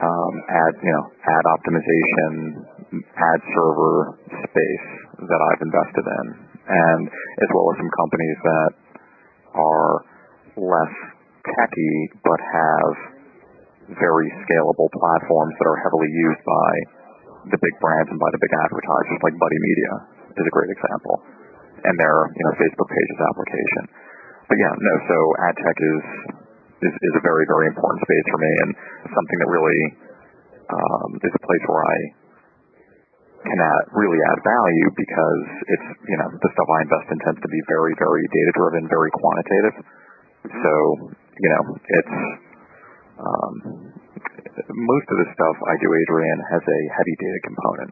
um, 0.00 0.34
ad 0.48 0.74
you 0.80 0.92
know 0.92 1.04
ad 1.26 1.44
optimization, 1.52 2.32
ad 2.96 3.40
server 3.52 3.96
space 4.46 4.88
that 5.26 5.40
I've 5.42 5.62
invested 5.64 6.06
in, 6.06 6.26
and 6.70 7.02
as 7.08 7.48
well 7.52 7.72
as 7.72 7.76
some 7.80 7.92
companies 7.92 8.38
that 8.44 8.70
are 9.56 10.04
less 10.60 10.94
techy 11.44 11.94
but 12.22 12.40
have 12.40 12.92
very 13.96 14.28
scalable 14.44 14.90
platforms 14.92 15.54
that 15.56 15.66
are 15.66 15.80
heavily 15.80 16.10
used 16.10 16.42
by 16.44 16.72
the 17.50 17.58
big 17.62 17.74
brands 17.78 18.10
and 18.10 18.18
by 18.18 18.30
the 18.34 18.40
big 18.42 18.52
advertisers, 18.52 19.18
like 19.22 19.34
Buddy 19.38 19.60
Media 19.62 19.92
is 20.36 20.44
a 20.44 20.52
great 20.52 20.70
example 20.74 21.22
and 21.86 21.94
their 22.00 22.18
you 22.34 22.42
know 22.42 22.54
Facebook 22.58 22.88
pages 22.90 23.18
application. 23.20 23.82
But 24.50 24.56
yeah, 24.58 24.72
no. 24.74 24.94
So 25.06 25.16
ad 25.44 25.54
tech 25.60 25.76
is 25.76 26.04
is, 26.82 26.94
is 26.94 27.14
a 27.18 27.22
very 27.22 27.44
very 27.46 27.70
important 27.70 28.00
space 28.02 28.26
for 28.30 28.40
me, 28.42 28.52
and 28.66 28.70
something 29.14 29.38
that 29.38 29.50
really 29.50 29.82
um, 30.72 31.08
is 31.22 31.32
a 31.34 31.42
place 31.46 31.64
where 31.70 31.84
I 31.84 31.96
can 33.46 33.60
add, 33.62 33.84
really 33.94 34.18
add 34.18 34.38
value 34.42 34.88
because 34.98 35.46
it's 35.70 35.88
you 36.10 36.16
know 36.18 36.28
the 36.34 36.50
stuff 36.52 36.68
I 36.68 36.78
invest 36.82 37.06
in 37.14 37.18
tends 37.22 37.40
to 37.40 37.50
be 37.50 37.60
very 37.70 37.94
very 37.98 38.24
data 38.26 38.52
driven, 38.58 38.82
very 38.90 39.12
quantitative. 39.14 39.76
So 40.50 40.72
you 41.14 41.50
know 41.54 41.62
it's 41.78 42.16
um, 43.16 43.54
most 44.70 45.06
of 45.08 45.16
the 45.20 45.28
stuff 45.32 45.56
I 45.68 45.74
do, 45.80 45.88
Adrian, 45.88 46.38
has 46.52 46.62
a 46.64 46.80
heavy 46.96 47.16
data 47.20 47.40
component, 47.44 47.90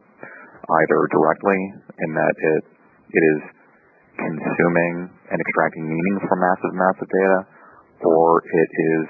either 0.83 0.99
directly 1.13 1.59
in 2.01 2.09
that 2.13 2.35
it 2.37 2.63
it 3.15 3.23
is 3.23 3.41
consuming 4.15 5.11
and 5.31 5.37
extracting 5.39 5.85
meaning 5.87 6.15
from 6.27 6.39
massive 6.39 6.71
amounts 6.71 6.99
of 7.03 7.07
data, 7.11 7.39
or 8.03 8.41
it 8.43 8.69
is 8.71 9.05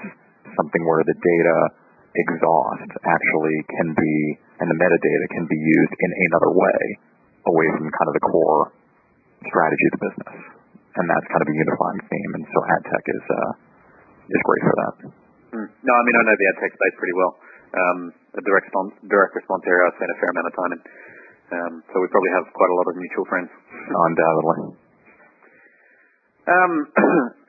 something 0.56 0.82
where 0.86 1.04
the 1.04 1.16
data 1.16 1.56
exhaust 2.16 2.90
actually 3.04 3.58
can 3.76 3.88
be, 3.92 4.14
and 4.62 4.66
the 4.72 4.78
metadata 4.78 5.26
can 5.36 5.44
be 5.46 5.58
used 5.58 5.94
in 6.00 6.10
another 6.30 6.52
way, 6.56 6.80
away 7.46 7.66
from 7.76 7.86
kind 7.92 8.08
of 8.08 8.14
the 8.16 8.24
core 8.24 8.72
strategy 9.44 9.86
of 9.90 9.92
the 9.96 10.02
business. 10.08 10.36
And 10.96 11.04
that's 11.12 11.28
kind 11.28 11.42
of 11.44 11.48
a 11.52 11.56
unifying 11.56 12.00
theme, 12.08 12.32
and 12.40 12.44
so 12.48 12.58
ad 12.72 12.82
tech 12.88 13.04
is 13.04 13.24
uh, 13.28 13.52
is 14.32 14.42
great 14.48 14.62
for 14.64 14.74
that. 14.80 14.94
Mm. 15.52 15.68
No, 15.84 15.92
I 15.92 16.02
mean 16.08 16.16
I 16.16 16.22
know 16.24 16.36
the 16.36 16.48
ad 16.48 16.58
tech 16.64 16.72
space 16.72 16.96
pretty 16.96 17.16
well. 17.20 17.32
Um, 17.76 17.98
a 18.32 18.40
direct 18.40 18.72
response, 18.72 18.96
direct 19.04 19.36
response 19.36 19.62
area 19.68 19.92
I've 19.92 19.96
spent 20.00 20.08
a 20.08 20.18
fair 20.22 20.30
amount 20.32 20.48
of 20.48 20.54
time 20.56 20.72
in, 20.72 20.80
um, 21.52 21.72
so 21.92 22.00
we 22.00 22.08
probably 22.08 22.32
have 22.32 22.48
quite 22.48 22.70
a 22.72 22.76
lot 22.80 22.86
of 22.88 22.94
mutual 22.96 23.26
friends. 23.28 23.50
Undoubtedly. 23.92 24.58
Um, 26.46 26.72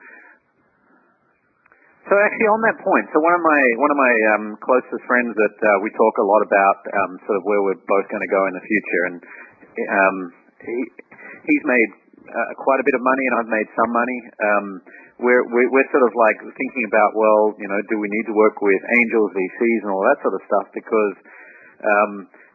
so 2.08 2.14
actually, 2.16 2.48
on 2.48 2.60
that 2.64 2.80
point, 2.80 3.06
so 3.12 3.20
one 3.20 3.36
of 3.36 3.42
my 3.44 3.62
one 3.76 3.92
of 3.92 3.98
my 4.00 4.14
um, 4.34 4.44
closest 4.64 5.04
friends 5.04 5.36
that 5.36 5.56
uh, 5.60 5.68
we 5.84 5.92
talk 5.92 6.14
a 6.18 6.26
lot 6.26 6.42
about 6.42 6.78
um, 6.88 7.12
sort 7.28 7.36
of 7.36 7.44
where 7.44 7.60
we're 7.60 7.80
both 7.84 8.08
going 8.08 8.24
to 8.24 8.32
go 8.32 8.42
in 8.48 8.52
the 8.56 8.64
future, 8.64 9.02
and 9.12 9.16
um, 9.84 10.16
he 10.64 10.76
he's 11.44 11.64
made 11.68 11.90
uh, 12.28 12.50
quite 12.60 12.80
a 12.80 12.86
bit 12.86 12.96
of 12.96 13.02
money, 13.04 13.24
and 13.28 13.34
I've 13.40 13.52
made 13.52 13.68
some 13.76 13.90
money. 13.92 14.18
Um, 14.40 14.66
we're, 15.18 15.42
we're 15.50 15.90
sort 15.90 16.06
of 16.06 16.14
like 16.14 16.38
thinking 16.38 16.84
about, 16.86 17.10
well, 17.18 17.58
you 17.58 17.66
know, 17.66 17.80
do 17.90 17.98
we 17.98 18.06
need 18.06 18.26
to 18.30 18.34
work 18.38 18.62
with 18.62 18.78
angels, 18.78 19.34
VCs, 19.34 19.80
and 19.82 19.90
all 19.90 20.04
that 20.06 20.22
sort 20.22 20.34
of 20.38 20.42
stuff? 20.46 20.66
Because 20.70 21.14
um, 21.82 22.12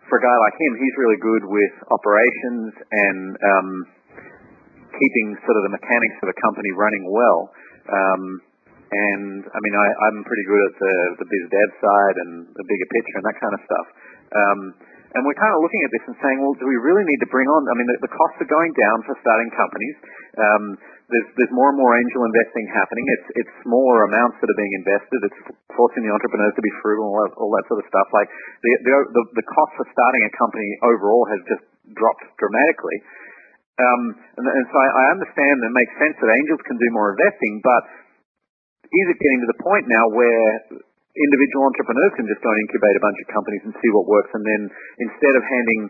for 0.07 0.19
a 0.19 0.23
guy 0.23 0.31
like 0.31 0.55
him, 0.55 0.71
he's 0.79 0.95
really 0.95 1.19
good 1.19 1.43
with 1.43 1.73
operations 1.91 2.71
and 2.87 3.19
um, 3.35 3.69
keeping 4.95 5.27
sort 5.43 5.59
of 5.59 5.63
the 5.67 5.73
mechanics 5.75 6.17
of 6.23 6.31
a 6.31 6.37
company 6.39 6.71
running 6.71 7.03
well. 7.11 7.51
Um, 7.91 8.23
and 8.93 9.49
I 9.49 9.60
mean, 9.60 9.75
I, 9.75 9.88
I'm 10.10 10.19
pretty 10.23 10.45
good 10.45 10.62
at 10.69 10.75
the, 10.77 10.95
the 11.23 11.27
biz 11.27 11.45
dev 11.49 11.69
side 11.82 12.15
and 12.21 12.32
the 12.53 12.65
bigger 12.65 12.88
picture 12.93 13.17
and 13.17 13.27
that 13.27 13.39
kind 13.41 13.53
of 13.58 13.62
stuff. 13.65 13.88
Um, 14.34 14.60
and 15.13 15.21
we're 15.21 15.38
kind 15.38 15.53
of 15.53 15.62
looking 15.62 15.86
at 15.86 15.91
this 15.93 16.06
and 16.10 16.17
saying, 16.25 16.41
well, 16.41 16.58
do 16.58 16.65
we 16.65 16.77
really 16.82 17.06
need 17.06 17.21
to 17.21 17.29
bring 17.29 17.45
on? 17.45 17.69
I 17.69 17.77
mean, 17.77 17.86
the, 17.86 18.10
the 18.10 18.13
costs 18.13 18.41
are 18.41 18.49
going 18.49 18.73
down 18.73 19.06
for 19.06 19.13
starting 19.21 19.49
companies. 19.53 19.97
Um, 20.41 20.63
there's 21.13 21.29
there's 21.38 21.53
more 21.53 21.69
and 21.69 21.77
more 21.77 21.93
angel 21.93 22.25
investing 22.25 22.65
happening. 22.73 23.06
It's 23.06 23.45
it's 23.45 23.53
smaller 23.62 24.10
amounts 24.10 24.41
that 24.41 24.49
are 24.49 24.58
being 24.58 24.73
invested. 24.82 25.19
It's 25.29 25.39
forcing 25.77 26.01
the 26.01 26.10
entrepreneurs 26.10 26.58
to 26.58 26.63
be 26.65 26.73
frugal 26.82 27.06
and 27.06 27.13
all 27.13 27.21
that, 27.29 27.34
all 27.38 27.51
that 27.53 27.65
sort 27.69 27.79
of 27.84 27.88
stuff. 27.91 28.10
Like 28.10 28.29
the, 28.65 28.71
the 28.82 28.93
the 29.13 29.23
the 29.38 29.45
cost 29.45 29.77
for 29.77 29.86
starting 29.93 30.23
a 30.25 30.32
company 30.34 30.69
overall 30.82 31.29
has 31.29 31.41
just 31.45 31.65
dropped 31.93 32.25
dramatically. 32.41 32.97
Um, 33.73 34.01
and, 34.38 34.45
and 34.45 34.65
so 34.69 34.75
I, 34.77 34.88
I 34.89 35.06
understand 35.17 35.58
and 35.62 35.69
it 35.69 35.75
makes 35.75 35.93
sense 35.97 36.15
that 36.21 36.29
angels 36.29 36.62
can 36.65 36.77
do 36.77 36.89
more 36.93 37.17
investing, 37.17 37.58
but 37.65 37.82
is 38.93 39.06
it 39.10 39.17
getting 39.17 39.41
to 39.41 39.49
the 39.49 39.62
point 39.65 39.86
now 39.89 40.06
where 40.13 40.47
individual 41.13 41.69
entrepreneurs 41.69 42.13
can 42.17 42.25
just 42.29 42.41
go 42.41 42.49
and 42.49 42.62
incubate 42.69 42.95
a 42.97 43.03
bunch 43.03 43.19
of 43.21 43.27
companies 43.34 43.63
and 43.65 43.73
see 43.82 43.91
what 43.93 44.06
works, 44.10 44.32
and 44.34 44.45
then 44.45 44.62
instead 45.01 45.34
of 45.38 45.43
handing 45.45 45.82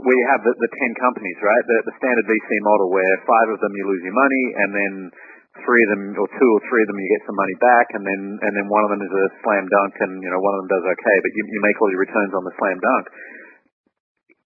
where 0.00 0.16
you 0.16 0.26
have 0.32 0.42
the, 0.42 0.52
the 0.64 0.70
10 0.80 0.96
companies, 0.96 1.38
right, 1.44 1.64
the, 1.68 1.78
the 1.92 1.94
standard 2.00 2.24
VC 2.24 2.48
model 2.64 2.88
where 2.88 3.14
five 3.28 3.48
of 3.52 3.60
them 3.60 3.72
you 3.76 3.84
lose 3.84 4.00
your 4.00 4.16
money, 4.16 4.44
and 4.64 4.70
then 4.72 4.92
three 5.62 5.82
of 5.86 5.90
them, 5.92 6.02
or 6.18 6.28
two 6.28 6.50
or 6.56 6.60
three 6.66 6.82
of 6.82 6.88
them, 6.88 6.98
you 6.98 7.08
get 7.14 7.28
some 7.28 7.36
money 7.36 7.56
back, 7.60 7.86
and 7.94 8.02
then 8.02 8.22
and 8.42 8.52
then 8.56 8.66
one 8.72 8.82
of 8.88 8.90
them 8.96 9.04
is 9.04 9.12
a 9.12 9.24
slam 9.44 9.68
dunk, 9.68 9.92
and 10.02 10.12
you 10.24 10.30
know 10.32 10.40
one 10.40 10.54
of 10.56 10.60
them 10.64 10.72
does 10.72 10.84
okay, 10.88 11.16
but 11.20 11.30
you, 11.36 11.42
you 11.46 11.60
make 11.62 11.76
all 11.78 11.92
your 11.92 12.02
returns 12.02 12.32
on 12.32 12.42
the 12.48 12.54
slam 12.56 12.80
dunk 12.80 13.06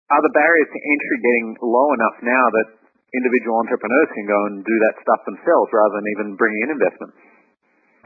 are 0.08 0.24
the 0.24 0.32
barriers 0.32 0.70
to 0.72 0.80
entry 0.80 1.18
getting 1.20 1.46
low 1.60 1.88
enough 1.92 2.16
now 2.24 2.44
that 2.48 2.68
individual 3.12 3.60
entrepreneurs 3.60 4.10
can 4.16 4.24
go 4.24 4.40
and 4.48 4.64
do 4.64 4.76
that 4.88 5.00
stuff 5.04 5.20
themselves 5.28 5.68
rather 5.72 6.00
than 6.00 6.08
even 6.16 6.36
bringing 6.36 6.64
in 6.64 6.70
investment? 6.76 7.12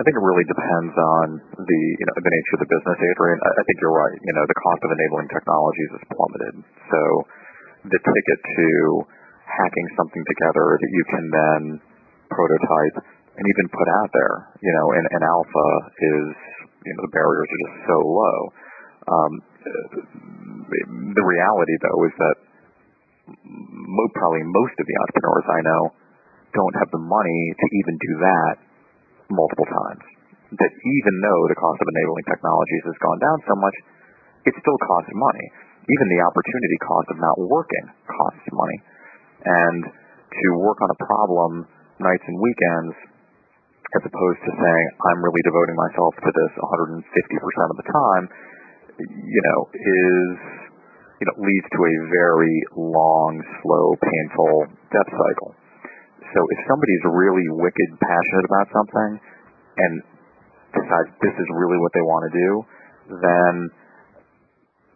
I 0.02 0.04
think 0.04 0.18
it 0.18 0.26
really 0.26 0.42
depends 0.50 0.94
on 0.98 1.26
the 1.62 1.80
you 1.94 2.06
know 2.10 2.16
the 2.18 2.26
nature 2.26 2.54
of 2.58 2.66
the 2.66 2.70
business, 2.74 2.98
Adrian. 2.98 3.38
I, 3.38 3.50
I 3.54 3.62
think 3.62 3.78
you're 3.78 3.94
right. 3.94 4.18
You 4.18 4.34
know, 4.34 4.42
the 4.50 4.58
cost 4.58 4.82
of 4.82 4.90
enabling 4.90 5.30
technologies 5.30 5.90
has 5.94 6.02
plummeted. 6.10 6.54
So 6.90 7.00
the 7.86 8.00
ticket 8.02 8.38
to 8.42 8.68
hacking 9.46 9.86
something 9.94 10.26
together 10.26 10.74
that 10.74 10.90
you 10.90 11.04
can 11.06 11.24
then 11.30 11.60
prototype 12.34 12.98
and 13.38 13.44
even 13.46 13.66
put 13.70 13.86
out 14.02 14.10
there. 14.10 14.50
You 14.58 14.74
know, 14.74 14.86
and, 14.90 15.06
and 15.06 15.22
alpha 15.22 15.68
is, 15.94 16.26
you 16.82 16.92
know, 16.98 17.06
the 17.06 17.14
barriers 17.14 17.46
are 17.46 17.62
just 17.62 17.78
so 17.86 17.98
low. 18.02 18.38
Um, 19.06 19.32
the 21.14 21.26
reality, 21.30 21.78
though, 21.78 22.00
is 22.10 22.14
that 22.18 22.36
mo- 23.46 24.14
probably 24.18 24.42
most 24.50 24.74
of 24.82 24.86
the 24.90 24.96
entrepreneurs 24.98 25.46
I 25.46 25.60
know 25.62 25.82
don't 26.58 26.74
have 26.82 26.90
the 26.90 26.98
money 26.98 27.54
to 27.54 27.66
even 27.78 27.94
do 28.02 28.14
that 28.18 28.71
multiple 29.32 29.68
times. 29.68 30.04
That 30.52 30.72
even 30.72 31.14
though 31.24 31.42
the 31.48 31.56
cost 31.56 31.80
of 31.80 31.88
enabling 31.88 32.26
technologies 32.28 32.84
has 32.92 32.98
gone 33.00 33.20
down 33.24 33.38
so 33.48 33.54
much, 33.56 33.76
it 34.44 34.54
still 34.56 34.78
costs 34.84 35.12
money. 35.16 35.46
Even 35.88 36.06
the 36.12 36.22
opportunity 36.22 36.78
cost 36.84 37.08
of 37.10 37.18
not 37.18 37.36
working 37.40 37.86
costs 38.06 38.46
money. 38.52 38.78
And 39.42 39.82
to 39.88 40.46
work 40.60 40.78
on 40.84 40.90
a 40.92 40.98
problem 41.02 41.52
nights 41.98 42.24
and 42.28 42.36
weekends 42.38 42.94
as 43.92 44.02
opposed 44.08 44.40
to 44.40 44.50
saying, 44.56 44.86
I'm 45.04 45.20
really 45.20 45.44
devoting 45.44 45.76
myself 45.76 46.16
to 46.16 46.30
this 46.32 46.52
150% 46.56 47.04
of 47.04 47.76
the 47.76 47.88
time, 47.92 48.24
you 49.04 49.42
know, 49.52 49.60
is, 49.68 50.32
you 51.20 51.26
know, 51.28 51.36
leads 51.44 51.68
to 51.68 51.80
a 51.84 51.94
very 52.08 52.56
long, 52.72 53.36
slow, 53.60 53.86
painful 54.00 54.72
death 54.96 55.10
cycle. 55.12 55.52
So 56.32 56.40
if 56.40 56.58
somebody's 56.64 57.04
really 57.12 57.48
wicked 57.60 57.90
passionate 58.00 58.46
about 58.48 58.66
something 58.72 59.10
and 59.76 59.92
decides 60.72 61.12
this 61.20 61.36
is 61.36 61.48
really 61.52 61.76
what 61.76 61.92
they 61.92 62.00
want 62.00 62.22
to 62.28 62.32
do, 62.32 62.50
then 63.20 63.54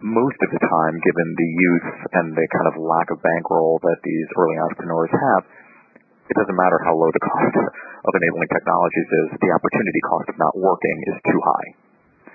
most 0.00 0.38
of 0.40 0.48
the 0.52 0.60
time, 0.60 0.94
given 1.00 1.28
the 1.36 1.50
youth 1.56 1.88
and 2.20 2.26
the 2.36 2.46
kind 2.52 2.68
of 2.72 2.74
lack 2.80 3.08
of 3.12 3.20
bankroll 3.20 3.80
that 3.84 3.98
these 4.04 4.28
early 4.36 4.56
entrepreneurs 4.60 5.12
have, 5.12 5.42
it 6.28 6.34
doesn't 6.36 6.56
matter 6.56 6.80
how 6.84 6.96
low 6.96 7.08
the 7.12 7.24
cost 7.24 7.56
of 7.56 8.10
enabling 8.12 8.50
technologies 8.52 9.08
is, 9.08 9.28
the 9.40 9.52
opportunity 9.52 10.00
cost 10.08 10.26
of 10.32 10.36
not 10.40 10.54
working 10.56 10.96
is 11.12 11.16
too 11.20 11.40
high. 11.40 11.68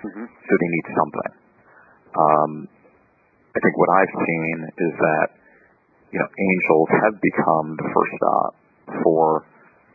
Mm-hmm. 0.02 0.26
So 0.26 0.52
they 0.58 0.70
need 0.70 0.86
something. 0.94 1.32
Um, 2.12 2.50
I 3.52 3.58
think 3.58 3.74
what 3.78 3.90
I've 3.94 4.14
seen 4.14 4.56
is 4.78 4.92
that, 4.96 5.28
you 6.14 6.18
know, 6.18 6.28
angels 6.28 6.88
have 7.02 7.14
become 7.20 7.66
the 7.78 7.88
first 7.90 8.12
stop 8.16 8.61
for 9.02 9.46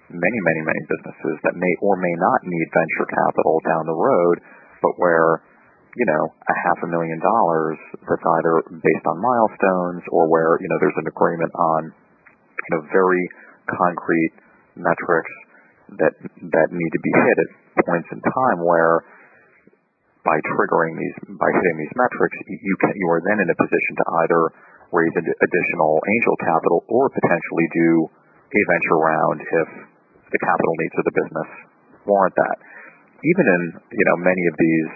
many, 0.08 0.39
many, 0.39 0.62
many 0.63 0.82
businesses 0.88 1.36
that 1.43 1.56
may 1.60 1.73
or 1.84 2.00
may 2.00 2.15
not 2.15 2.39
need 2.43 2.67
venture 2.71 3.08
capital 3.12 3.60
down 3.67 3.84
the 3.86 3.97
road, 3.97 4.39
but 4.82 4.95
where 4.97 5.43
you 5.97 6.06
know, 6.06 6.30
a 6.30 6.56
half 6.69 6.78
a 6.86 6.89
million 6.93 7.17
dollars 7.17 7.78
that's 8.06 8.21
either 8.21 8.62
based 8.69 9.06
on 9.10 9.17
milestones 9.17 10.06
or 10.13 10.30
where, 10.30 10.62
you 10.62 10.69
know, 10.69 10.78
there's 10.78 11.00
an 11.02 11.10
agreement 11.10 11.50
on, 11.58 11.89
you 11.89 12.69
know, 12.78 12.82
very 12.93 13.26
concrete 13.65 14.34
metrics 14.78 15.34
that 15.97 16.13
that 16.54 16.67
need 16.69 16.91
to 16.93 17.02
be 17.02 17.12
hit 17.17 17.38
at 17.41 17.50
points 17.82 18.08
in 18.13 18.21
time 18.21 18.62
where 18.62 19.02
by 20.21 20.38
triggering 20.54 20.93
these 21.00 21.17
by 21.34 21.50
hitting 21.50 21.78
these 21.80 21.95
metrics 21.97 22.36
you 22.45 22.76
can 22.84 22.91
you 22.93 23.08
are 23.08 23.23
then 23.23 23.39
in 23.39 23.47
a 23.47 23.58
position 23.58 23.93
to 23.95 24.06
either 24.21 24.41
raise 24.91 25.15
additional 25.17 25.97
angel 26.04 26.36
capital 26.43 26.84
or 26.91 27.10
potentially 27.10 27.67
do 27.73 27.89
a 28.48 28.62
venture 28.72 29.00
round 29.00 29.38
if 29.44 29.70
the 30.32 30.40
capital 30.40 30.74
needs 30.80 30.96
of 30.96 31.06
the 31.08 31.16
business 31.16 31.50
warrant 32.08 32.36
that. 32.36 32.58
Even 33.20 33.46
in 33.48 33.62
you 33.92 34.06
know 34.08 34.18
many 34.24 34.44
of 34.48 34.56
these 34.56 34.92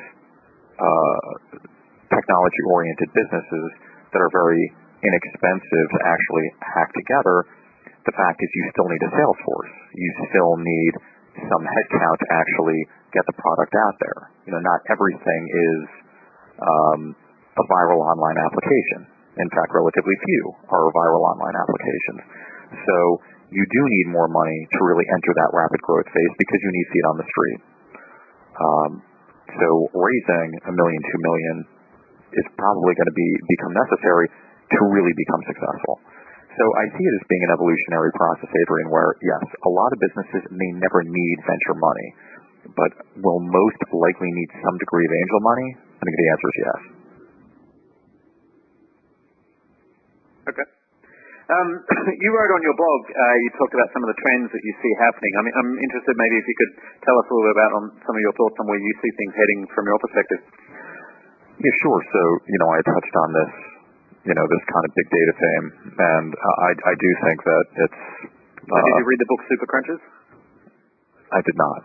uh, 0.79 1.29
technology-oriented 2.11 3.09
businesses 3.11 3.67
that 4.11 4.19
are 4.19 4.31
very 4.31 4.63
inexpensive 5.03 5.87
to 5.91 5.99
actually 6.05 6.47
hack 6.61 6.89
together, 6.93 7.47
the 8.05 8.13
fact 8.13 8.37
is 8.39 8.49
you 8.53 8.65
still 8.71 8.89
need 8.89 9.03
a 9.03 9.11
sales 9.11 9.39
force. 9.45 9.73
You 9.93 10.09
still 10.29 10.53
need 10.57 10.93
some 11.47 11.63
headcount 11.63 12.17
to 12.21 12.27
actually 12.29 12.81
get 13.15 13.23
the 13.25 13.35
product 13.39 13.73
out 13.73 13.95
there. 13.99 14.19
You 14.45 14.51
know, 14.53 14.61
not 14.61 14.79
everything 14.91 15.41
is 15.49 15.81
um, 16.61 17.01
a 17.57 17.63
viral 17.65 18.03
online 18.03 18.37
application. 18.37 19.07
In 19.39 19.49
fact, 19.55 19.71
relatively 19.71 20.15
few 20.27 20.43
are 20.69 20.91
viral 20.91 21.23
online 21.23 21.55
applications. 21.55 22.21
So 22.83 22.95
you 23.51 23.63
do 23.67 23.81
need 23.83 24.07
more 24.07 24.31
money 24.31 24.59
to 24.71 24.79
really 24.87 25.03
enter 25.11 25.31
that 25.35 25.51
rapid 25.51 25.79
growth 25.83 26.07
phase 26.07 26.33
because 26.39 26.59
you 26.63 26.71
need 26.71 26.87
feet 26.87 27.05
on 27.11 27.15
the 27.19 27.27
street. 27.27 27.59
Um, 28.55 28.91
so 29.59 29.67
raising 29.91 30.49
a 30.67 30.71
million, 30.71 31.01
two 31.03 31.19
million 31.19 31.55
is 32.31 32.47
probably 32.55 32.95
going 32.95 33.11
to 33.11 33.17
be 33.17 33.29
become 33.59 33.75
necessary 33.75 34.31
to 34.31 34.79
really 34.87 35.11
become 35.11 35.43
successful. 35.51 35.99
So 36.55 36.63
I 36.79 36.83
see 36.95 37.03
it 37.03 37.15
as 37.15 37.25
being 37.27 37.43
an 37.47 37.51
evolutionary 37.55 38.11
process, 38.15 38.51
Adrian, 38.51 38.91
where 38.91 39.15
yes, 39.19 39.43
a 39.67 39.71
lot 39.71 39.91
of 39.91 39.99
businesses 39.99 40.43
may 40.51 40.71
never 40.79 41.03
need 41.03 41.35
venture 41.43 41.75
money, 41.75 42.07
but 42.75 42.91
will 43.19 43.43
most 43.43 43.79
likely 43.91 44.31
need 44.31 44.49
some 44.63 44.75
degree 44.79 45.03
of 45.07 45.11
angel 45.11 45.41
money? 45.43 45.69
I 45.75 46.01
think 46.07 46.15
the 46.15 46.29
answer 46.31 46.47
is 46.47 46.57
yes. 46.59 46.81
Okay. 50.55 50.80
Um, 51.51 51.69
you 52.23 52.29
wrote 52.31 52.53
on 52.55 52.63
your 52.63 52.75
blog, 52.79 53.01
uh, 53.11 53.35
you 53.43 53.49
talked 53.59 53.75
about 53.75 53.91
some 53.91 54.03
of 54.07 54.09
the 54.09 54.19
trends 54.23 54.47
that 54.55 54.63
you 54.63 54.73
see 54.79 54.93
happening. 55.03 55.31
I 55.35 55.41
mean, 55.43 55.55
I'm 55.59 55.71
interested 55.83 56.13
maybe 56.15 56.39
if 56.39 56.47
you 56.47 56.57
could 56.57 56.73
tell 57.03 57.15
us 57.19 57.27
a 57.27 57.31
little 57.35 57.47
bit 57.51 57.55
about 57.59 57.71
on 57.75 57.83
some 58.07 58.15
of 58.15 58.21
your 58.23 58.35
thoughts 58.39 58.55
on 58.63 58.65
where 58.71 58.79
you 58.79 58.93
see 59.03 59.11
things 59.19 59.33
heading 59.35 59.59
from 59.75 59.83
your 59.83 59.99
perspective. 59.99 60.41
Yeah, 61.59 61.75
sure. 61.83 61.99
So, 61.99 62.21
you 62.47 62.57
know, 62.63 62.69
I 62.71 62.79
touched 62.81 63.15
on 63.19 63.29
this, 63.35 63.53
you 64.31 64.33
know, 64.33 64.45
this 64.47 64.63
kind 64.71 64.83
of 64.87 64.91
big 64.95 65.07
data 65.11 65.33
fame, 65.35 65.67
and 65.99 66.29
I, 66.33 66.71
I 66.71 66.93
do 66.95 67.09
think 67.27 67.37
that 67.43 67.65
it's. 67.85 68.01
Uh, 68.61 68.81
did 68.87 68.97
you 69.03 69.05
read 69.05 69.19
the 69.19 69.29
book 69.29 69.41
Super 69.51 69.67
Crunchers? 69.67 70.03
I 71.35 71.39
did 71.43 71.57
not. 71.59 71.81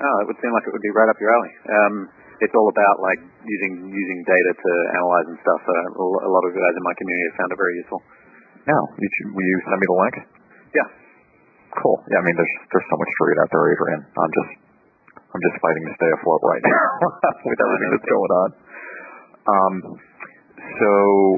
Oh, 0.00 0.16
it 0.24 0.26
would 0.32 0.40
seem 0.40 0.52
like 0.54 0.64
it 0.64 0.72
would 0.72 0.84
be 0.84 0.94
right 0.96 1.10
up 1.10 1.18
your 1.20 1.28
alley. 1.28 1.52
Um, 1.68 1.94
it's 2.40 2.56
all 2.56 2.68
about 2.72 3.04
like 3.04 3.20
using 3.44 3.92
using 3.92 4.18
data 4.24 4.52
to 4.56 4.72
analyze 4.96 5.28
and 5.28 5.38
stuff. 5.44 5.60
Uh, 5.60 6.24
a 6.24 6.30
lot 6.30 6.44
of 6.48 6.56
guys 6.56 6.74
in 6.76 6.84
my 6.84 6.96
community 6.96 7.24
have 7.28 7.36
found 7.36 7.50
it 7.52 7.58
very 7.60 7.76
useful. 7.84 8.00
Yeah. 8.68 8.82
You, 8.98 9.08
will 9.32 9.46
you 9.46 9.58
send 9.64 9.78
me 9.80 9.86
the 9.88 9.98
link? 9.98 10.14
Yeah. 10.76 10.88
Cool. 11.80 11.98
Yeah, 12.10 12.18
I 12.20 12.24
mean, 12.26 12.34
there's 12.34 12.54
there's 12.74 12.88
so 12.90 12.96
much 12.98 13.10
to 13.10 13.20
read 13.30 13.38
out 13.38 13.50
there, 13.54 13.64
Adrian. 13.70 14.00
I'm 14.02 14.32
just 14.34 14.52
I'm 15.30 15.42
just 15.42 15.56
fighting 15.62 15.84
to 15.86 15.94
stay 15.94 16.10
afloat 16.18 16.42
right 16.42 16.64
now 16.66 16.86
with 17.46 17.58
everything 17.62 17.88
that's 17.94 18.08
going 18.10 18.32
on. 18.34 18.48
Um, 19.46 19.74
so 20.78 20.90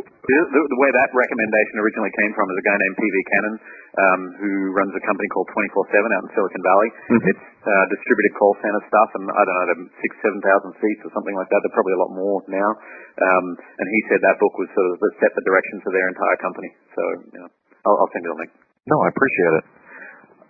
the, 0.05 0.37
the, 0.51 0.79
way 0.79 0.91
that 0.93 1.09
recommendation 1.15 1.77
originally 1.81 2.13
came 2.15 2.33
from 2.37 2.47
is 2.53 2.57
a 2.59 2.67
guy 2.67 2.77
named 2.77 2.97
P.V. 2.99 3.17
Kannan, 3.33 3.57
um, 3.99 4.21
who 4.39 4.53
runs 4.77 4.93
a 4.93 5.03
company 5.07 5.29
called 5.33 5.49
24/7 5.55 6.17
out 6.17 6.23
in 6.27 6.31
Silicon 6.37 6.63
Valley. 6.63 6.91
Mm-hmm. 6.91 7.31
It's 7.33 7.47
uh, 7.65 7.85
distributed 7.91 8.33
call 8.39 8.55
center 8.61 8.83
stuff, 8.87 9.11
and 9.19 9.27
I 9.31 9.43
don't 9.43 9.57
know, 9.57 9.91
six, 10.03 10.11
seven 10.23 10.41
thousand 10.43 10.73
seats 10.79 11.03
or 11.07 11.11
something 11.17 11.35
like 11.35 11.49
that. 11.49 11.59
They're 11.65 11.77
probably 11.77 11.97
a 11.97 12.03
lot 12.03 12.13
more 12.13 12.39
now. 12.51 12.71
Um, 13.19 13.47
and 13.57 13.87
he 13.89 14.01
said 14.11 14.21
that 14.23 14.37
book 14.43 14.55
was 14.59 14.69
sort 14.73 14.89
of 14.93 14.97
the 15.01 15.11
set 15.23 15.33
the 15.35 15.45
direction 15.45 15.81
for 15.87 15.91
their 15.95 16.07
entire 16.11 16.39
company. 16.41 16.71
So, 16.97 17.03
you 17.33 17.39
know, 17.43 17.51
I'll, 17.87 17.97
I'll 18.03 18.13
send 18.13 18.27
you 18.27 18.33
the 18.33 18.41
link. 18.41 18.53
No, 18.91 18.97
I 19.03 19.09
appreciate 19.13 19.55
it. 19.63 19.67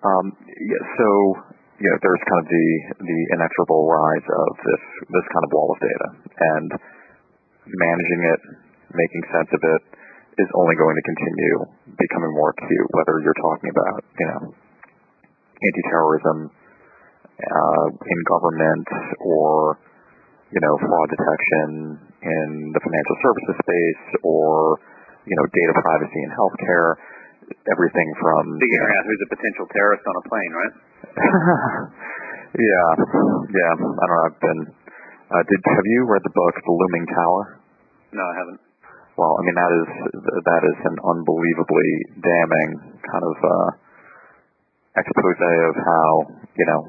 Um, 0.03 0.27
yeah, 0.49 0.83
so 0.99 1.09
you 1.83 1.89
know, 1.91 1.99
there's 1.99 2.25
kind 2.31 2.41
of 2.43 2.49
the 2.49 2.67
the 3.03 3.19
inexorable 3.35 3.83
rise 3.91 4.27
of 4.27 4.51
this 4.63 4.83
this 5.11 5.27
kind 5.35 5.45
of 5.47 5.51
wall 5.51 5.69
of 5.75 5.79
data, 5.83 6.09
and 6.39 6.71
managing 7.67 8.23
it, 8.27 8.41
making 8.95 9.23
sense 9.33 9.51
of 9.53 9.61
it, 9.61 9.83
is 10.41 10.49
only 10.57 10.77
going 10.77 10.97
to 10.97 11.05
continue 11.05 11.57
becoming 12.01 12.33
more 12.33 12.57
acute. 12.57 12.89
Whether 12.97 13.21
you're 13.21 13.41
talking 13.41 13.69
about 13.73 14.01
you 14.17 14.27
know 14.29 14.41
anti-terrorism 15.63 16.49
uh, 16.49 17.87
in 17.93 18.19
government 18.29 18.89
or 19.21 19.79
you 20.53 20.61
know 20.61 20.75
fraud 20.81 21.09
detection 21.13 21.99
in 22.23 22.49
the 22.73 22.81
financial 22.81 23.17
services 23.21 23.57
space 23.61 24.05
or 24.25 24.81
you 25.29 25.37
know 25.37 25.47
data 25.53 25.75
privacy 25.77 26.21
in 26.25 26.31
healthcare 26.33 26.97
everything 27.71 28.09
from 28.21 28.59
figuring 28.59 28.93
out 28.97 29.05
who's 29.07 29.23
a 29.27 29.31
potential 29.31 29.67
terrorist 29.73 30.05
on 30.07 30.15
a 30.17 30.25
plane, 30.29 30.53
right? 30.55 30.75
yeah, 32.57 32.89
yeah. 33.51 33.73
I 33.73 33.77
don't 33.77 33.97
know. 33.99 34.25
I've 34.27 34.41
been. 34.41 34.61
Uh, 35.33 35.43
did 35.49 35.61
have 35.65 35.87
you 35.89 36.05
read 36.05 36.23
the 36.25 36.35
book 36.35 36.55
The 36.61 36.73
Looming 36.73 37.07
Tower? 37.09 37.43
No, 38.13 38.23
I 38.23 38.35
haven't. 38.37 38.61
Well, 39.23 39.39
I 39.39 39.43
mean 39.47 39.55
that 39.55 39.71
is 39.71 39.89
that 40.19 40.63
is 40.67 40.79
an 40.83 40.99
unbelievably 40.99 41.91
damning 42.27 42.71
kind 43.07 43.23
of 43.23 43.37
uh, 43.39 43.71
expose 44.99 45.39
of 45.39 45.75
how 45.79 46.11
you 46.59 46.67
know 46.67 46.83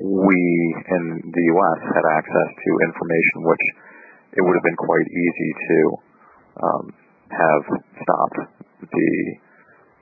we 0.00 0.40
in 0.88 1.04
the 1.20 1.44
U.S. 1.52 1.80
had 1.84 2.04
access 2.16 2.48
to 2.48 2.70
information 2.88 3.44
which 3.44 3.64
it 4.32 4.40
would 4.40 4.56
have 4.56 4.64
been 4.64 4.80
quite 4.80 5.04
easy 5.04 5.50
to 5.52 5.78
um, 6.64 6.84
have 7.28 7.64
stopped 8.00 8.38
the 8.80 9.10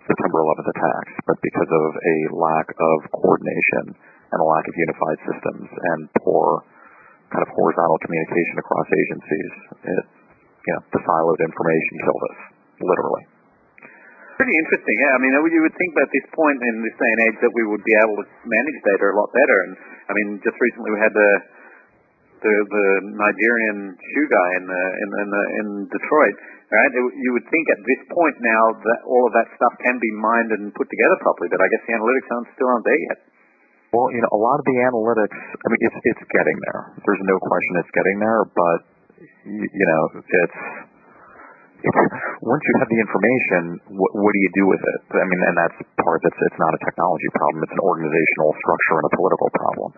September 0.07 0.39
11th 0.47 0.71
attacks, 0.79 1.15
but 1.27 1.43
because 1.43 1.71
of 1.75 1.89
a 1.91 2.17
lack 2.39 2.71
of 2.71 2.97
coordination 3.19 3.99
and 4.31 4.39
a 4.39 4.47
lack 4.47 4.63
of 4.63 4.75
unified 4.79 5.19
systems 5.27 5.67
and 5.75 6.07
poor 6.23 6.63
kind 7.35 7.43
of 7.43 7.51
horizontal 7.51 7.99
communication 7.99 8.63
across 8.63 8.87
agencies, 8.95 9.53
it, 9.91 10.20
you 10.71 10.73
know, 10.79 10.83
the 10.95 11.03
siloed 11.03 11.41
information 11.43 11.95
killed 12.07 12.23
us, 12.31 12.39
literally. 12.79 13.25
Pretty 14.39 14.55
interesting, 14.55 14.97
yeah. 15.03 15.13
I 15.13 15.21
mean, 15.21 15.35
you 15.35 15.63
would 15.67 15.75
think 15.75 15.93
at 15.99 16.09
this 16.15 16.27
point 16.31 16.63
in 16.63 16.75
this 16.87 16.95
day 16.95 17.11
and 17.11 17.21
age 17.27 17.39
that 17.43 17.53
we 17.53 17.67
would 17.67 17.83
be 17.83 17.97
able 17.99 18.23
to 18.23 18.27
manage 18.47 18.79
data 18.87 19.11
a 19.11 19.17
lot 19.19 19.35
better. 19.35 19.57
And 19.67 19.73
I 20.07 20.13
mean, 20.15 20.29
just 20.47 20.57
recently 20.57 20.95
we 20.95 21.01
had 21.03 21.13
the 21.13 21.31
the, 22.41 22.55
the 22.57 22.87
Nigerian 23.21 23.93
shoe 24.01 24.29
guy 24.33 24.49
in 24.57 24.65
the, 24.65 24.83
in 24.97 25.09
in, 25.13 25.29
the, 25.29 25.45
in 25.61 25.67
Detroit, 25.93 26.37
right? 26.73 26.89
It, 26.89 27.05
you 27.21 27.37
would 27.37 27.45
think 27.53 27.67
at 27.69 27.85
this 27.85 28.01
point 28.09 28.37
now 28.41 28.81
that 28.81 29.01
all 29.05 29.29
of 29.29 29.37
that 29.37 29.45
stuff 29.61 29.77
can 29.85 30.01
be 30.01 30.09
mined 30.17 30.49
and 30.57 30.73
put 30.73 30.89
together 30.89 31.21
properly, 31.21 31.53
but 31.53 31.61
I 31.61 31.69
guess 31.69 31.85
the 31.85 32.01
analytics 32.01 32.29
aren't 32.33 32.49
still 32.57 32.71
aren't 32.73 32.87
there 32.89 33.03
yet. 33.13 33.19
Well, 33.93 34.09
you 34.15 34.25
know, 34.25 34.33
a 34.33 34.41
lot 34.41 34.57
of 34.57 34.65
the 34.65 34.79
analytics, 34.89 35.37
I 35.37 35.67
mean, 35.69 35.83
it's 35.85 36.01
it's 36.01 36.25
getting 36.33 36.59
there. 36.65 36.97
There's 37.05 37.25
no 37.29 37.37
question 37.45 37.73
it's 37.77 37.93
getting 37.93 38.25
there, 38.25 38.49
but 38.57 38.81
you, 39.21 39.65
you 39.65 39.87
know, 39.87 40.03
it's 40.25 40.57
it's 41.81 42.01
once 42.45 42.63
you 42.65 42.75
have 42.77 42.91
the 42.93 43.01
information, 43.01 43.63
what, 43.97 44.13
what 44.13 44.33
do 44.37 44.41
you 44.45 44.53
do 44.53 44.65
with 44.69 44.83
it? 44.85 45.01
I 45.17 45.25
mean, 45.25 45.41
and 45.41 45.57
that's 45.57 45.79
part 46.01 46.21
that's 46.25 46.37
it's 46.37 46.61
not 46.61 46.73
a 46.77 46.81
technology 46.85 47.29
problem; 47.37 47.65
it's 47.65 47.77
an 47.77 47.85
organizational 47.85 48.53
structure 48.61 48.97
and 49.01 49.07
a 49.09 49.13
political 49.17 49.49
problem. 49.53 49.91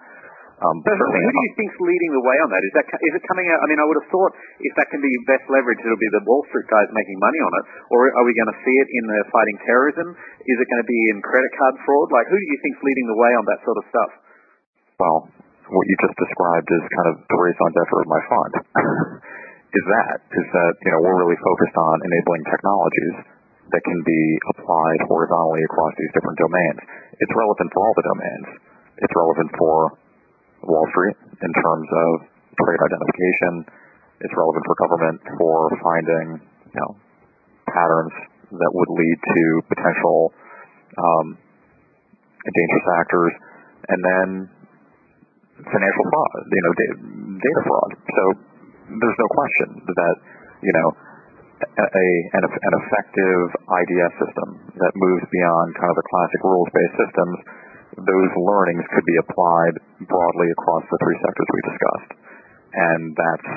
Um, 0.62 0.78
but 0.86 0.94
who 0.94 1.10
do 1.10 1.40
you 1.42 1.52
think's 1.58 1.74
leading 1.82 2.14
the 2.14 2.22
way 2.22 2.38
on 2.38 2.46
that? 2.54 2.62
Is 2.62 2.74
that 2.78 2.86
is 2.86 3.14
it 3.18 3.24
coming 3.26 3.50
out? 3.50 3.58
I 3.58 3.66
mean, 3.66 3.82
I 3.82 3.86
would 3.86 3.98
have 3.98 4.10
thought 4.14 4.30
if 4.62 4.72
that 4.78 4.94
can 4.94 5.02
be 5.02 5.10
best 5.26 5.42
leveraged, 5.50 5.82
it'll 5.82 5.98
be 5.98 6.14
the 6.14 6.22
Wall 6.22 6.46
Street 6.54 6.70
guys 6.70 6.86
making 6.94 7.18
money 7.18 7.40
on 7.42 7.52
it. 7.58 7.64
Or 7.90 8.06
are 8.14 8.22
we 8.22 8.30
going 8.30 8.46
to 8.46 8.58
see 8.62 8.76
it 8.78 8.86
in 8.86 9.04
the 9.10 9.20
fighting 9.34 9.58
terrorism? 9.66 10.14
Is 10.14 10.56
it 10.62 10.66
going 10.70 10.82
to 10.86 10.86
be 10.86 11.00
in 11.10 11.18
credit 11.18 11.50
card 11.58 11.74
fraud? 11.82 12.14
Like, 12.14 12.30
who 12.30 12.38
do 12.38 12.46
you 12.46 12.58
think's 12.62 12.78
leading 12.78 13.06
the 13.10 13.18
way 13.18 13.32
on 13.34 13.44
that 13.50 13.58
sort 13.66 13.78
of 13.82 13.84
stuff? 13.90 14.10
Well, 15.02 15.18
what 15.72 15.86
you 15.88 15.96
just 16.04 16.16
described 16.20 16.68
is 16.68 16.82
kind 16.92 17.08
of 17.12 17.16
the 17.24 17.38
raison 17.40 17.70
d'etre 17.72 17.98
of 18.04 18.08
my 18.08 18.22
fund. 18.28 18.52
is 19.72 19.84
that 19.88 20.20
is 20.36 20.46
that 20.52 20.72
you 20.84 20.90
know 20.92 21.00
we're 21.00 21.16
really 21.24 21.40
focused 21.40 21.76
on 21.76 21.94
enabling 22.04 22.44
technologies 22.44 23.16
that 23.72 23.80
can 23.88 24.00
be 24.04 24.22
applied 24.52 25.00
horizontally 25.08 25.64
across 25.64 25.96
these 25.96 26.12
different 26.12 26.36
domains. 26.36 26.80
It's 27.24 27.32
relevant 27.32 27.72
for 27.72 27.80
all 27.88 27.94
the 27.96 28.04
domains. 28.04 28.48
It's 29.00 29.14
relevant 29.16 29.50
for 29.56 29.76
Wall 30.68 30.86
Street 30.92 31.16
in 31.40 31.52
terms 31.56 31.88
of 31.88 32.10
trade 32.60 32.80
identification. 32.84 33.52
It's 34.20 34.34
relevant 34.36 34.64
for 34.68 34.76
government 34.76 35.18
for 35.40 35.56
finding 35.80 36.26
you 36.68 36.78
know 36.84 36.92
patterns 37.72 38.12
that 38.52 38.70
would 38.76 38.90
lead 38.92 39.18
to 39.24 39.44
potential 39.72 40.36
um, 41.00 41.40
dangerous 42.44 42.86
actors, 43.00 43.32
and 43.88 44.00
then 44.04 44.28
financial 45.70 46.04
fraud, 46.10 46.42
you 46.50 46.62
know, 46.62 46.72
data, 47.38 47.60
fraud. 47.66 47.90
So 47.94 48.22
there's 48.98 49.18
no 49.18 49.28
question 49.32 49.68
that 49.86 50.16
you 50.62 50.74
know 50.74 50.88
a 51.62 52.06
an, 52.34 52.42
an 52.42 52.74
effective 52.82 53.42
IDS 53.70 54.12
system 54.18 54.48
that 54.82 54.92
moves 54.98 55.24
beyond 55.30 55.74
kind 55.78 55.90
of 55.90 55.96
the 55.98 56.06
classic 56.10 56.40
rules-based 56.42 56.96
systems. 56.98 57.36
Those 57.92 58.32
learnings 58.40 58.84
could 58.88 59.04
be 59.04 59.16
applied 59.20 59.76
broadly 60.08 60.48
across 60.56 60.84
the 60.88 60.98
three 61.04 61.18
sectors 61.20 61.48
we 61.52 61.60
discussed, 61.68 62.10
and 62.72 63.02
that's 63.14 63.50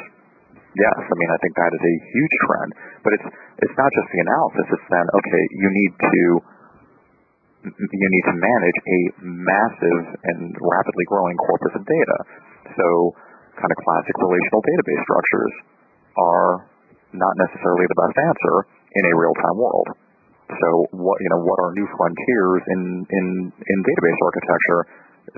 yes. 0.75 0.97
I 1.01 1.15
mean, 1.15 1.31
I 1.31 1.39
think 1.39 1.55
that 1.55 1.71
is 1.71 1.83
a 1.83 1.95
huge 2.11 2.35
trend. 2.45 2.71
But 3.01 3.11
it's 3.15 3.27
it's 3.63 3.77
not 3.79 3.89
just 3.95 4.07
the 4.11 4.21
analysis. 4.27 4.65
It's 4.75 4.89
then 4.91 5.07
okay, 5.07 5.43
you 5.55 5.69
need 5.71 5.93
to 5.97 6.23
you 7.65 8.09
need 8.13 8.25
to 8.29 8.35
manage 8.37 8.77
a 8.85 8.99
massive 9.25 10.03
and 10.21 10.53
rapidly 10.61 11.05
growing 11.09 11.37
corpus 11.37 11.73
of 11.75 11.83
data. 11.85 12.17
So 12.77 12.85
kind 13.57 13.71
of 13.71 13.77
classic 13.81 14.15
relational 14.21 14.61
database 14.61 15.01
structures 15.03 15.53
are 16.19 16.51
not 17.15 17.33
necessarily 17.39 17.87
the 17.87 17.97
best 17.97 18.17
answer 18.19 18.55
in 18.95 19.03
a 19.09 19.13
real-time 19.15 19.57
world. 19.57 19.87
So 20.45 20.67
what 20.93 21.17
you 21.25 21.29
know 21.33 21.41
what 21.41 21.57
are 21.57 21.73
new 21.73 21.89
frontiers 21.97 22.61
in 22.69 22.81
in 23.09 23.25
in 23.49 23.77
database 23.81 24.19
architecture 24.21 24.81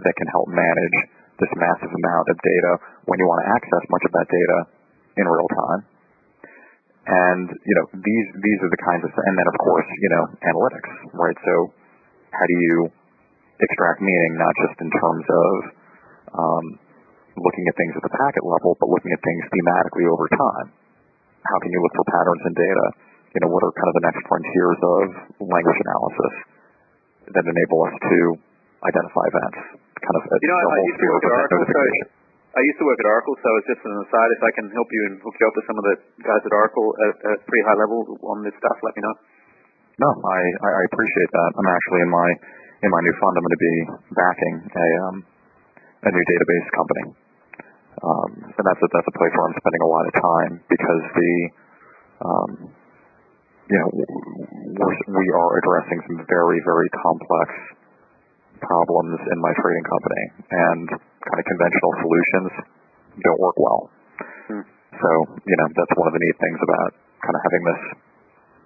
that 0.03 0.15
can 0.19 0.27
help 0.35 0.51
manage 0.51 0.97
this 1.39 1.51
massive 1.55 1.87
amount 1.87 2.27
of 2.27 2.35
data 2.43 2.71
when 3.07 3.15
you 3.15 3.25
want 3.29 3.39
to 3.45 3.49
access 3.55 3.83
much 3.87 4.03
of 4.03 4.11
that 4.11 4.27
data 4.27 4.59
in 5.15 5.23
real 5.23 5.47
time. 5.47 5.81
And 7.07 7.47
you 7.47 7.75
know 7.79 7.85
these 8.03 8.27
these 8.35 8.59
are 8.59 8.71
the 8.73 8.83
kinds 8.83 9.07
of 9.07 9.11
and 9.15 9.33
then 9.39 9.47
of 9.47 9.57
course 9.63 9.87
you 9.95 10.09
know 10.11 10.23
analytics 10.43 10.91
right. 11.15 11.39
So 11.39 11.71
how 12.37 12.45
do 12.45 12.55
you 12.61 12.77
extract 13.57 13.99
meaning 14.05 14.37
not 14.37 14.53
just 14.61 14.77
in 14.77 14.89
terms 14.93 15.25
of 15.25 15.51
um, 16.37 16.65
looking 17.37 17.65
at 17.69 17.75
things 17.77 17.93
at 17.97 18.03
the 18.05 18.13
packet 18.13 18.45
level, 18.45 18.77
but 18.77 18.89
looking 18.89 19.13
at 19.13 19.21
things 19.21 19.43
thematically 19.49 20.05
over 20.05 20.25
time. 20.29 20.67
How 21.45 21.57
can 21.61 21.69
you 21.73 21.79
look 21.81 21.93
for 21.97 22.05
patterns 22.05 22.43
in 22.45 22.53
data? 22.53 22.85
You 23.33 23.39
know, 23.45 23.49
what 23.53 23.61
are 23.61 23.73
kind 23.73 23.89
of 23.89 23.95
the 24.01 24.05
next 24.09 24.21
frontiers 24.25 24.79
of 24.81 25.01
language 25.41 25.79
analysis 25.79 26.33
that 27.37 27.45
enable 27.45 27.79
us 27.85 27.95
to 27.97 28.17
identify 28.85 29.23
events? 29.29 29.61
Kind 30.01 30.15
of 30.17 30.21
you 30.41 30.49
know, 30.49 30.57
I 30.57 30.79
used 30.89 31.01
to 31.01 31.07
work 31.09 31.23
at 31.25 31.33
Oracle. 31.33 31.61
So 31.65 31.81
I 32.57 32.61
used 32.65 32.79
to 32.81 32.85
work 32.89 32.97
at 32.97 33.05
Oracle, 33.05 33.35
so 33.37 33.49
it's 33.61 33.69
just 33.69 33.83
an 33.85 33.93
aside. 34.01 34.29
If 34.33 34.41
I 34.41 34.51
can 34.57 34.65
help 34.73 34.89
you 34.89 35.01
and 35.13 35.13
hook 35.21 35.35
you 35.37 35.45
up 35.45 35.53
with 35.53 35.65
some 35.69 35.77
of 35.77 35.85
the 35.85 35.95
guys 36.25 36.41
at 36.41 36.53
Oracle 36.53 36.87
at, 37.05 37.15
at 37.21 37.37
pretty 37.45 37.63
high 37.69 37.77
level 37.77 38.01
on 38.33 38.41
this 38.41 38.55
stuff, 38.57 38.77
let 38.81 38.97
me 38.97 39.05
know. 39.05 39.15
No, 39.97 40.09
I, 40.13 40.39
I 40.61 40.81
appreciate 40.93 41.31
that. 41.33 41.49
I'm 41.57 41.69
actually 41.69 42.01
in 42.05 42.11
my 42.13 42.29
in 42.85 42.89
my 42.93 43.01
new 43.01 43.15
fund. 43.17 43.33
I'm 43.33 43.41
going 43.41 43.57
to 43.57 43.65
be 43.65 43.77
backing 44.13 44.55
a 44.61 44.87
um, 45.09 45.15
a 46.05 46.09
new 46.13 46.25
database 46.29 46.67
company. 46.77 47.05
Um, 47.97 48.29
and 48.53 48.63
that's 48.65 48.77
a, 48.77 48.87
that's 48.93 49.09
a 49.09 49.15
place 49.17 49.33
where 49.33 49.45
I'm 49.49 49.57
spending 49.57 49.81
a 49.81 49.89
lot 49.89 50.05
of 50.05 50.13
time 50.21 50.53
because 50.69 51.03
the, 51.17 51.33
um, 52.21 52.49
you 53.73 53.77
know, 53.81 53.89
we're, 54.77 54.97
we 55.17 55.25
are 55.33 55.49
addressing 55.57 56.05
some 56.05 56.21
very, 56.29 56.61
very 56.61 56.89
complex 56.93 57.49
problems 58.61 59.17
in 59.17 59.37
my 59.41 59.49
trading 59.57 59.85
company 59.89 60.23
and 60.45 60.85
kind 60.93 61.39
of 61.41 61.45
conventional 61.49 61.91
solutions 62.05 62.49
don't 63.17 63.41
work 63.41 63.57
well. 63.57 63.81
Hmm. 64.45 64.63
So, 65.01 65.09
you 65.41 65.57
know, 65.57 65.67
that's 65.73 65.93
one 65.97 66.07
of 66.09 66.13
the 66.13 66.21
neat 66.21 66.37
things 66.37 66.59
about 66.61 66.89
kind 67.25 67.33
of 67.33 67.41
having 67.49 67.63
this, 67.65 67.81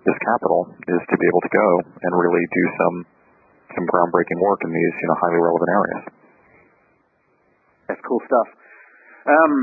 this 0.05 0.17
capital 0.25 0.73
is 0.73 1.01
to 1.05 1.15
be 1.17 1.25
able 1.29 1.41
to 1.45 1.53
go 1.53 1.67
and 2.01 2.11
really 2.17 2.45
do 2.49 2.63
some, 2.73 3.05
some 3.77 3.85
groundbreaking 3.85 4.41
work 4.41 4.65
in 4.65 4.73
these, 4.73 4.93
you 4.97 5.07
know, 5.07 5.17
highly 5.21 5.39
relevant 5.41 5.69
areas. 5.69 6.03
That's 7.85 8.01
cool 8.07 8.21
stuff. 8.25 8.47
Um, 9.29 9.53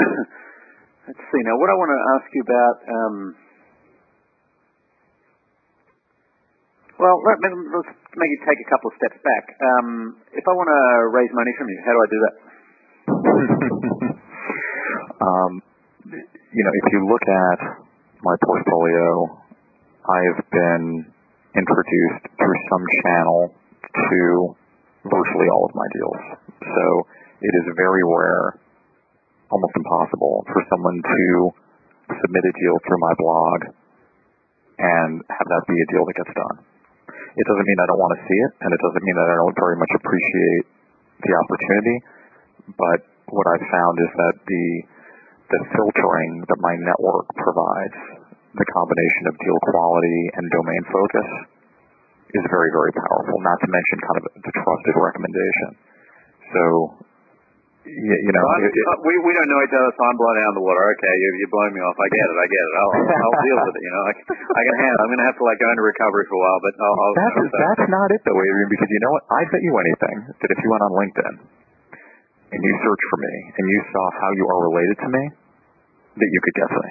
let's 1.06 1.22
see 1.30 1.42
now. 1.46 1.54
What 1.60 1.70
I 1.70 1.76
want 1.78 1.90
to 1.94 2.00
ask 2.18 2.26
you 2.34 2.42
about. 2.42 2.76
Um, 2.88 3.36
well, 6.96 7.20
let, 7.28 7.36
us 7.44 7.88
maybe 8.16 8.40
take 8.48 8.56
a 8.56 8.68
couple 8.72 8.88
of 8.88 8.96
steps 8.96 9.20
back. 9.20 9.44
Um, 9.60 10.16
if 10.32 10.48
I 10.48 10.52
want 10.56 10.72
to 10.72 11.12
raise 11.12 11.28
money 11.36 11.52
from 11.60 11.68
you, 11.68 11.76
how 11.84 11.92
do 11.92 12.00
I 12.00 12.08
do 12.08 12.20
that? 12.24 12.34
um, 15.28 15.52
you 16.56 16.62
know, 16.64 16.72
if 16.72 16.86
you 16.96 17.04
look 17.04 17.20
at 17.28 17.84
my 18.24 18.32
portfolio, 18.40 19.44
I've 20.06 20.38
been 20.54 21.02
introduced 21.58 22.22
through 22.38 22.58
some 22.70 22.84
channel 23.02 23.40
to 23.50 24.20
virtually 25.02 25.48
all 25.50 25.66
of 25.66 25.74
my 25.74 25.88
deals. 25.98 26.22
So 26.62 26.84
it 27.42 27.52
is 27.58 27.74
very 27.74 28.06
rare 28.06 28.54
almost 29.50 29.74
impossible 29.74 30.46
for 30.46 30.62
someone 30.70 31.02
to 31.02 31.26
submit 32.06 32.42
a 32.46 32.54
deal 32.54 32.76
through 32.86 33.02
my 33.02 33.14
blog 33.18 33.58
and 34.78 35.12
have 35.26 35.48
that 35.50 35.62
be 35.66 35.74
a 35.74 35.88
deal 35.90 36.04
that 36.06 36.16
gets 36.22 36.34
done. 36.38 36.56
It 37.10 37.44
doesn't 37.50 37.66
mean 37.66 37.78
I 37.82 37.86
don't 37.90 37.98
want 38.00 38.14
to 38.14 38.22
see 38.30 38.38
it, 38.46 38.52
and 38.62 38.70
it 38.70 38.80
doesn't 38.80 39.04
mean 39.04 39.16
that 39.16 39.28
I 39.28 39.36
don't 39.42 39.58
very 39.58 39.76
much 39.76 39.92
appreciate 39.92 40.64
the 41.20 41.32
opportunity, 41.34 41.96
but 42.78 43.00
what 43.34 43.46
I've 43.50 43.66
found 43.74 43.94
is 44.00 44.12
that 44.22 44.34
the 44.46 44.66
the 45.46 45.62
filtering 45.78 46.42
that 46.50 46.58
my 46.58 46.74
network 46.74 47.30
provides, 47.38 48.15
the 48.56 48.68
combination 48.72 49.24
of 49.30 49.34
deal 49.38 49.60
quality 49.70 50.20
and 50.34 50.44
domain 50.50 50.82
focus, 50.88 51.28
is 52.34 52.44
very, 52.50 52.70
very 52.72 52.92
powerful, 52.92 53.36
not 53.40 53.58
to 53.62 53.68
mention 53.70 53.96
kind 54.02 54.18
of 54.18 54.24
the 54.42 54.52
trusted 54.52 54.94
recommendation. 54.98 55.70
So 56.52 56.62
you, 57.86 58.14
you 58.18 58.32
know, 58.34 58.44
it, 58.66 58.74
we 59.06 59.14
we 59.22 59.30
don't 59.30 59.46
know 59.46 59.62
each 59.62 59.70
other, 59.70 59.90
so 59.94 60.00
I'm 60.02 60.18
blowing 60.18 60.42
out 60.42 60.50
of 60.54 60.58
the 60.58 60.66
water. 60.66 60.82
Okay, 60.98 61.14
you 61.22 61.28
you 61.38 61.46
blowing 61.46 61.70
me 61.70 61.80
off. 61.86 61.94
I 61.94 62.08
get 62.10 62.26
it. 62.26 62.34
I 62.34 62.46
get 62.50 62.64
it. 62.66 62.74
I'll 62.74 62.92
I'll, 62.98 63.36
deal 63.46 63.58
with 63.62 63.74
it. 63.78 63.82
You 63.86 63.92
know, 63.94 64.02
I, 64.02 64.12
I 64.34 64.62
can 64.66 64.76
handle. 64.82 65.00
I'm 65.06 65.10
gonna 65.14 65.28
have 65.30 65.38
to 65.38 65.46
like 65.46 65.58
go 65.62 65.68
into 65.70 65.86
recovery 65.86 66.26
for 66.26 66.34
a 66.34 66.42
while, 66.42 66.60
but 66.66 66.72
I'll. 66.82 66.96
I'll 66.98 67.14
that's 67.14 67.38
I'll, 67.38 67.62
that's 67.62 67.86
not 67.86 68.08
it 68.10 68.20
though, 68.26 68.34
Adrian. 68.42 68.68
Because 68.74 68.90
you 68.90 69.00
know 69.06 69.12
what? 69.14 69.24
I 69.30 69.40
bet 69.46 69.62
you 69.62 69.72
anything 69.78 70.16
that 70.34 70.48
if 70.50 70.58
you 70.58 70.68
went 70.70 70.82
on 70.82 70.92
LinkedIn 70.98 71.34
and 71.46 72.60
you 72.62 72.72
search 72.82 73.02
for 73.06 73.18
me 73.22 73.34
and 73.54 73.64
you 73.70 73.78
saw 73.94 74.04
how 74.18 74.30
you 74.34 74.44
are 74.50 74.60
related 74.66 74.96
to 75.06 75.08
me, 75.14 75.22
that 76.18 76.30
you 76.34 76.40
could 76.42 76.56
guess 76.58 76.72
me. 76.74 76.90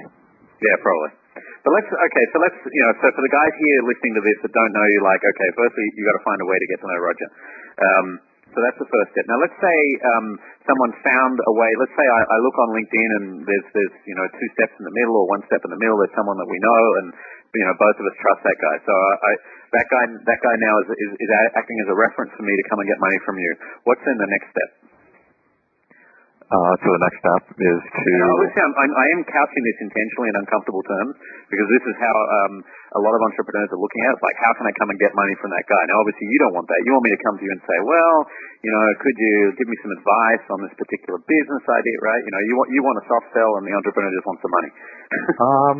Yeah, 0.63 0.79
probably. 0.79 1.11
But 1.35 1.71
let's 1.75 1.89
okay. 1.91 2.25
So 2.31 2.37
let's 2.39 2.59
you 2.63 2.81
know. 2.85 2.93
So 3.03 3.11
for 3.11 3.23
the 3.23 3.33
guys 3.33 3.53
here 3.59 3.79
listening 3.83 4.15
to 4.15 4.23
this 4.23 4.37
that 4.45 4.53
don't 4.55 4.71
know 4.71 4.85
you, 4.87 4.99
like 5.03 5.19
okay, 5.19 5.49
firstly 5.57 5.85
you 5.97 6.07
got 6.07 6.17
to 6.17 6.25
find 6.25 6.39
a 6.39 6.47
way 6.47 6.57
to 6.57 6.67
get 6.71 6.77
to 6.79 6.87
know 6.87 6.99
Roger. 7.03 7.29
Um, 7.75 8.07
so 8.55 8.63
that's 8.63 8.79
the 8.79 8.87
first 8.87 9.11
step. 9.11 9.27
Now 9.27 9.35
let's 9.43 9.57
say 9.59 9.77
um, 10.15 10.39
someone 10.63 10.95
found 11.03 11.35
a 11.43 11.53
way. 11.59 11.71
Let's 11.75 11.91
say 11.91 12.07
I, 12.07 12.21
I 12.23 12.37
look 12.39 12.55
on 12.55 12.71
LinkedIn 12.71 13.09
and 13.19 13.27
there's 13.43 13.67
there's 13.75 13.95
you 14.07 14.15
know 14.15 14.23
two 14.31 14.49
steps 14.55 14.79
in 14.79 14.87
the 14.87 14.95
middle 14.95 15.19
or 15.19 15.27
one 15.27 15.43
step 15.51 15.59
in 15.67 15.71
the 15.75 15.81
middle. 15.81 15.99
There's 15.99 16.15
someone 16.15 16.39
that 16.39 16.47
we 16.47 16.59
know 16.63 16.83
and 17.03 17.07
you 17.51 17.65
know 17.67 17.75
both 17.75 17.97
of 17.99 18.05
us 18.07 18.15
trust 18.23 18.41
that 18.47 18.55
guy. 18.55 18.75
So 18.87 18.93
I, 18.95 19.31
that 19.75 19.87
guy 19.91 20.03
that 20.07 20.39
guy 20.39 20.55
now 20.55 20.75
is, 20.85 20.87
is 20.87 21.11
is 21.19 21.29
acting 21.51 21.77
as 21.83 21.91
a 21.91 21.97
reference 21.99 22.31
for 22.39 22.47
me 22.47 22.55
to 22.55 22.63
come 22.71 22.79
and 22.79 22.87
get 22.87 22.99
money 23.03 23.19
from 23.27 23.35
you. 23.35 23.51
What's 23.83 24.05
in 24.07 24.15
the 24.15 24.29
next 24.31 24.55
step? 24.55 24.84
Uh, 26.55 26.73
so 26.79 26.87
the 26.87 27.03
next 27.03 27.19
step 27.19 27.43
is 27.51 27.79
to. 27.83 28.11
Know, 28.15 28.31
obviously, 28.39 28.61
I'm, 28.63 28.73
I'm, 28.79 28.91
I 28.95 29.05
am 29.11 29.21
couching 29.27 29.63
this 29.67 29.79
intentionally 29.83 30.31
in 30.31 30.37
uncomfortable 30.39 30.79
terms 30.87 31.19
because 31.51 31.67
this 31.67 31.83
is 31.91 31.95
how 31.99 32.15
um, 32.15 32.53
a 32.95 33.01
lot 33.03 33.11
of 33.11 33.21
entrepreneurs 33.27 33.75
are 33.75 33.81
looking 33.81 34.01
at 34.07 34.15
it. 34.15 34.15
It's 34.15 34.23
like, 34.23 34.39
how 34.39 34.55
can 34.55 34.63
I 34.63 34.73
come 34.79 34.87
and 34.87 34.95
get 34.95 35.11
money 35.19 35.35
from 35.43 35.51
that 35.51 35.67
guy? 35.67 35.83
Now, 35.91 35.99
obviously, 35.99 36.31
you 36.31 36.39
don't 36.47 36.55
want 36.55 36.71
that. 36.71 36.79
You 36.87 36.95
want 36.95 37.03
me 37.03 37.11
to 37.11 37.21
come 37.27 37.35
to 37.35 37.43
you 37.43 37.51
and 37.51 37.63
say, 37.67 37.77
well, 37.83 38.15
you 38.63 38.71
know, 38.71 38.83
could 39.03 39.17
you 39.19 39.35
give 39.59 39.67
me 39.67 39.75
some 39.83 39.91
advice 39.99 40.43
on 40.55 40.59
this 40.63 40.75
particular 40.79 41.19
business 41.27 41.63
idea, 41.67 41.97
right? 41.99 42.23
You 42.23 42.31
know, 42.31 42.41
you 42.47 42.53
want 42.55 42.67
you 42.71 42.79
want 42.87 42.95
a 43.03 43.05
soft 43.11 43.27
sell, 43.35 43.51
and 43.59 43.67
the 43.67 43.75
entrepreneur 43.75 44.11
just 44.15 44.27
wants 44.29 44.41
the 44.45 44.51
money. 44.55 44.71
um, 45.51 45.77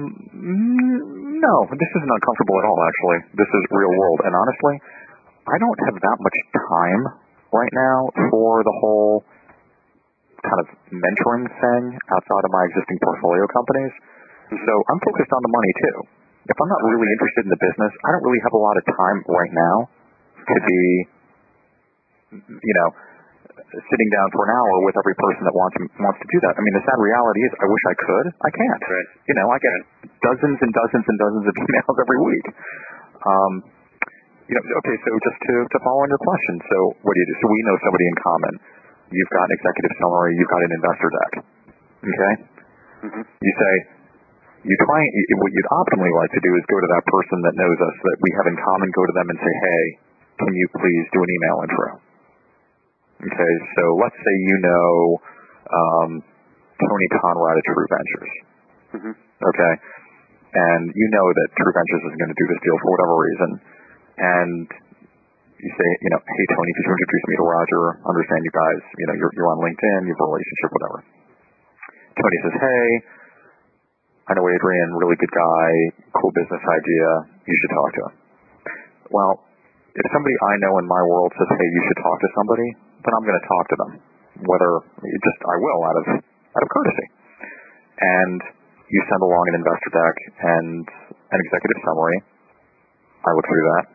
no, 1.40 1.56
this 1.72 1.92
isn't 2.04 2.12
uncomfortable 2.20 2.56
at 2.60 2.66
all. 2.68 2.80
Actually, 2.84 3.20
this 3.40 3.48
is 3.48 3.62
real 3.72 3.96
world, 3.96 4.20
and 4.28 4.36
honestly, 4.36 4.76
I 5.48 5.56
don't 5.56 5.80
have 5.88 5.96
that 6.04 6.18
much 6.20 6.38
time 6.52 7.02
right 7.56 7.72
now 7.72 8.12
for 8.28 8.60
the 8.68 8.76
whole 8.84 9.24
kind 10.46 10.62
of 10.62 10.68
mentoring 10.94 11.46
thing 11.50 11.84
outside 12.14 12.44
of 12.46 12.52
my 12.54 12.64
existing 12.70 12.98
portfolio 13.02 13.46
companies. 13.50 13.94
So 14.54 14.74
I'm 14.94 15.02
focused 15.02 15.34
on 15.34 15.42
the 15.42 15.52
money 15.52 15.74
too. 15.82 15.98
If 16.46 16.58
I'm 16.62 16.70
not 16.70 16.82
really 16.86 17.10
interested 17.10 17.50
in 17.50 17.52
the 17.52 17.62
business, 17.62 17.92
I 18.06 18.14
don't 18.14 18.22
really 18.22 18.42
have 18.46 18.54
a 18.54 18.62
lot 18.62 18.78
of 18.78 18.84
time 18.86 19.18
right 19.26 19.54
now 19.54 19.78
to 20.46 20.58
be, 20.62 20.82
you 22.62 22.76
know, 22.78 22.90
sitting 23.90 24.10
down 24.14 24.30
for 24.30 24.46
an 24.46 24.52
hour 24.54 24.76
with 24.86 24.94
every 24.94 25.18
person 25.18 25.42
that 25.50 25.56
wants 25.58 25.76
wants 25.98 26.20
to 26.22 26.28
do 26.30 26.38
that. 26.46 26.54
I 26.54 26.62
mean, 26.62 26.76
the 26.78 26.86
sad 26.86 27.00
reality 27.02 27.42
is, 27.42 27.52
I 27.58 27.66
wish 27.66 27.84
I 27.90 27.96
could. 27.98 28.26
I 28.46 28.52
can't. 28.54 28.84
Right. 28.86 29.10
You 29.26 29.36
know, 29.42 29.48
I 29.50 29.58
get 29.58 29.78
dozens 30.22 30.58
and 30.62 30.72
dozens 30.72 31.06
and 31.10 31.18
dozens 31.18 31.46
of 31.50 31.56
emails 31.66 31.96
every 31.98 32.20
week. 32.22 32.48
Um, 33.26 33.54
you 34.46 34.54
know, 34.54 34.62
okay, 34.62 34.98
so 35.02 35.10
just 35.26 35.40
to, 35.50 35.54
to 35.74 35.78
follow 35.82 36.06
on 36.06 36.10
your 36.14 36.22
question, 36.22 36.56
so 36.70 36.78
what 37.02 37.18
do 37.18 37.20
you 37.26 37.28
do? 37.34 37.36
So 37.42 37.46
we 37.50 37.60
know 37.66 37.76
somebody 37.82 38.06
in 38.06 38.18
common 38.22 38.54
you've 39.16 39.34
got 39.34 39.48
an 39.48 39.54
executive 39.56 39.94
summary, 40.04 40.36
you've 40.36 40.52
got 40.52 40.62
an 40.62 40.74
investor 40.76 41.10
deck. 41.10 41.32
Okay? 42.04 42.34
Mm-hmm. 43.08 43.24
You 43.24 43.54
say, 43.56 43.74
you 44.66 44.76
try, 44.84 45.00
what 45.40 45.52
you'd 45.56 45.72
optimally 45.72 46.12
like 46.12 46.32
to 46.36 46.42
do 46.42 46.52
is 46.58 46.64
go 46.68 46.78
to 46.84 46.90
that 46.90 47.04
person 47.08 47.38
that 47.48 47.54
knows 47.56 47.80
us, 47.80 47.96
that 48.12 48.18
we 48.20 48.30
have 48.36 48.48
in 48.50 48.58
common, 48.60 48.88
go 48.92 49.04
to 49.06 49.14
them 49.16 49.28
and 49.30 49.38
say, 49.38 49.54
hey, 49.54 49.84
can 50.42 50.52
you 50.52 50.68
please 50.76 51.06
do 51.16 51.20
an 51.22 51.30
email 51.32 51.58
intro? 51.64 51.88
Okay, 53.30 53.54
so 53.80 53.84
let's 54.04 54.20
say 54.20 54.34
you 54.36 54.58
know 54.60 54.92
um, 55.72 56.12
Tony 56.76 57.08
Conrad 57.16 57.56
at 57.56 57.66
True 57.72 57.88
Ventures. 57.88 58.34
Mm-hmm. 59.00 59.14
Okay? 59.16 59.74
And 60.56 60.84
you 60.92 61.08
know 61.14 61.28
that 61.30 61.48
True 61.56 61.72
Ventures 61.72 62.04
is 62.12 62.16
going 62.20 62.32
to 62.32 62.40
do 62.40 62.48
this 62.52 62.62
deal 62.66 62.78
for 62.84 62.90
whatever 62.92 63.16
reason. 63.22 63.50
And 64.16 64.68
you 65.56 65.72
say, 65.72 65.90
you 66.04 66.10
know, 66.12 66.20
hey 66.20 66.46
Tony, 66.52 66.72
could 66.76 66.86
you 66.86 66.94
introduce 66.94 67.26
me 67.32 67.36
to 67.40 67.46
Roger? 67.48 67.84
Understand 68.04 68.42
you 68.44 68.54
guys, 68.54 68.82
you 69.00 69.06
know, 69.08 69.16
you're, 69.16 69.34
you're 69.40 69.50
on 69.50 69.60
LinkedIn, 69.64 70.00
you 70.04 70.12
have 70.12 70.24
a 70.24 70.28
relationship, 70.28 70.70
whatever. 70.76 70.98
Tony 72.16 72.38
says, 72.44 72.56
hey, 72.60 72.86
I 74.28 74.32
know 74.36 74.46
Adrian, 74.46 74.90
really 75.00 75.16
good 75.16 75.32
guy, 75.32 75.70
cool 76.18 76.34
business 76.36 76.60
idea, 76.60 77.08
you 77.48 77.56
should 77.56 77.74
talk 77.76 77.90
to 77.96 78.02
him. 78.10 78.14
Well, 79.14 79.34
if 79.96 80.06
somebody 80.12 80.36
I 80.44 80.54
know 80.60 80.76
in 80.82 80.88
my 80.90 81.02
world 81.08 81.32
says, 81.40 81.48
hey, 81.56 81.68
you 81.72 81.82
should 81.88 82.00
talk 82.04 82.18
to 82.20 82.30
somebody, 82.36 82.68
then 83.06 83.12
I'm 83.16 83.24
going 83.24 83.40
to 83.40 83.48
talk 83.48 83.66
to 83.72 83.78
them. 83.80 83.92
Whether, 84.44 84.72
just, 85.08 85.40
I 85.48 85.56
will 85.64 85.82
out 85.88 85.98
of, 86.04 86.06
out 86.20 86.64
of 86.66 86.70
courtesy. 86.74 87.08
And 87.96 88.40
you 88.92 89.00
send 89.08 89.24
along 89.24 89.46
an 89.56 89.64
investor 89.64 89.92
deck 89.96 90.16
and 90.44 90.84
an 91.32 91.40
executive 91.40 91.80
summary. 91.88 92.18
I 93.24 93.32
look 93.32 93.48
through 93.48 93.66
that 93.72 93.95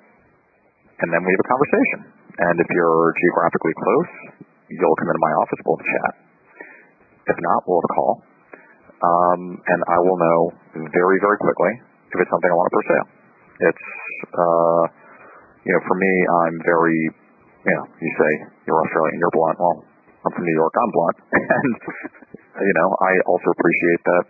and 1.00 1.08
then 1.08 1.20
we 1.24 1.30
have 1.32 1.42
a 1.42 1.50
conversation. 1.50 2.00
And 2.40 2.56
if 2.60 2.68
you're 2.72 3.12
geographically 3.16 3.74
close, 3.76 4.12
you'll 4.68 4.98
come 5.00 5.08
into 5.08 5.22
my 5.24 5.34
office, 5.40 5.60
we'll 5.64 5.80
chat. 5.80 6.12
If 7.28 7.36
not, 7.40 7.64
we'll 7.68 7.80
have 7.80 7.88
a 7.88 7.94
call. 7.96 8.14
Um, 9.00 9.40
and 9.64 9.80
I 9.88 9.98
will 10.04 10.18
know 10.20 10.38
very, 10.92 11.18
very 11.24 11.38
quickly 11.40 11.72
if 12.12 12.16
it's 12.20 12.30
something 12.30 12.50
I 12.52 12.56
want 12.56 12.68
to 12.68 12.76
pursue. 12.76 13.04
It's, 13.60 13.86
uh, 14.28 14.82
you 15.64 15.72
know, 15.72 15.82
for 15.88 15.96
me, 15.96 16.12
I'm 16.44 16.56
very, 16.64 17.00
you 17.64 17.74
know, 17.76 17.84
you 17.96 18.10
say 18.16 18.30
you're 18.68 18.80
Australian, 18.80 19.16
you're 19.20 19.32
blunt. 19.32 19.56
Well, 19.56 19.84
I'm 20.24 20.32
from 20.36 20.44
New 20.44 20.56
York, 20.56 20.74
I'm 20.76 20.92
blunt. 20.92 21.16
and, 21.60 21.72
you 22.60 22.74
know, 22.76 22.88
I 23.00 23.12
also 23.24 23.48
appreciate 23.56 24.00
that 24.04 24.24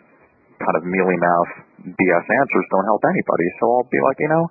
kind 0.62 0.76
of 0.78 0.82
mealy 0.86 1.18
mouth 1.18 1.50
BS 1.82 2.26
answers 2.30 2.66
don't 2.70 2.86
help 2.86 3.02
anybody. 3.10 3.46
So 3.58 3.64
I'll 3.74 3.90
be 3.90 4.02
like, 4.02 4.18
you 4.20 4.30
know, 4.30 4.44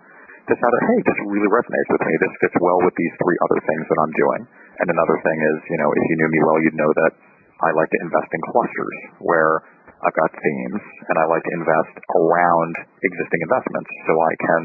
decided, 0.50 0.80
hey, 0.90 1.00
this 1.06 1.20
really 1.30 1.50
resonates 1.50 1.90
with 1.94 2.04
me. 2.04 2.14
This 2.18 2.34
fits 2.42 2.58
well 2.60 2.80
with 2.82 2.96
these 2.98 3.14
three 3.22 3.38
other 3.46 3.60
things 3.64 3.86
that 3.86 4.00
I'm 4.02 4.14
doing. 4.18 4.42
And 4.82 4.88
another 4.90 5.18
thing 5.22 5.38
is, 5.38 5.58
you 5.70 5.78
know, 5.80 5.90
if 5.94 6.04
you 6.10 6.16
knew 6.18 6.30
me 6.34 6.40
well, 6.44 6.58
you'd 6.66 6.80
know 6.80 6.92
that 7.06 7.14
I 7.62 7.70
like 7.76 7.92
to 7.92 8.00
invest 8.02 8.30
in 8.34 8.42
clusters 8.50 8.98
where 9.20 9.54
I've 10.00 10.16
got 10.16 10.32
themes 10.32 10.82
and 11.12 11.16
I 11.20 11.26
like 11.28 11.44
to 11.44 11.54
invest 11.60 11.96
around 12.16 12.74
existing 13.04 13.42
investments 13.44 13.92
so 14.08 14.14
I 14.16 14.34
can 14.40 14.62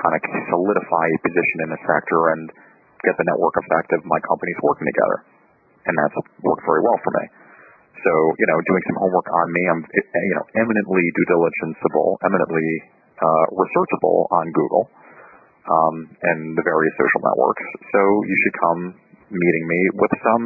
kind 0.00 0.14
of 0.16 0.22
solidify 0.48 1.06
a 1.12 1.18
position 1.20 1.58
in 1.68 1.70
a 1.76 1.80
sector 1.84 2.20
and 2.32 2.48
get 3.04 3.14
the 3.20 3.26
network 3.28 3.54
effect 3.60 3.92
of 3.94 4.00
my 4.08 4.18
companies 4.24 4.58
working 4.64 4.88
together. 4.88 5.18
And 5.86 5.94
that's 5.94 6.16
worked 6.40 6.64
very 6.64 6.82
well 6.82 6.98
for 7.04 7.12
me. 7.20 7.24
So, 8.00 8.12
you 8.40 8.46
know, 8.48 8.58
doing 8.64 8.84
some 8.88 8.98
homework 9.02 9.28
on 9.28 9.46
me, 9.52 9.62
I'm, 9.68 9.82
you 9.92 10.34
know, 10.40 10.46
eminently 10.56 11.04
due 11.04 11.26
diligenceable, 11.30 12.16
eminently 12.24 12.68
uh, 13.16 13.44
researchable 13.56 14.28
on 14.30 14.44
Google 14.52 14.84
um, 15.66 15.96
and 16.22 16.54
the 16.54 16.64
various 16.64 16.94
social 16.96 17.20
networks. 17.24 17.64
So 17.92 18.00
you 18.24 18.36
should 18.44 18.56
come 18.60 18.80
meeting 19.30 19.64
me 19.66 19.80
with 19.98 20.12
some 20.22 20.42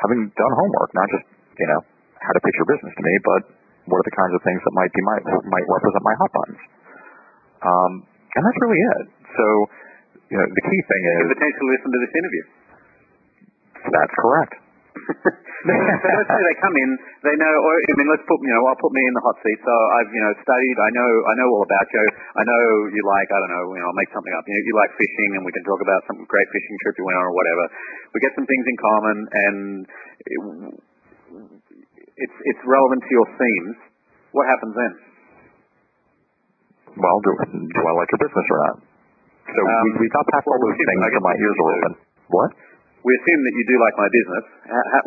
having 0.00 0.32
done 0.34 0.52
homework, 0.56 0.90
not 0.96 1.08
just 1.12 1.26
you 1.60 1.68
know 1.68 1.80
how 2.20 2.32
to 2.34 2.40
pitch 2.42 2.56
your 2.58 2.68
business 2.68 2.92
to 2.96 3.02
me, 3.04 3.14
but 3.24 3.42
what 3.88 4.00
are 4.00 4.06
the 4.06 4.16
kinds 4.16 4.34
of 4.34 4.40
things 4.44 4.60
that 4.64 4.74
might 4.74 4.92
be 4.92 5.02
my 5.02 5.18
might 5.48 5.66
represent 5.68 6.02
my 6.02 6.16
hot 6.18 6.30
buttons. 6.32 6.62
Um, 7.60 7.92
and 8.06 8.40
that's 8.46 8.60
really 8.60 8.80
it. 8.80 9.04
So 9.36 9.44
you 10.32 10.36
know 10.38 10.46
the 10.46 10.64
key 10.64 10.80
thing 10.88 11.02
is 11.04 11.16
potentially 11.36 11.68
listen 11.76 11.90
to 11.90 12.00
this 12.00 12.14
interview. 12.16 12.44
That's 13.80 14.14
correct. 14.20 14.54
So 15.10 16.08
let's 16.14 16.30
say 16.30 16.40
they 16.40 16.58
come 16.62 16.76
in, 16.78 16.90
they 17.26 17.36
know, 17.36 17.54
or 17.60 17.72
I 17.76 17.94
mean, 17.98 18.08
let's 18.08 18.24
put, 18.24 18.38
you 18.40 18.52
know, 18.54 18.62
I'll 18.64 18.78
put 18.80 18.94
me 18.94 19.02
in 19.04 19.14
the 19.14 19.24
hot 19.24 19.36
seat. 19.42 19.60
So 19.60 19.74
I've, 20.00 20.10
you 20.10 20.22
know, 20.22 20.32
studied, 20.40 20.76
I 20.78 20.90
know, 20.94 21.10
I 21.26 21.32
know 21.36 21.48
all 21.52 21.64
about 21.66 21.86
you. 21.90 22.04
I 22.38 22.42
know 22.46 22.62
you 22.94 23.02
like, 23.04 23.28
I 23.28 23.38
don't 23.42 23.52
know, 23.52 23.64
you 23.74 23.80
know, 23.82 23.88
I'll 23.90 24.00
make 24.00 24.12
something 24.14 24.34
up. 24.38 24.44
You 24.46 24.54
know, 24.54 24.62
you 24.64 24.74
like 24.78 24.92
fishing, 24.96 25.30
and 25.36 25.42
we 25.44 25.52
can 25.52 25.64
talk 25.66 25.80
about 25.82 26.00
some 26.08 26.18
great 26.24 26.48
fishing 26.54 26.76
trip 26.86 26.94
you 26.96 27.04
went 27.04 27.18
on 27.18 27.26
or 27.26 27.34
whatever. 27.34 27.64
We 28.14 28.18
get 28.22 28.32
some 28.38 28.46
things 28.46 28.64
in 28.66 28.76
common, 28.78 29.16
and 29.26 29.56
it, 30.24 30.38
it's 32.20 32.38
it's 32.44 32.62
relevant 32.64 33.00
to 33.04 33.12
your 33.12 33.28
themes. 33.36 33.76
What 34.30 34.46
happens 34.46 34.74
then? 34.78 34.92
Well, 36.94 37.18
do, 37.22 37.30
do 37.50 37.80
I 37.86 37.92
like 37.98 38.08
your 38.14 38.22
business 38.22 38.46
or 38.50 38.58
not? 38.66 38.76
So 39.50 39.60
um, 39.62 39.82
we, 39.98 40.06
we 40.06 40.06
got 40.14 40.24
past 40.30 40.46
all 40.46 40.60
those 40.62 40.78
things, 40.88 41.02
and 41.02 41.24
my 41.24 41.34
ears 41.34 41.56
are 41.58 41.70
open. 41.74 41.92
What? 42.30 42.50
We 43.00 43.10
assume 43.16 43.40
that 43.44 43.54
you 43.56 43.64
do 43.64 43.76
like 43.80 43.96
my 43.96 44.08
business. 44.12 44.44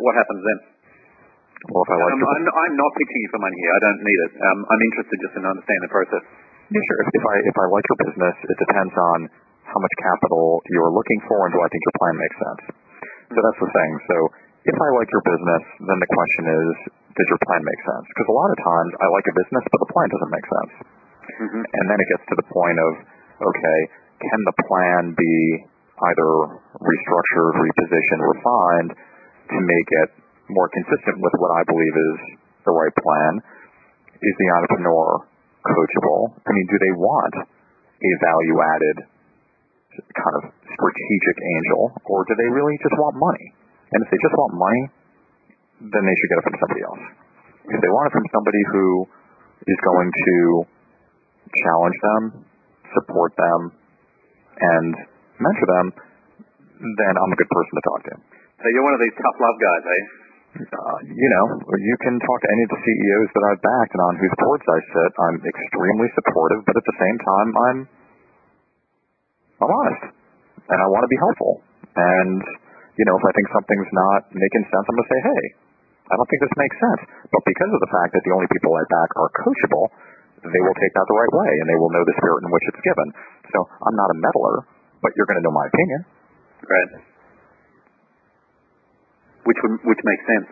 what 0.02 0.14
happens 0.18 0.42
then? 0.42 0.58
Well, 1.72 1.82
if 1.86 1.90
I 1.90 1.96
like 1.96 2.12
um, 2.12 2.20
I'm, 2.20 2.44
I'm, 2.44 2.76
not 2.76 2.92
pitching 2.92 3.20
you 3.24 3.30
for 3.32 3.40
money 3.40 3.56
here. 3.56 3.72
I 3.72 3.80
don't 3.80 4.00
need 4.04 4.20
it. 4.28 4.32
Um, 4.36 4.58
I'm 4.68 4.82
interested 4.84 5.16
just 5.24 5.34
in 5.40 5.42
understanding 5.48 5.84
the 5.88 5.94
process. 5.96 6.24
Yeah, 6.68 6.82
sure. 6.84 6.98
If, 7.00 7.08
if 7.08 7.24
I 7.24 7.34
if 7.40 7.56
I 7.56 7.66
like 7.72 7.84
your 7.88 8.00
business, 8.04 8.36
it 8.44 8.58
depends 8.68 8.92
on 8.92 9.18
how 9.64 9.80
much 9.80 9.94
capital 9.96 10.60
you're 10.68 10.92
looking 10.92 11.20
for 11.24 11.48
and 11.48 11.50
do 11.56 11.60
I 11.64 11.68
think 11.72 11.80
your 11.88 11.96
plan 11.96 12.14
makes 12.20 12.36
sense. 12.36 12.62
So 13.32 13.38
that's 13.40 13.60
the 13.64 13.70
thing. 13.72 13.92
So 14.12 14.16
if 14.68 14.76
I 14.76 14.88
like 14.92 15.08
your 15.08 15.24
business, 15.24 15.64
then 15.88 15.98
the 16.04 16.10
question 16.12 16.44
is, 16.52 16.72
does 17.16 17.28
your 17.32 17.40
plan 17.48 17.64
make 17.64 17.80
sense? 17.80 18.04
Because 18.12 18.28
a 18.28 18.36
lot 18.36 18.48
of 18.52 18.58
times 18.60 18.90
I 19.00 19.06
like 19.08 19.26
a 19.28 19.34
business, 19.34 19.64
but 19.72 19.80
the 19.88 19.90
plan 19.92 20.08
doesn't 20.12 20.32
make 20.32 20.46
sense. 20.48 20.72
Mm-hmm. 21.24 21.62
And 21.64 21.84
then 21.88 21.98
it 22.00 22.08
gets 22.12 22.24
to 22.28 22.36
the 22.36 22.46
point 22.52 22.76
of, 22.76 22.92
okay, 23.40 23.78
can 24.20 24.40
the 24.44 24.56
plan 24.68 25.02
be 25.16 25.34
either 25.94 26.30
restructured, 26.82 27.52
repositioned, 27.54 28.22
refined 28.22 28.90
to 29.50 29.58
make 29.62 29.88
it 30.04 30.10
more 30.50 30.68
consistent 30.68 31.22
with 31.22 31.34
what 31.38 31.54
I 31.54 31.62
believe 31.70 31.94
is 31.94 32.18
the 32.66 32.72
right 32.74 32.94
plan? 32.98 33.32
Is 34.18 34.34
the 34.40 34.48
entrepreneur 34.58 35.22
coachable? 35.64 36.34
I 36.44 36.50
mean, 36.52 36.66
do 36.68 36.76
they 36.80 36.94
want 36.96 37.34
a 37.38 38.10
value 38.20 38.56
added 38.60 38.96
kind 39.94 40.34
of 40.42 40.44
strategic 40.74 41.36
angel 41.38 41.94
or 42.10 42.26
do 42.26 42.34
they 42.34 42.50
really 42.50 42.76
just 42.82 42.96
want 42.98 43.14
money? 43.14 43.54
And 43.94 44.02
if 44.02 44.08
they 44.10 44.18
just 44.18 44.34
want 44.34 44.52
money, 44.58 44.82
then 45.80 46.02
they 46.02 46.16
should 46.18 46.30
get 46.34 46.38
it 46.42 46.46
from 46.50 46.58
somebody 46.58 46.82
else. 46.82 47.04
If 47.70 47.78
they 47.80 47.92
want 47.92 48.10
it 48.10 48.12
from 48.12 48.26
somebody 48.34 48.62
who 48.74 48.86
is 49.70 49.78
going 49.86 50.10
to 50.10 50.36
challenge 51.62 51.98
them, 52.02 52.22
support 52.92 53.32
them, 53.38 53.60
and 54.58 54.92
mentor 55.44 55.68
them, 55.68 55.86
then 56.80 57.14
I'm 57.20 57.32
a 57.32 57.38
good 57.38 57.52
person 57.52 57.72
to 57.76 57.84
talk 57.84 58.00
to. 58.08 58.14
So 58.64 58.64
you're 58.72 58.86
one 58.86 58.96
of 58.96 59.02
these 59.04 59.16
tough 59.20 59.36
love 59.38 59.56
guys, 59.60 59.84
eh? 59.84 60.04
Uh, 60.54 60.98
you 61.02 61.28
know, 61.34 61.44
you 61.82 61.96
can 61.98 62.14
talk 62.22 62.38
to 62.38 62.50
any 62.54 62.62
of 62.62 62.70
the 62.70 62.78
CEOs 62.78 63.30
that 63.34 63.44
I've 63.50 63.58
backed 63.58 63.92
and 63.98 64.02
on 64.06 64.14
whose 64.22 64.34
boards 64.38 64.62
I 64.62 64.78
sit. 64.86 65.10
I'm 65.18 65.38
extremely 65.42 66.06
supportive, 66.14 66.62
but 66.62 66.78
at 66.78 66.86
the 66.86 66.96
same 67.02 67.18
time, 67.18 67.48
I'm 67.58 67.78
I'm 69.58 69.72
honest, 69.74 70.04
and 70.70 70.78
I 70.78 70.86
want 70.94 71.02
to 71.02 71.10
be 71.10 71.18
helpful. 71.18 71.58
And 71.98 72.38
you 72.94 73.04
know, 73.10 73.18
if 73.18 73.24
I 73.26 73.32
think 73.34 73.50
something's 73.50 73.90
not 73.90 74.30
making 74.30 74.62
sense, 74.70 74.84
I'm 74.86 74.94
gonna 74.94 75.10
say, 75.10 75.20
hey, 75.26 75.42
I 76.06 76.14
don't 76.14 76.28
think 76.30 76.42
this 76.46 76.54
makes 76.54 76.76
sense. 76.78 77.02
But 77.34 77.42
because 77.42 77.70
of 77.74 77.80
the 77.82 77.90
fact 77.90 78.14
that 78.14 78.22
the 78.22 78.34
only 78.38 78.46
people 78.54 78.78
I 78.78 78.86
back 78.86 79.10
are 79.18 79.30
coachable, 79.42 79.90
they 80.46 80.62
will 80.62 80.78
take 80.78 80.94
that 80.94 81.06
the 81.10 81.18
right 81.18 81.32
way, 81.34 81.50
and 81.50 81.66
they 81.66 81.78
will 81.82 81.90
know 81.90 82.06
the 82.06 82.14
spirit 82.14 82.46
in 82.46 82.50
which 82.54 82.66
it's 82.70 82.82
given. 82.86 83.08
So 83.50 83.58
I'm 83.66 83.96
not 83.98 84.12
a 84.14 84.16
meddler, 84.22 84.56
but 85.04 85.12
you're 85.14 85.28
going 85.28 85.38
to 85.38 85.44
know 85.44 85.52
my 85.52 85.68
opinion. 85.68 86.00
Right 86.64 87.12
which 89.44 89.60
would, 89.60 89.76
which 89.84 90.02
makes 90.02 90.24
sense. 90.24 90.48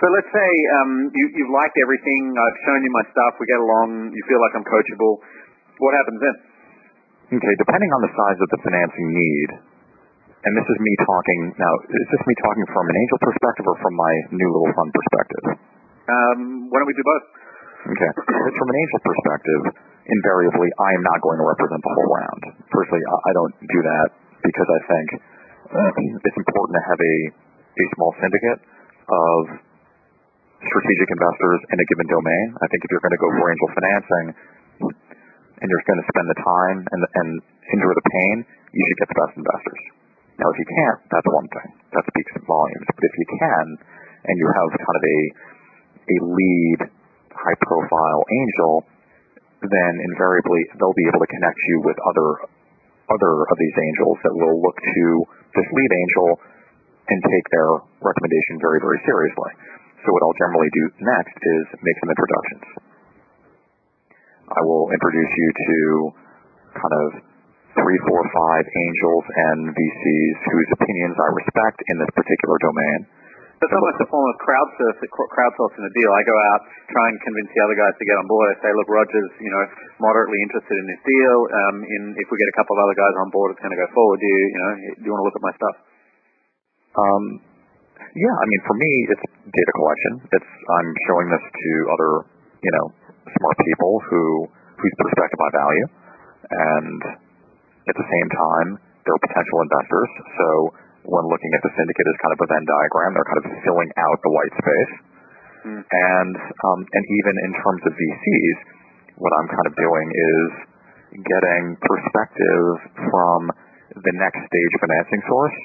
So 0.00 0.04
let's 0.12 0.28
say 0.30 0.50
um, 0.80 1.08
you, 1.12 1.24
you've 1.32 1.52
liked 1.52 1.76
everything. 1.80 2.36
I've 2.36 2.58
shown 2.68 2.80
you 2.84 2.92
my 2.92 3.04
stuff. 3.10 3.40
We 3.40 3.48
get 3.48 3.60
along. 3.60 4.12
You 4.12 4.22
feel 4.28 4.40
like 4.40 4.54
I'm 4.56 4.66
coachable. 4.68 5.12
What 5.80 5.92
happens 5.96 6.20
then? 6.20 6.36
Okay, 7.40 7.54
depending 7.56 7.90
on 7.90 8.00
the 8.04 8.12
size 8.12 8.38
of 8.38 8.48
the 8.52 8.60
financing 8.62 9.08
need, 9.10 9.50
and 10.44 10.52
this 10.52 10.66
is 10.68 10.76
me 10.76 10.92
talking 11.08 11.40
now. 11.56 11.72
Is 11.88 12.08
this 12.12 12.24
me 12.28 12.34
talking 12.44 12.66
from 12.68 12.84
an 12.84 12.96
angel 13.00 13.18
perspective 13.24 13.64
or 13.64 13.76
from 13.80 13.94
my 13.96 14.12
new 14.36 14.48
little 14.52 14.72
fund 14.76 14.92
perspective? 14.92 15.44
Um, 16.04 16.40
why 16.68 16.84
don't 16.84 16.90
we 16.90 16.94
do 16.94 17.06
both? 17.06 17.24
Okay, 17.96 18.10
it's 18.12 18.58
from 18.60 18.68
an 18.68 18.76
angel 18.76 19.00
perspective. 19.08 19.62
Invariably, 20.04 20.68
I 20.76 20.90
am 20.92 21.02
not 21.02 21.18
going 21.24 21.40
to 21.40 21.46
represent 21.48 21.80
the 21.80 21.92
whole 21.96 22.10
round. 22.12 22.42
Personally, 22.68 23.04
I 23.08 23.30
don't 23.32 23.54
do 23.56 23.80
that 23.88 24.08
because 24.44 24.68
I 24.68 24.80
think 24.84 25.08
uh, 25.72 25.90
it's 25.96 26.38
important 26.38 26.74
to 26.76 26.84
have 26.84 27.00
a 27.00 27.16
a 27.74 27.84
small 27.98 28.14
syndicate 28.22 28.60
of 29.10 29.40
strategic 30.62 31.08
investors 31.10 31.60
in 31.74 31.76
a 31.80 31.86
given 31.90 32.06
domain. 32.06 32.46
I 32.62 32.66
think 32.70 32.86
if 32.86 32.88
you're 32.92 33.02
going 33.02 33.16
to 33.16 33.22
go 33.22 33.30
for 33.34 33.44
angel 33.50 33.68
financing 33.74 34.26
and 35.58 35.66
you're 35.66 35.86
going 35.88 36.00
to 36.00 36.08
spend 36.08 36.26
the 36.30 36.38
time 36.38 36.78
and, 36.86 37.00
and 37.18 37.28
endure 37.74 37.94
the 37.96 38.06
pain, 38.06 38.36
you 38.72 38.82
should 38.86 38.98
get 39.02 39.08
the 39.10 39.18
best 39.18 39.34
investors. 39.40 39.82
Now, 40.38 40.50
if 40.50 40.56
you 40.58 40.66
can't, 40.66 41.00
that's 41.10 41.28
one 41.30 41.46
thing. 41.50 41.68
That 41.94 42.04
speaks 42.10 42.32
volumes. 42.42 42.86
But 42.90 43.04
if 43.06 43.14
you 43.18 43.26
can, 43.38 43.64
and 44.30 44.34
you 44.38 44.46
have 44.50 44.68
kind 44.72 44.98
of 44.98 45.04
a 45.04 45.18
a 46.04 46.16
lead, 46.20 46.80
high 47.32 47.58
profile 47.64 48.22
angel, 48.28 48.84
then 49.68 49.92
invariably 50.12 50.68
they'll 50.76 50.96
be 50.96 51.08
able 51.08 51.22
to 51.24 51.30
connect 51.30 51.58
you 51.72 51.76
with 51.84 51.96
other 52.08 52.28
other 53.08 53.34
of 53.44 53.56
these 53.60 53.76
angels 53.76 54.16
that 54.24 54.32
will 54.32 54.60
look 54.64 54.76
to 54.80 55.04
this 55.56 55.68
lead 55.68 55.92
angel 55.92 56.40
and 57.08 57.20
take 57.20 57.46
their 57.52 57.68
recommendation 58.00 58.56
very, 58.64 58.80
very 58.80 58.96
seriously. 59.04 59.52
So 60.04 60.12
what 60.12 60.24
I'll 60.24 60.40
generally 60.40 60.72
do 60.72 60.84
next 61.04 61.36
is 61.36 61.64
make 61.84 61.96
some 62.00 62.08
introductions. 62.08 62.64
I 64.48 64.60
will 64.64 64.88
introduce 64.92 65.32
you 65.36 65.48
to 65.52 65.78
kind 66.76 66.94
of 67.04 67.08
three, 67.76 67.98
four, 68.08 68.20
five 68.24 68.64
angels 68.68 69.24
and 69.24 69.58
VCs 69.72 70.36
whose 70.48 70.68
opinions 70.80 71.16
I 71.16 71.28
respect 71.32 71.78
in 71.88 71.96
this 72.00 72.12
particular 72.12 72.56
domain. 72.60 72.98
That's 73.64 73.80
almost 73.80 73.96
a 73.96 74.08
form 74.12 74.28
of 74.28 74.36
crowdsourcing, 74.44 75.80
a 75.88 75.92
deal. 75.96 76.12
I 76.12 76.20
go 76.20 76.36
out, 76.52 76.60
try 76.92 77.08
and 77.08 77.16
convince 77.24 77.48
the 77.48 77.64
other 77.64 77.72
guys 77.80 77.96
to 77.96 78.04
get 78.04 78.20
on 78.20 78.28
board. 78.28 78.52
I 78.52 78.54
say, 78.60 78.70
look, 78.76 78.92
Roger's, 78.92 79.32
you 79.40 79.48
know, 79.48 79.64
moderately 80.04 80.36
interested 80.44 80.76
in 80.76 80.84
this 80.84 81.00
deal. 81.00 81.36
Um, 81.48 81.76
in, 81.80 82.02
if 82.20 82.28
we 82.28 82.36
get 82.36 82.44
a 82.52 82.56
couple 82.60 82.76
of 82.76 82.84
other 82.84 82.92
guys 82.92 83.16
on 83.24 83.32
board, 83.32 83.56
it's 83.56 83.62
going 83.64 83.72
to 83.72 83.80
go 83.80 83.88
forward. 83.96 84.20
Do 84.20 84.28
you, 84.28 84.42
you 84.52 84.60
know, 84.60 84.72
do 85.00 85.04
you 85.08 85.10
want 85.16 85.20
to 85.24 85.26
look 85.32 85.38
at 85.40 85.44
my 85.48 85.54
stuff? 85.56 85.76
Um, 86.92 87.24
yeah, 88.12 88.36
I 88.36 88.44
mean, 88.44 88.62
for 88.68 88.76
me, 88.76 88.92
it's 89.16 89.24
data 89.48 89.72
collection. 89.80 90.12
It's 90.28 90.52
I'm 90.68 90.90
showing 91.08 91.32
this 91.32 91.44
to 91.48 91.70
other, 91.88 92.12
you 92.60 92.72
know, 92.76 92.86
smart 93.32 93.56
people 93.64 93.92
who 94.12 94.22
whose 94.76 94.94
perspective 95.00 95.40
I 95.40 95.50
value, 95.56 95.86
and 96.52 97.00
at 97.88 97.96
the 97.96 98.06
same 98.12 98.28
time, 98.28 98.68
they're 99.08 99.24
potential 99.24 99.58
investors. 99.64 100.10
So 100.36 100.48
when 101.04 101.24
looking 101.28 101.52
at 101.52 101.60
the 101.60 101.72
syndicate 101.76 102.06
as 102.08 102.16
kind 102.24 102.32
of 102.32 102.40
a 102.40 102.48
Venn 102.48 102.64
diagram, 102.64 103.10
they're 103.12 103.28
kind 103.28 103.42
of 103.44 103.48
filling 103.64 103.90
out 104.00 104.18
the 104.24 104.32
white 104.32 104.54
space. 104.56 104.94
Mm. 105.64 105.82
And 105.84 106.34
um, 106.36 106.80
and 106.84 107.04
even 107.08 107.34
in 107.44 107.52
terms 107.60 107.82
of 107.88 107.92
VCs, 107.92 108.58
what 109.16 109.32
I'm 109.36 109.48
kind 109.48 109.66
of 109.68 109.74
doing 109.76 110.06
is 110.08 110.48
getting 111.22 111.64
perspective 111.78 112.66
from 113.08 113.40
the 113.94 114.14
next 114.18 114.40
stage 114.42 114.74
financing 114.82 115.22
source 115.30 115.58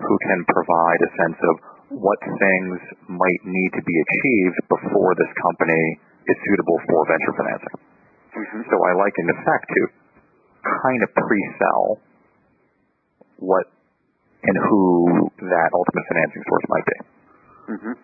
who 0.00 0.16
can 0.24 0.40
provide 0.46 1.00
a 1.04 1.10
sense 1.20 1.40
of 1.42 1.54
what 1.98 2.20
things 2.22 2.78
might 3.10 3.42
need 3.44 3.70
to 3.74 3.82
be 3.82 3.96
achieved 3.96 4.58
before 4.68 5.12
this 5.18 5.32
company 5.42 5.84
is 6.28 6.36
suitable 6.44 6.78
for 6.86 7.00
venture 7.08 7.34
financing. 7.34 7.76
Mm-hmm. 8.36 8.62
So 8.68 8.76
I 8.78 8.92
like, 8.94 9.16
in 9.18 9.28
effect, 9.32 9.66
to 9.66 9.80
kind 10.62 11.00
of 11.02 11.10
pre-sell 11.16 11.84
what 13.40 13.66
and 14.44 14.54
who 14.68 14.82
that 15.50 15.68
ultimate 15.74 16.06
financing 16.06 16.42
source 16.46 16.66
might 16.70 16.86
be. 16.86 16.98
Mm-hmm. 17.74 17.94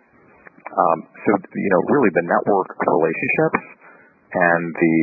Um, 0.74 0.98
so, 1.22 1.30
you 1.38 1.70
know, 1.70 1.82
really 1.86 2.10
the 2.10 2.26
network 2.26 2.68
of 2.74 2.86
relationships 2.90 3.60
and 4.34 4.62
the 4.74 4.98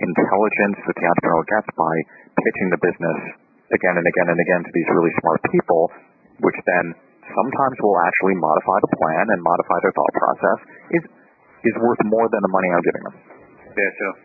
intelligence 0.00 0.78
that 0.86 0.96
the 0.96 1.06
entrepreneur 1.10 1.44
gets 1.50 1.70
by 1.74 1.94
pitching 2.38 2.68
the 2.70 2.80
business 2.80 3.18
again 3.74 3.96
and 3.98 4.06
again 4.06 4.28
and 4.30 4.38
again 4.38 4.60
to 4.62 4.70
these 4.72 4.88
really 4.94 5.12
smart 5.20 5.40
people, 5.50 5.90
which 6.40 6.58
then 6.64 6.94
sometimes 7.26 7.76
will 7.82 7.98
actually 8.00 8.36
modify 8.38 8.78
the 8.80 8.92
plan 8.96 9.24
and 9.34 9.38
modify 9.42 9.78
their 9.82 9.94
thought 9.94 10.14
process, 10.14 10.58
is 10.94 11.04
is 11.60 11.76
worth 11.76 12.00
more 12.08 12.24
than 12.32 12.40
the 12.40 12.52
money 12.52 12.68
I'm 12.72 12.84
giving 12.86 13.04
them. 13.04 13.16
Yeah, 13.76 13.90
sure. 14.00 14.16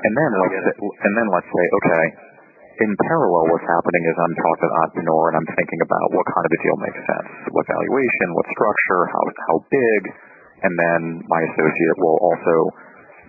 And 0.00 0.12
then 0.16 0.30
let's 0.42 0.56
say, 0.64 0.74
and 0.80 1.12
then 1.14 1.28
let's 1.30 1.46
say, 1.46 1.64
okay, 1.78 2.04
in 2.80 2.90
parallel, 3.04 3.52
what's 3.52 3.68
happening 3.68 4.02
is 4.08 4.14
I'm 4.16 4.36
talking 4.40 4.64
to 4.64 4.68
an 4.72 4.76
entrepreneur 4.80 5.22
and 5.28 5.36
I'm 5.44 5.50
thinking 5.52 5.80
about 5.84 6.06
what 6.16 6.24
kind 6.32 6.44
of 6.48 6.52
a 6.52 6.60
deal 6.64 6.78
makes 6.80 7.02
sense, 7.04 7.30
what 7.52 7.68
valuation, 7.68 8.26
what 8.32 8.46
structure, 8.56 9.02
how 9.12 9.22
how 9.52 9.56
big, 9.68 10.00
and 10.64 10.72
then 10.72 11.00
my 11.28 11.40
associate 11.44 11.96
will 12.00 12.16
also 12.24 12.56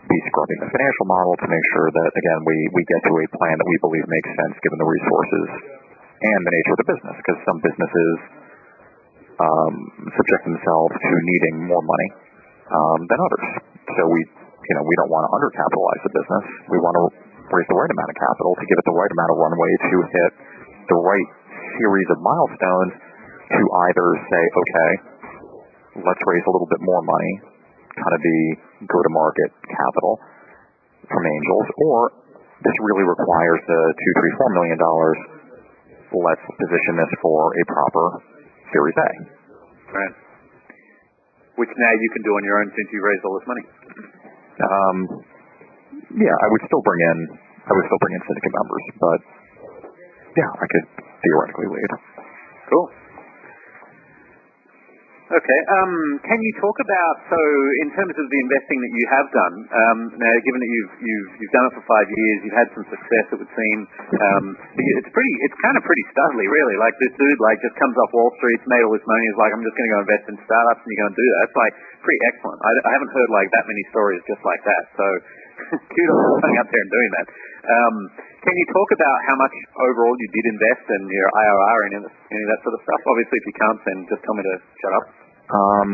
be 0.08 0.18
scrubbing 0.28 0.60
the 0.64 0.70
financial 0.72 1.06
model 1.08 1.34
to 1.40 1.48
make 1.48 1.66
sure 1.76 1.88
that, 1.94 2.10
again, 2.16 2.40
we, 2.48 2.58
we 2.74 2.82
get 2.90 3.00
to 3.06 3.14
a 3.14 3.26
plan 3.38 3.56
that 3.56 3.68
we 3.70 3.78
believe 3.86 4.06
makes 4.08 4.32
sense 4.34 4.56
given 4.60 4.80
the 4.82 4.90
resources 4.90 5.48
and 6.22 6.40
the 6.42 6.52
nature 6.52 6.74
of 6.74 6.80
the 6.82 6.90
business. 6.90 7.16
Because 7.22 7.40
some 7.46 7.60
businesses 7.62 8.16
um, 9.40 9.74
subject 10.16 10.44
themselves 10.48 10.96
to 10.96 11.12
needing 11.22 11.56
more 11.70 11.84
money 11.86 12.10
um, 12.72 13.00
than 13.08 13.20
others. 13.20 13.48
So 14.00 14.02
we, 14.10 14.20
you 14.26 14.74
know, 14.80 14.84
we 14.84 14.96
don't 15.00 15.12
want 15.12 15.24
to 15.28 15.32
undercapitalize 15.38 16.02
the 16.02 16.14
business. 16.18 16.46
We 16.72 16.78
want 16.82 16.96
to 16.98 17.06
raise 17.52 17.68
the 17.68 17.78
right 17.78 17.92
amount 17.92 18.10
of 18.10 18.18
capital 18.18 18.52
to 18.56 18.66
give 18.66 18.78
it 18.80 18.86
the 18.88 18.98
right 18.98 19.12
amount 19.12 19.30
of 19.32 19.38
runway 19.40 19.72
to 19.92 19.98
hit 20.08 20.32
the 20.88 21.00
right 21.00 21.30
series 21.78 22.10
of 22.12 22.18
milestones 22.20 22.94
to 23.52 23.62
either 23.92 24.08
say, 24.32 24.44
okay, 24.44 24.92
let's 26.08 26.24
raise 26.24 26.46
a 26.48 26.52
little 26.52 26.68
bit 26.72 26.82
more 26.82 27.04
money, 27.04 27.34
kind 28.00 28.14
of 28.16 28.22
be 28.24 28.40
go-to-market 28.88 29.50
capital 29.68 30.16
from 31.12 31.24
angels, 31.28 31.68
or 31.92 31.98
this 32.64 32.78
really 32.88 33.04
requires 33.04 33.60
the 33.68 33.82
two, 33.98 34.12
three, 34.22 34.34
four 34.38 34.50
million 34.56 34.78
dollars. 34.80 35.20
Let's 36.12 36.44
position 36.60 37.00
this 37.00 37.12
for 37.24 37.56
a 37.56 37.64
proper 37.72 38.06
Series 38.72 38.96
A. 39.00 39.10
Right. 39.92 40.14
Which 41.56 41.72
now 41.72 41.94
you 41.96 42.10
can 42.16 42.24
do 42.24 42.32
on 42.36 42.44
your 42.44 42.60
own 42.64 42.68
since 42.72 42.90
you 42.92 43.00
raised 43.04 43.24
all 43.24 43.36
this 43.40 43.48
money. 43.48 43.66
Um, 44.60 44.98
yeah, 46.18 46.36
I 46.36 46.48
would 46.52 46.64
still 46.68 46.84
bring 46.84 47.02
in, 47.02 47.18
I 47.68 47.72
would 47.72 47.86
still 47.88 48.02
bring 48.02 48.14
in 48.18 48.22
syndicate 48.28 48.54
members, 48.56 48.86
but 49.00 49.20
yeah, 50.36 50.50
I 50.52 50.66
could 50.68 50.86
theoretically 51.22 51.68
lead. 51.72 51.92
Cool. 52.72 52.88
Okay. 55.32 55.60
Um, 55.80 56.20
can 56.28 56.40
you 56.44 56.52
talk 56.60 56.76
about 56.84 57.16
so 57.32 57.40
in 57.88 57.90
terms 57.96 58.12
of 58.20 58.26
the 58.28 58.40
investing 58.44 58.84
that 58.84 58.92
you 58.92 59.06
have 59.16 59.28
done? 59.32 59.56
Um, 59.72 60.00
now, 60.20 60.34
given 60.44 60.60
that 60.60 60.68
you've 60.68 60.94
you've 61.00 61.30
you've 61.40 61.56
done 61.56 61.72
it 61.72 61.74
for 61.80 61.88
five 61.88 62.04
years, 62.12 62.38
you've 62.44 62.60
had 62.60 62.68
some 62.76 62.84
success. 62.92 63.26
It 63.32 63.40
would 63.40 63.54
seem 63.56 63.78
um, 64.12 64.46
it's 64.76 65.12
pretty. 65.16 65.34
It's 65.48 65.56
kind 65.64 65.80
of 65.80 65.88
pretty 65.88 66.04
studly, 66.12 66.52
really. 66.52 66.76
Like 66.76 67.00
this 67.00 67.16
dude, 67.16 67.40
like 67.40 67.64
just 67.64 67.80
comes 67.80 67.96
off 67.96 68.12
Wall 68.12 68.36
Street, 68.44 68.60
made 68.68 68.84
all 68.84 68.92
this 68.92 69.08
money. 69.08 69.24
Is 69.32 69.40
like, 69.40 69.56
I'm 69.56 69.64
just 69.64 69.72
going 69.80 69.88
to 69.88 69.94
go 69.96 70.00
invest 70.04 70.26
in 70.28 70.36
startups, 70.44 70.84
and 70.84 70.90
you're 70.92 71.02
going 71.08 71.16
to 71.16 71.22
do 71.24 71.28
that. 71.32 71.42
It's 71.48 71.60
like 71.64 71.74
pretty 72.04 72.22
excellent. 72.28 72.60
I, 72.68 72.72
I 72.84 72.92
haven't 72.92 73.12
heard 73.16 73.30
like 73.32 73.48
that 73.56 73.66
many 73.72 73.84
stories 73.96 74.20
just 74.28 74.44
like 74.44 74.60
that. 74.68 74.84
So 75.00 75.06
kudos 75.80 76.20
for 76.20 76.40
going 76.44 76.60
up 76.60 76.68
there 76.68 76.84
and 76.84 76.92
doing 76.92 77.12
that. 77.16 77.28
Um, 77.62 77.96
can 78.42 78.56
you 78.58 78.66
talk 78.74 78.90
about 78.98 79.18
how 79.30 79.36
much 79.38 79.56
overall 79.78 80.16
you 80.18 80.30
did 80.34 80.46
invest 80.58 80.86
in 80.90 81.02
your 81.08 81.30
IRR 81.30 81.80
and 81.86 81.92
any 82.02 82.42
of 82.42 82.50
that 82.50 82.60
sort 82.66 82.74
of 82.76 82.82
stuff? 82.82 83.02
Obviously, 83.06 83.38
if 83.38 83.46
you 83.46 83.56
can't, 83.56 83.80
then 83.86 83.98
just 84.10 84.22
tell 84.26 84.36
me 84.36 84.44
to 84.44 84.56
shut 84.82 84.94
up. 84.98 85.06
Um, 85.52 85.90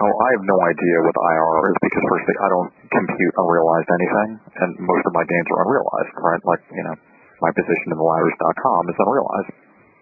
oh, 0.00 0.12
I 0.26 0.28
have 0.34 0.44
no 0.44 0.58
idea 0.58 0.96
what 1.06 1.14
IRR 1.14 1.64
is 1.70 1.78
because 1.86 2.04
firstly, 2.10 2.36
I 2.40 2.48
don't 2.50 2.72
compute 2.90 3.34
unrealized 3.38 3.90
anything, 3.94 4.30
and 4.58 4.70
most 4.82 5.04
of 5.06 5.12
my 5.14 5.24
gains 5.24 5.48
are 5.54 5.60
unrealized, 5.64 6.12
right? 6.18 6.42
Like, 6.44 6.62
you 6.74 6.84
know, 6.84 6.96
my 7.40 7.50
position 7.54 7.94
in 7.94 7.96
the 7.96 8.04
ladders.com 8.04 8.82
is 8.90 8.98
unrealized, 8.98 9.50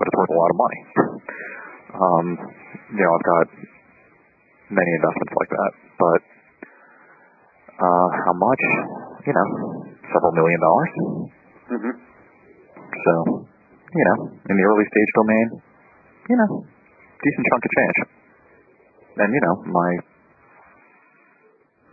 but 0.01 0.05
it's 0.09 0.17
worth 0.17 0.33
a 0.33 0.39
lot 0.39 0.51
of 0.51 0.59
money. 0.59 0.81
Um, 1.89 2.27
you 2.95 3.03
know, 3.05 3.13
I've 3.17 3.29
got 3.29 3.47
many 4.73 4.91
investments 4.97 5.35
like 5.35 5.51
that, 5.53 5.73
but 5.97 6.21
uh, 7.79 8.09
how 8.27 8.35
much? 8.35 8.63
You 9.27 9.33
know, 9.35 9.47
several 10.13 10.33
million 10.33 10.61
dollars. 10.61 10.93
hmm 11.69 11.95
So, 13.05 13.13
you 13.95 14.05
know, 14.09 14.19
in 14.35 14.55
the 14.57 14.65
early 14.65 14.87
stage 14.89 15.11
domain, 15.15 15.47
you 16.29 16.37
know, 16.37 16.51
decent 17.23 17.45
chunk 17.51 17.63
of 17.65 17.73
change. 17.77 17.99
And 19.19 19.31
you 19.35 19.43
know, 19.43 19.55
my, 19.67 19.91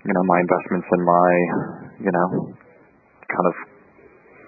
you 0.05 0.13
know, 0.13 0.23
my 0.23 0.39
investments 0.39 0.87
in 0.93 1.01
my, 1.01 1.29
you 2.05 2.11
know, 2.13 2.27
kind 3.25 3.47
of 3.49 3.55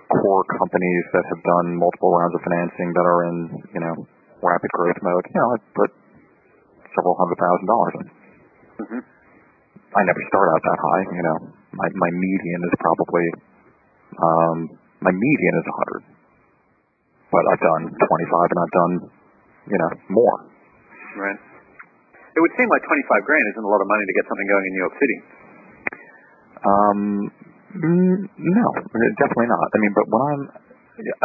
core 0.08 0.46
companies 0.58 1.04
that 1.14 1.26
have 1.28 1.42
done 1.44 1.76
multiple 1.76 2.14
rounds 2.16 2.36
of 2.36 2.42
financing 2.46 2.94
that 2.96 3.06
are 3.06 3.22
in, 3.28 3.38
you 3.74 3.82
know, 3.82 3.96
rapid 4.42 4.70
growth 4.72 5.00
mode, 5.02 5.26
you 5.28 5.40
know, 5.42 5.50
I 5.52 5.58
put 5.76 5.90
several 6.96 7.18
hundred 7.20 7.38
thousand 7.42 7.68
dollars 7.68 7.94
in. 8.00 8.08
hmm 8.86 9.17
I 9.96 10.02
never 10.04 10.22
start 10.28 10.48
out 10.52 10.62
that 10.64 10.80
high, 10.80 11.04
you 11.16 11.24
know. 11.24 11.38
My 11.74 11.88
my 11.96 12.10
median 12.12 12.62
is 12.68 12.74
probably 12.84 13.26
um 14.20 14.58
my 15.00 15.14
median 15.14 15.56
is 15.62 15.66
a 15.68 15.76
hundred. 15.78 16.04
But 17.32 17.44
I've 17.52 17.64
done 17.64 17.84
twenty 17.92 18.28
five 18.32 18.50
and 18.52 18.60
I've 18.60 18.76
done, 18.76 18.94
you 19.72 19.78
know, 19.80 19.92
more. 20.12 20.38
Right. 21.18 21.40
It 22.38 22.40
would 22.46 22.54
seem 22.54 22.70
like 22.70 22.86
25 22.86 23.26
grand 23.26 23.46
isn't 23.50 23.66
a 23.66 23.72
lot 23.74 23.82
of 23.82 23.90
money 23.90 24.06
to 24.06 24.14
get 24.14 24.30
something 24.30 24.46
going 24.46 24.66
in 24.70 24.72
New 24.78 24.84
York 24.86 24.96
City. 25.02 25.18
Um 26.62 27.00
no, 28.38 28.68
definitely 29.18 29.50
not. 29.50 29.66
I 29.74 29.78
mean 29.82 29.94
but 29.98 30.06
when 30.10 30.22
I'm 30.22 30.42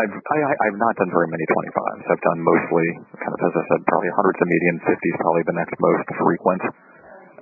I've 0.01 0.15
I, 0.17 0.37
I- 0.49 0.61
I've 0.69 0.79
not 0.81 0.97
done 0.97 1.13
very 1.13 1.29
many 1.29 1.45
25s. 1.49 2.05
I've 2.09 2.25
done 2.25 2.41
mostly 2.41 2.87
kind 3.21 3.33
of 3.37 3.41
as 3.45 3.53
I 3.57 3.65
said, 3.69 3.81
probably 3.89 4.09
hundreds 4.17 4.39
of 4.41 4.49
median, 4.49 4.77
50s 4.85 5.17
probably 5.21 5.45
the 5.49 5.57
next 5.61 5.77
most 5.81 6.07
frequent. 6.17 6.63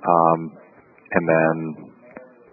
Um, 0.03 0.39
and 1.11 1.23
then 1.27 1.55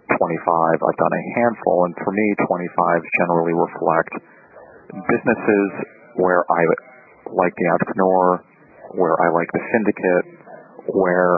25, 0.09 0.19
I've 0.19 0.99
done 0.99 1.15
a 1.15 1.23
handful, 1.39 1.85
and 1.85 1.93
for 2.03 2.11
me, 2.11 2.25
25s 2.43 3.05
generally 3.21 3.55
reflect 3.55 4.13
businesses 5.05 5.69
where 6.17 6.43
I 6.49 6.61
like 7.29 7.53
the 7.55 7.67
entrepreneur, 7.71 8.41
where 8.97 9.15
I 9.21 9.29
like 9.31 9.49
the 9.53 9.63
syndicate, 9.69 10.25
where 10.91 11.37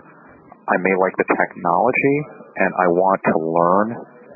I 0.71 0.75
may 0.79 0.95
like 0.95 1.15
the 1.19 1.27
technology, 1.35 2.17
and 2.63 2.71
I 2.79 2.87
want 2.87 3.19
to 3.27 3.35
learn. 3.37 3.87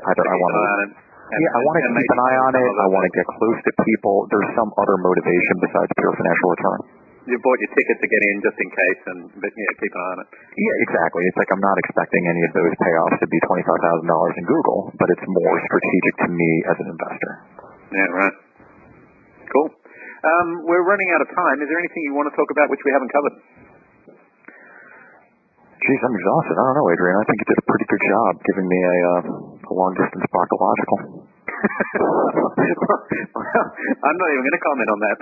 Either 0.05 0.23
I 0.27 0.35
want 0.37 0.53
to 0.53 1.05
yeah, 1.25 1.57
I 1.57 1.59
want 1.65 1.75
to 1.81 1.89
keep 1.89 2.11
an 2.13 2.21
eye 2.21 2.37
on 2.37 2.53
it. 2.53 2.69
I 2.69 2.87
want 2.93 3.03
to 3.09 3.13
get 3.17 3.25
close 3.25 3.57
to 3.65 3.71
people. 3.81 4.29
There's 4.29 4.51
some 4.53 4.69
other 4.77 4.93
motivation 5.01 5.57
besides 5.57 5.89
pure 5.97 6.13
financial 6.13 6.47
return. 6.53 6.79
You 7.25 7.41
bought 7.41 7.57
your 7.57 7.71
ticket 7.73 7.97
to 7.97 8.07
get 8.07 8.21
in 8.21 8.35
just 8.45 8.57
in 8.61 8.69
case, 8.69 9.01
and 9.09 9.19
but 9.41 9.49
yeah, 9.49 9.71
keep 9.81 9.89
an 9.89 9.97
eye 9.97 10.13
on 10.13 10.19
it. 10.21 10.29
Yeah, 10.53 10.75
exactly. 10.85 11.25
It's 11.25 11.39
like 11.41 11.49
I'm 11.49 11.63
not 11.63 11.77
expecting 11.81 12.21
any 12.29 12.41
of 12.45 12.53
those 12.53 12.73
payoffs 12.77 13.17
to 13.17 13.27
be 13.27 13.39
twenty 13.49 13.65
five 13.65 13.81
thousand 13.81 14.05
dollars 14.05 14.35
in 14.37 14.45
Google, 14.45 14.93
but 14.93 15.09
it's 15.09 15.25
more 15.25 15.55
strategic 15.65 16.13
to 16.21 16.29
me 16.29 16.51
as 16.69 16.77
an 16.85 16.87
investor. 16.93 17.31
Yeah, 17.97 18.09
right. 18.13 18.35
Cool. 19.49 19.69
Um, 20.25 20.47
we're 20.69 20.85
running 20.85 21.09
out 21.17 21.21
of 21.25 21.29
time. 21.33 21.57
Is 21.61 21.69
there 21.69 21.81
anything 21.81 22.01
you 22.05 22.13
want 22.13 22.29
to 22.29 22.35
talk 22.37 22.49
about 22.53 22.69
which 22.69 22.81
we 22.85 22.93
haven't 22.93 23.09
covered? 23.13 23.35
Geez, 25.85 26.01
I'm 26.01 26.17
exhausted. 26.17 26.55
I 26.57 26.61
don't 26.65 26.77
know, 26.81 26.89
Adrian. 26.89 27.13
I 27.13 27.25
think 27.29 27.37
you 27.45 27.47
did 27.53 27.61
a 27.61 27.67
pretty 27.69 27.85
good 27.85 28.03
job 28.09 28.31
giving 28.41 28.65
me 28.65 28.79
a, 28.81 28.97
uh, 29.05 29.69
a 29.69 29.73
long 29.73 29.93
distance 29.93 30.25
proctological. 30.33 31.29
Well, 31.65 32.29
I'm 34.05 34.17
not 34.17 34.29
even 34.31 34.43
going 34.45 34.57
to 34.57 34.65
comment 34.65 34.89
on 34.89 34.99
that. 35.01 35.17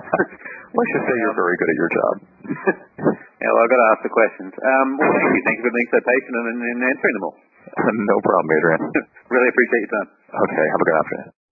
Let's 0.76 0.92
just 0.94 1.06
say 1.06 1.16
you're 1.22 1.38
very 1.38 1.56
good 1.58 1.70
at 1.70 1.78
your 1.78 1.90
job. 1.94 2.14
yeah, 3.42 3.50
well, 3.54 3.62
I've 3.62 3.72
got 3.72 3.80
to 3.80 3.88
ask 3.94 4.00
the 4.02 4.14
questions. 4.14 4.52
Um, 4.58 4.88
well, 4.98 5.12
thank 5.14 5.30
you. 5.30 5.42
Thank 5.46 5.56
you 5.62 5.64
for 5.70 5.74
being 5.74 5.90
so 5.94 5.98
patient 6.02 6.34
and, 6.34 6.58
and 6.58 6.80
answering 6.82 7.14
them 7.14 7.24
all. 7.30 7.36
no 7.94 8.16
problem, 8.22 8.50
Adrian. 8.58 8.82
really 9.30 9.48
appreciate 9.50 9.82
your 9.86 9.92
time. 9.94 10.08
Okay, 10.34 10.64
have 10.68 10.80
a 10.82 10.86
good 10.86 10.98
afternoon. 10.98 11.43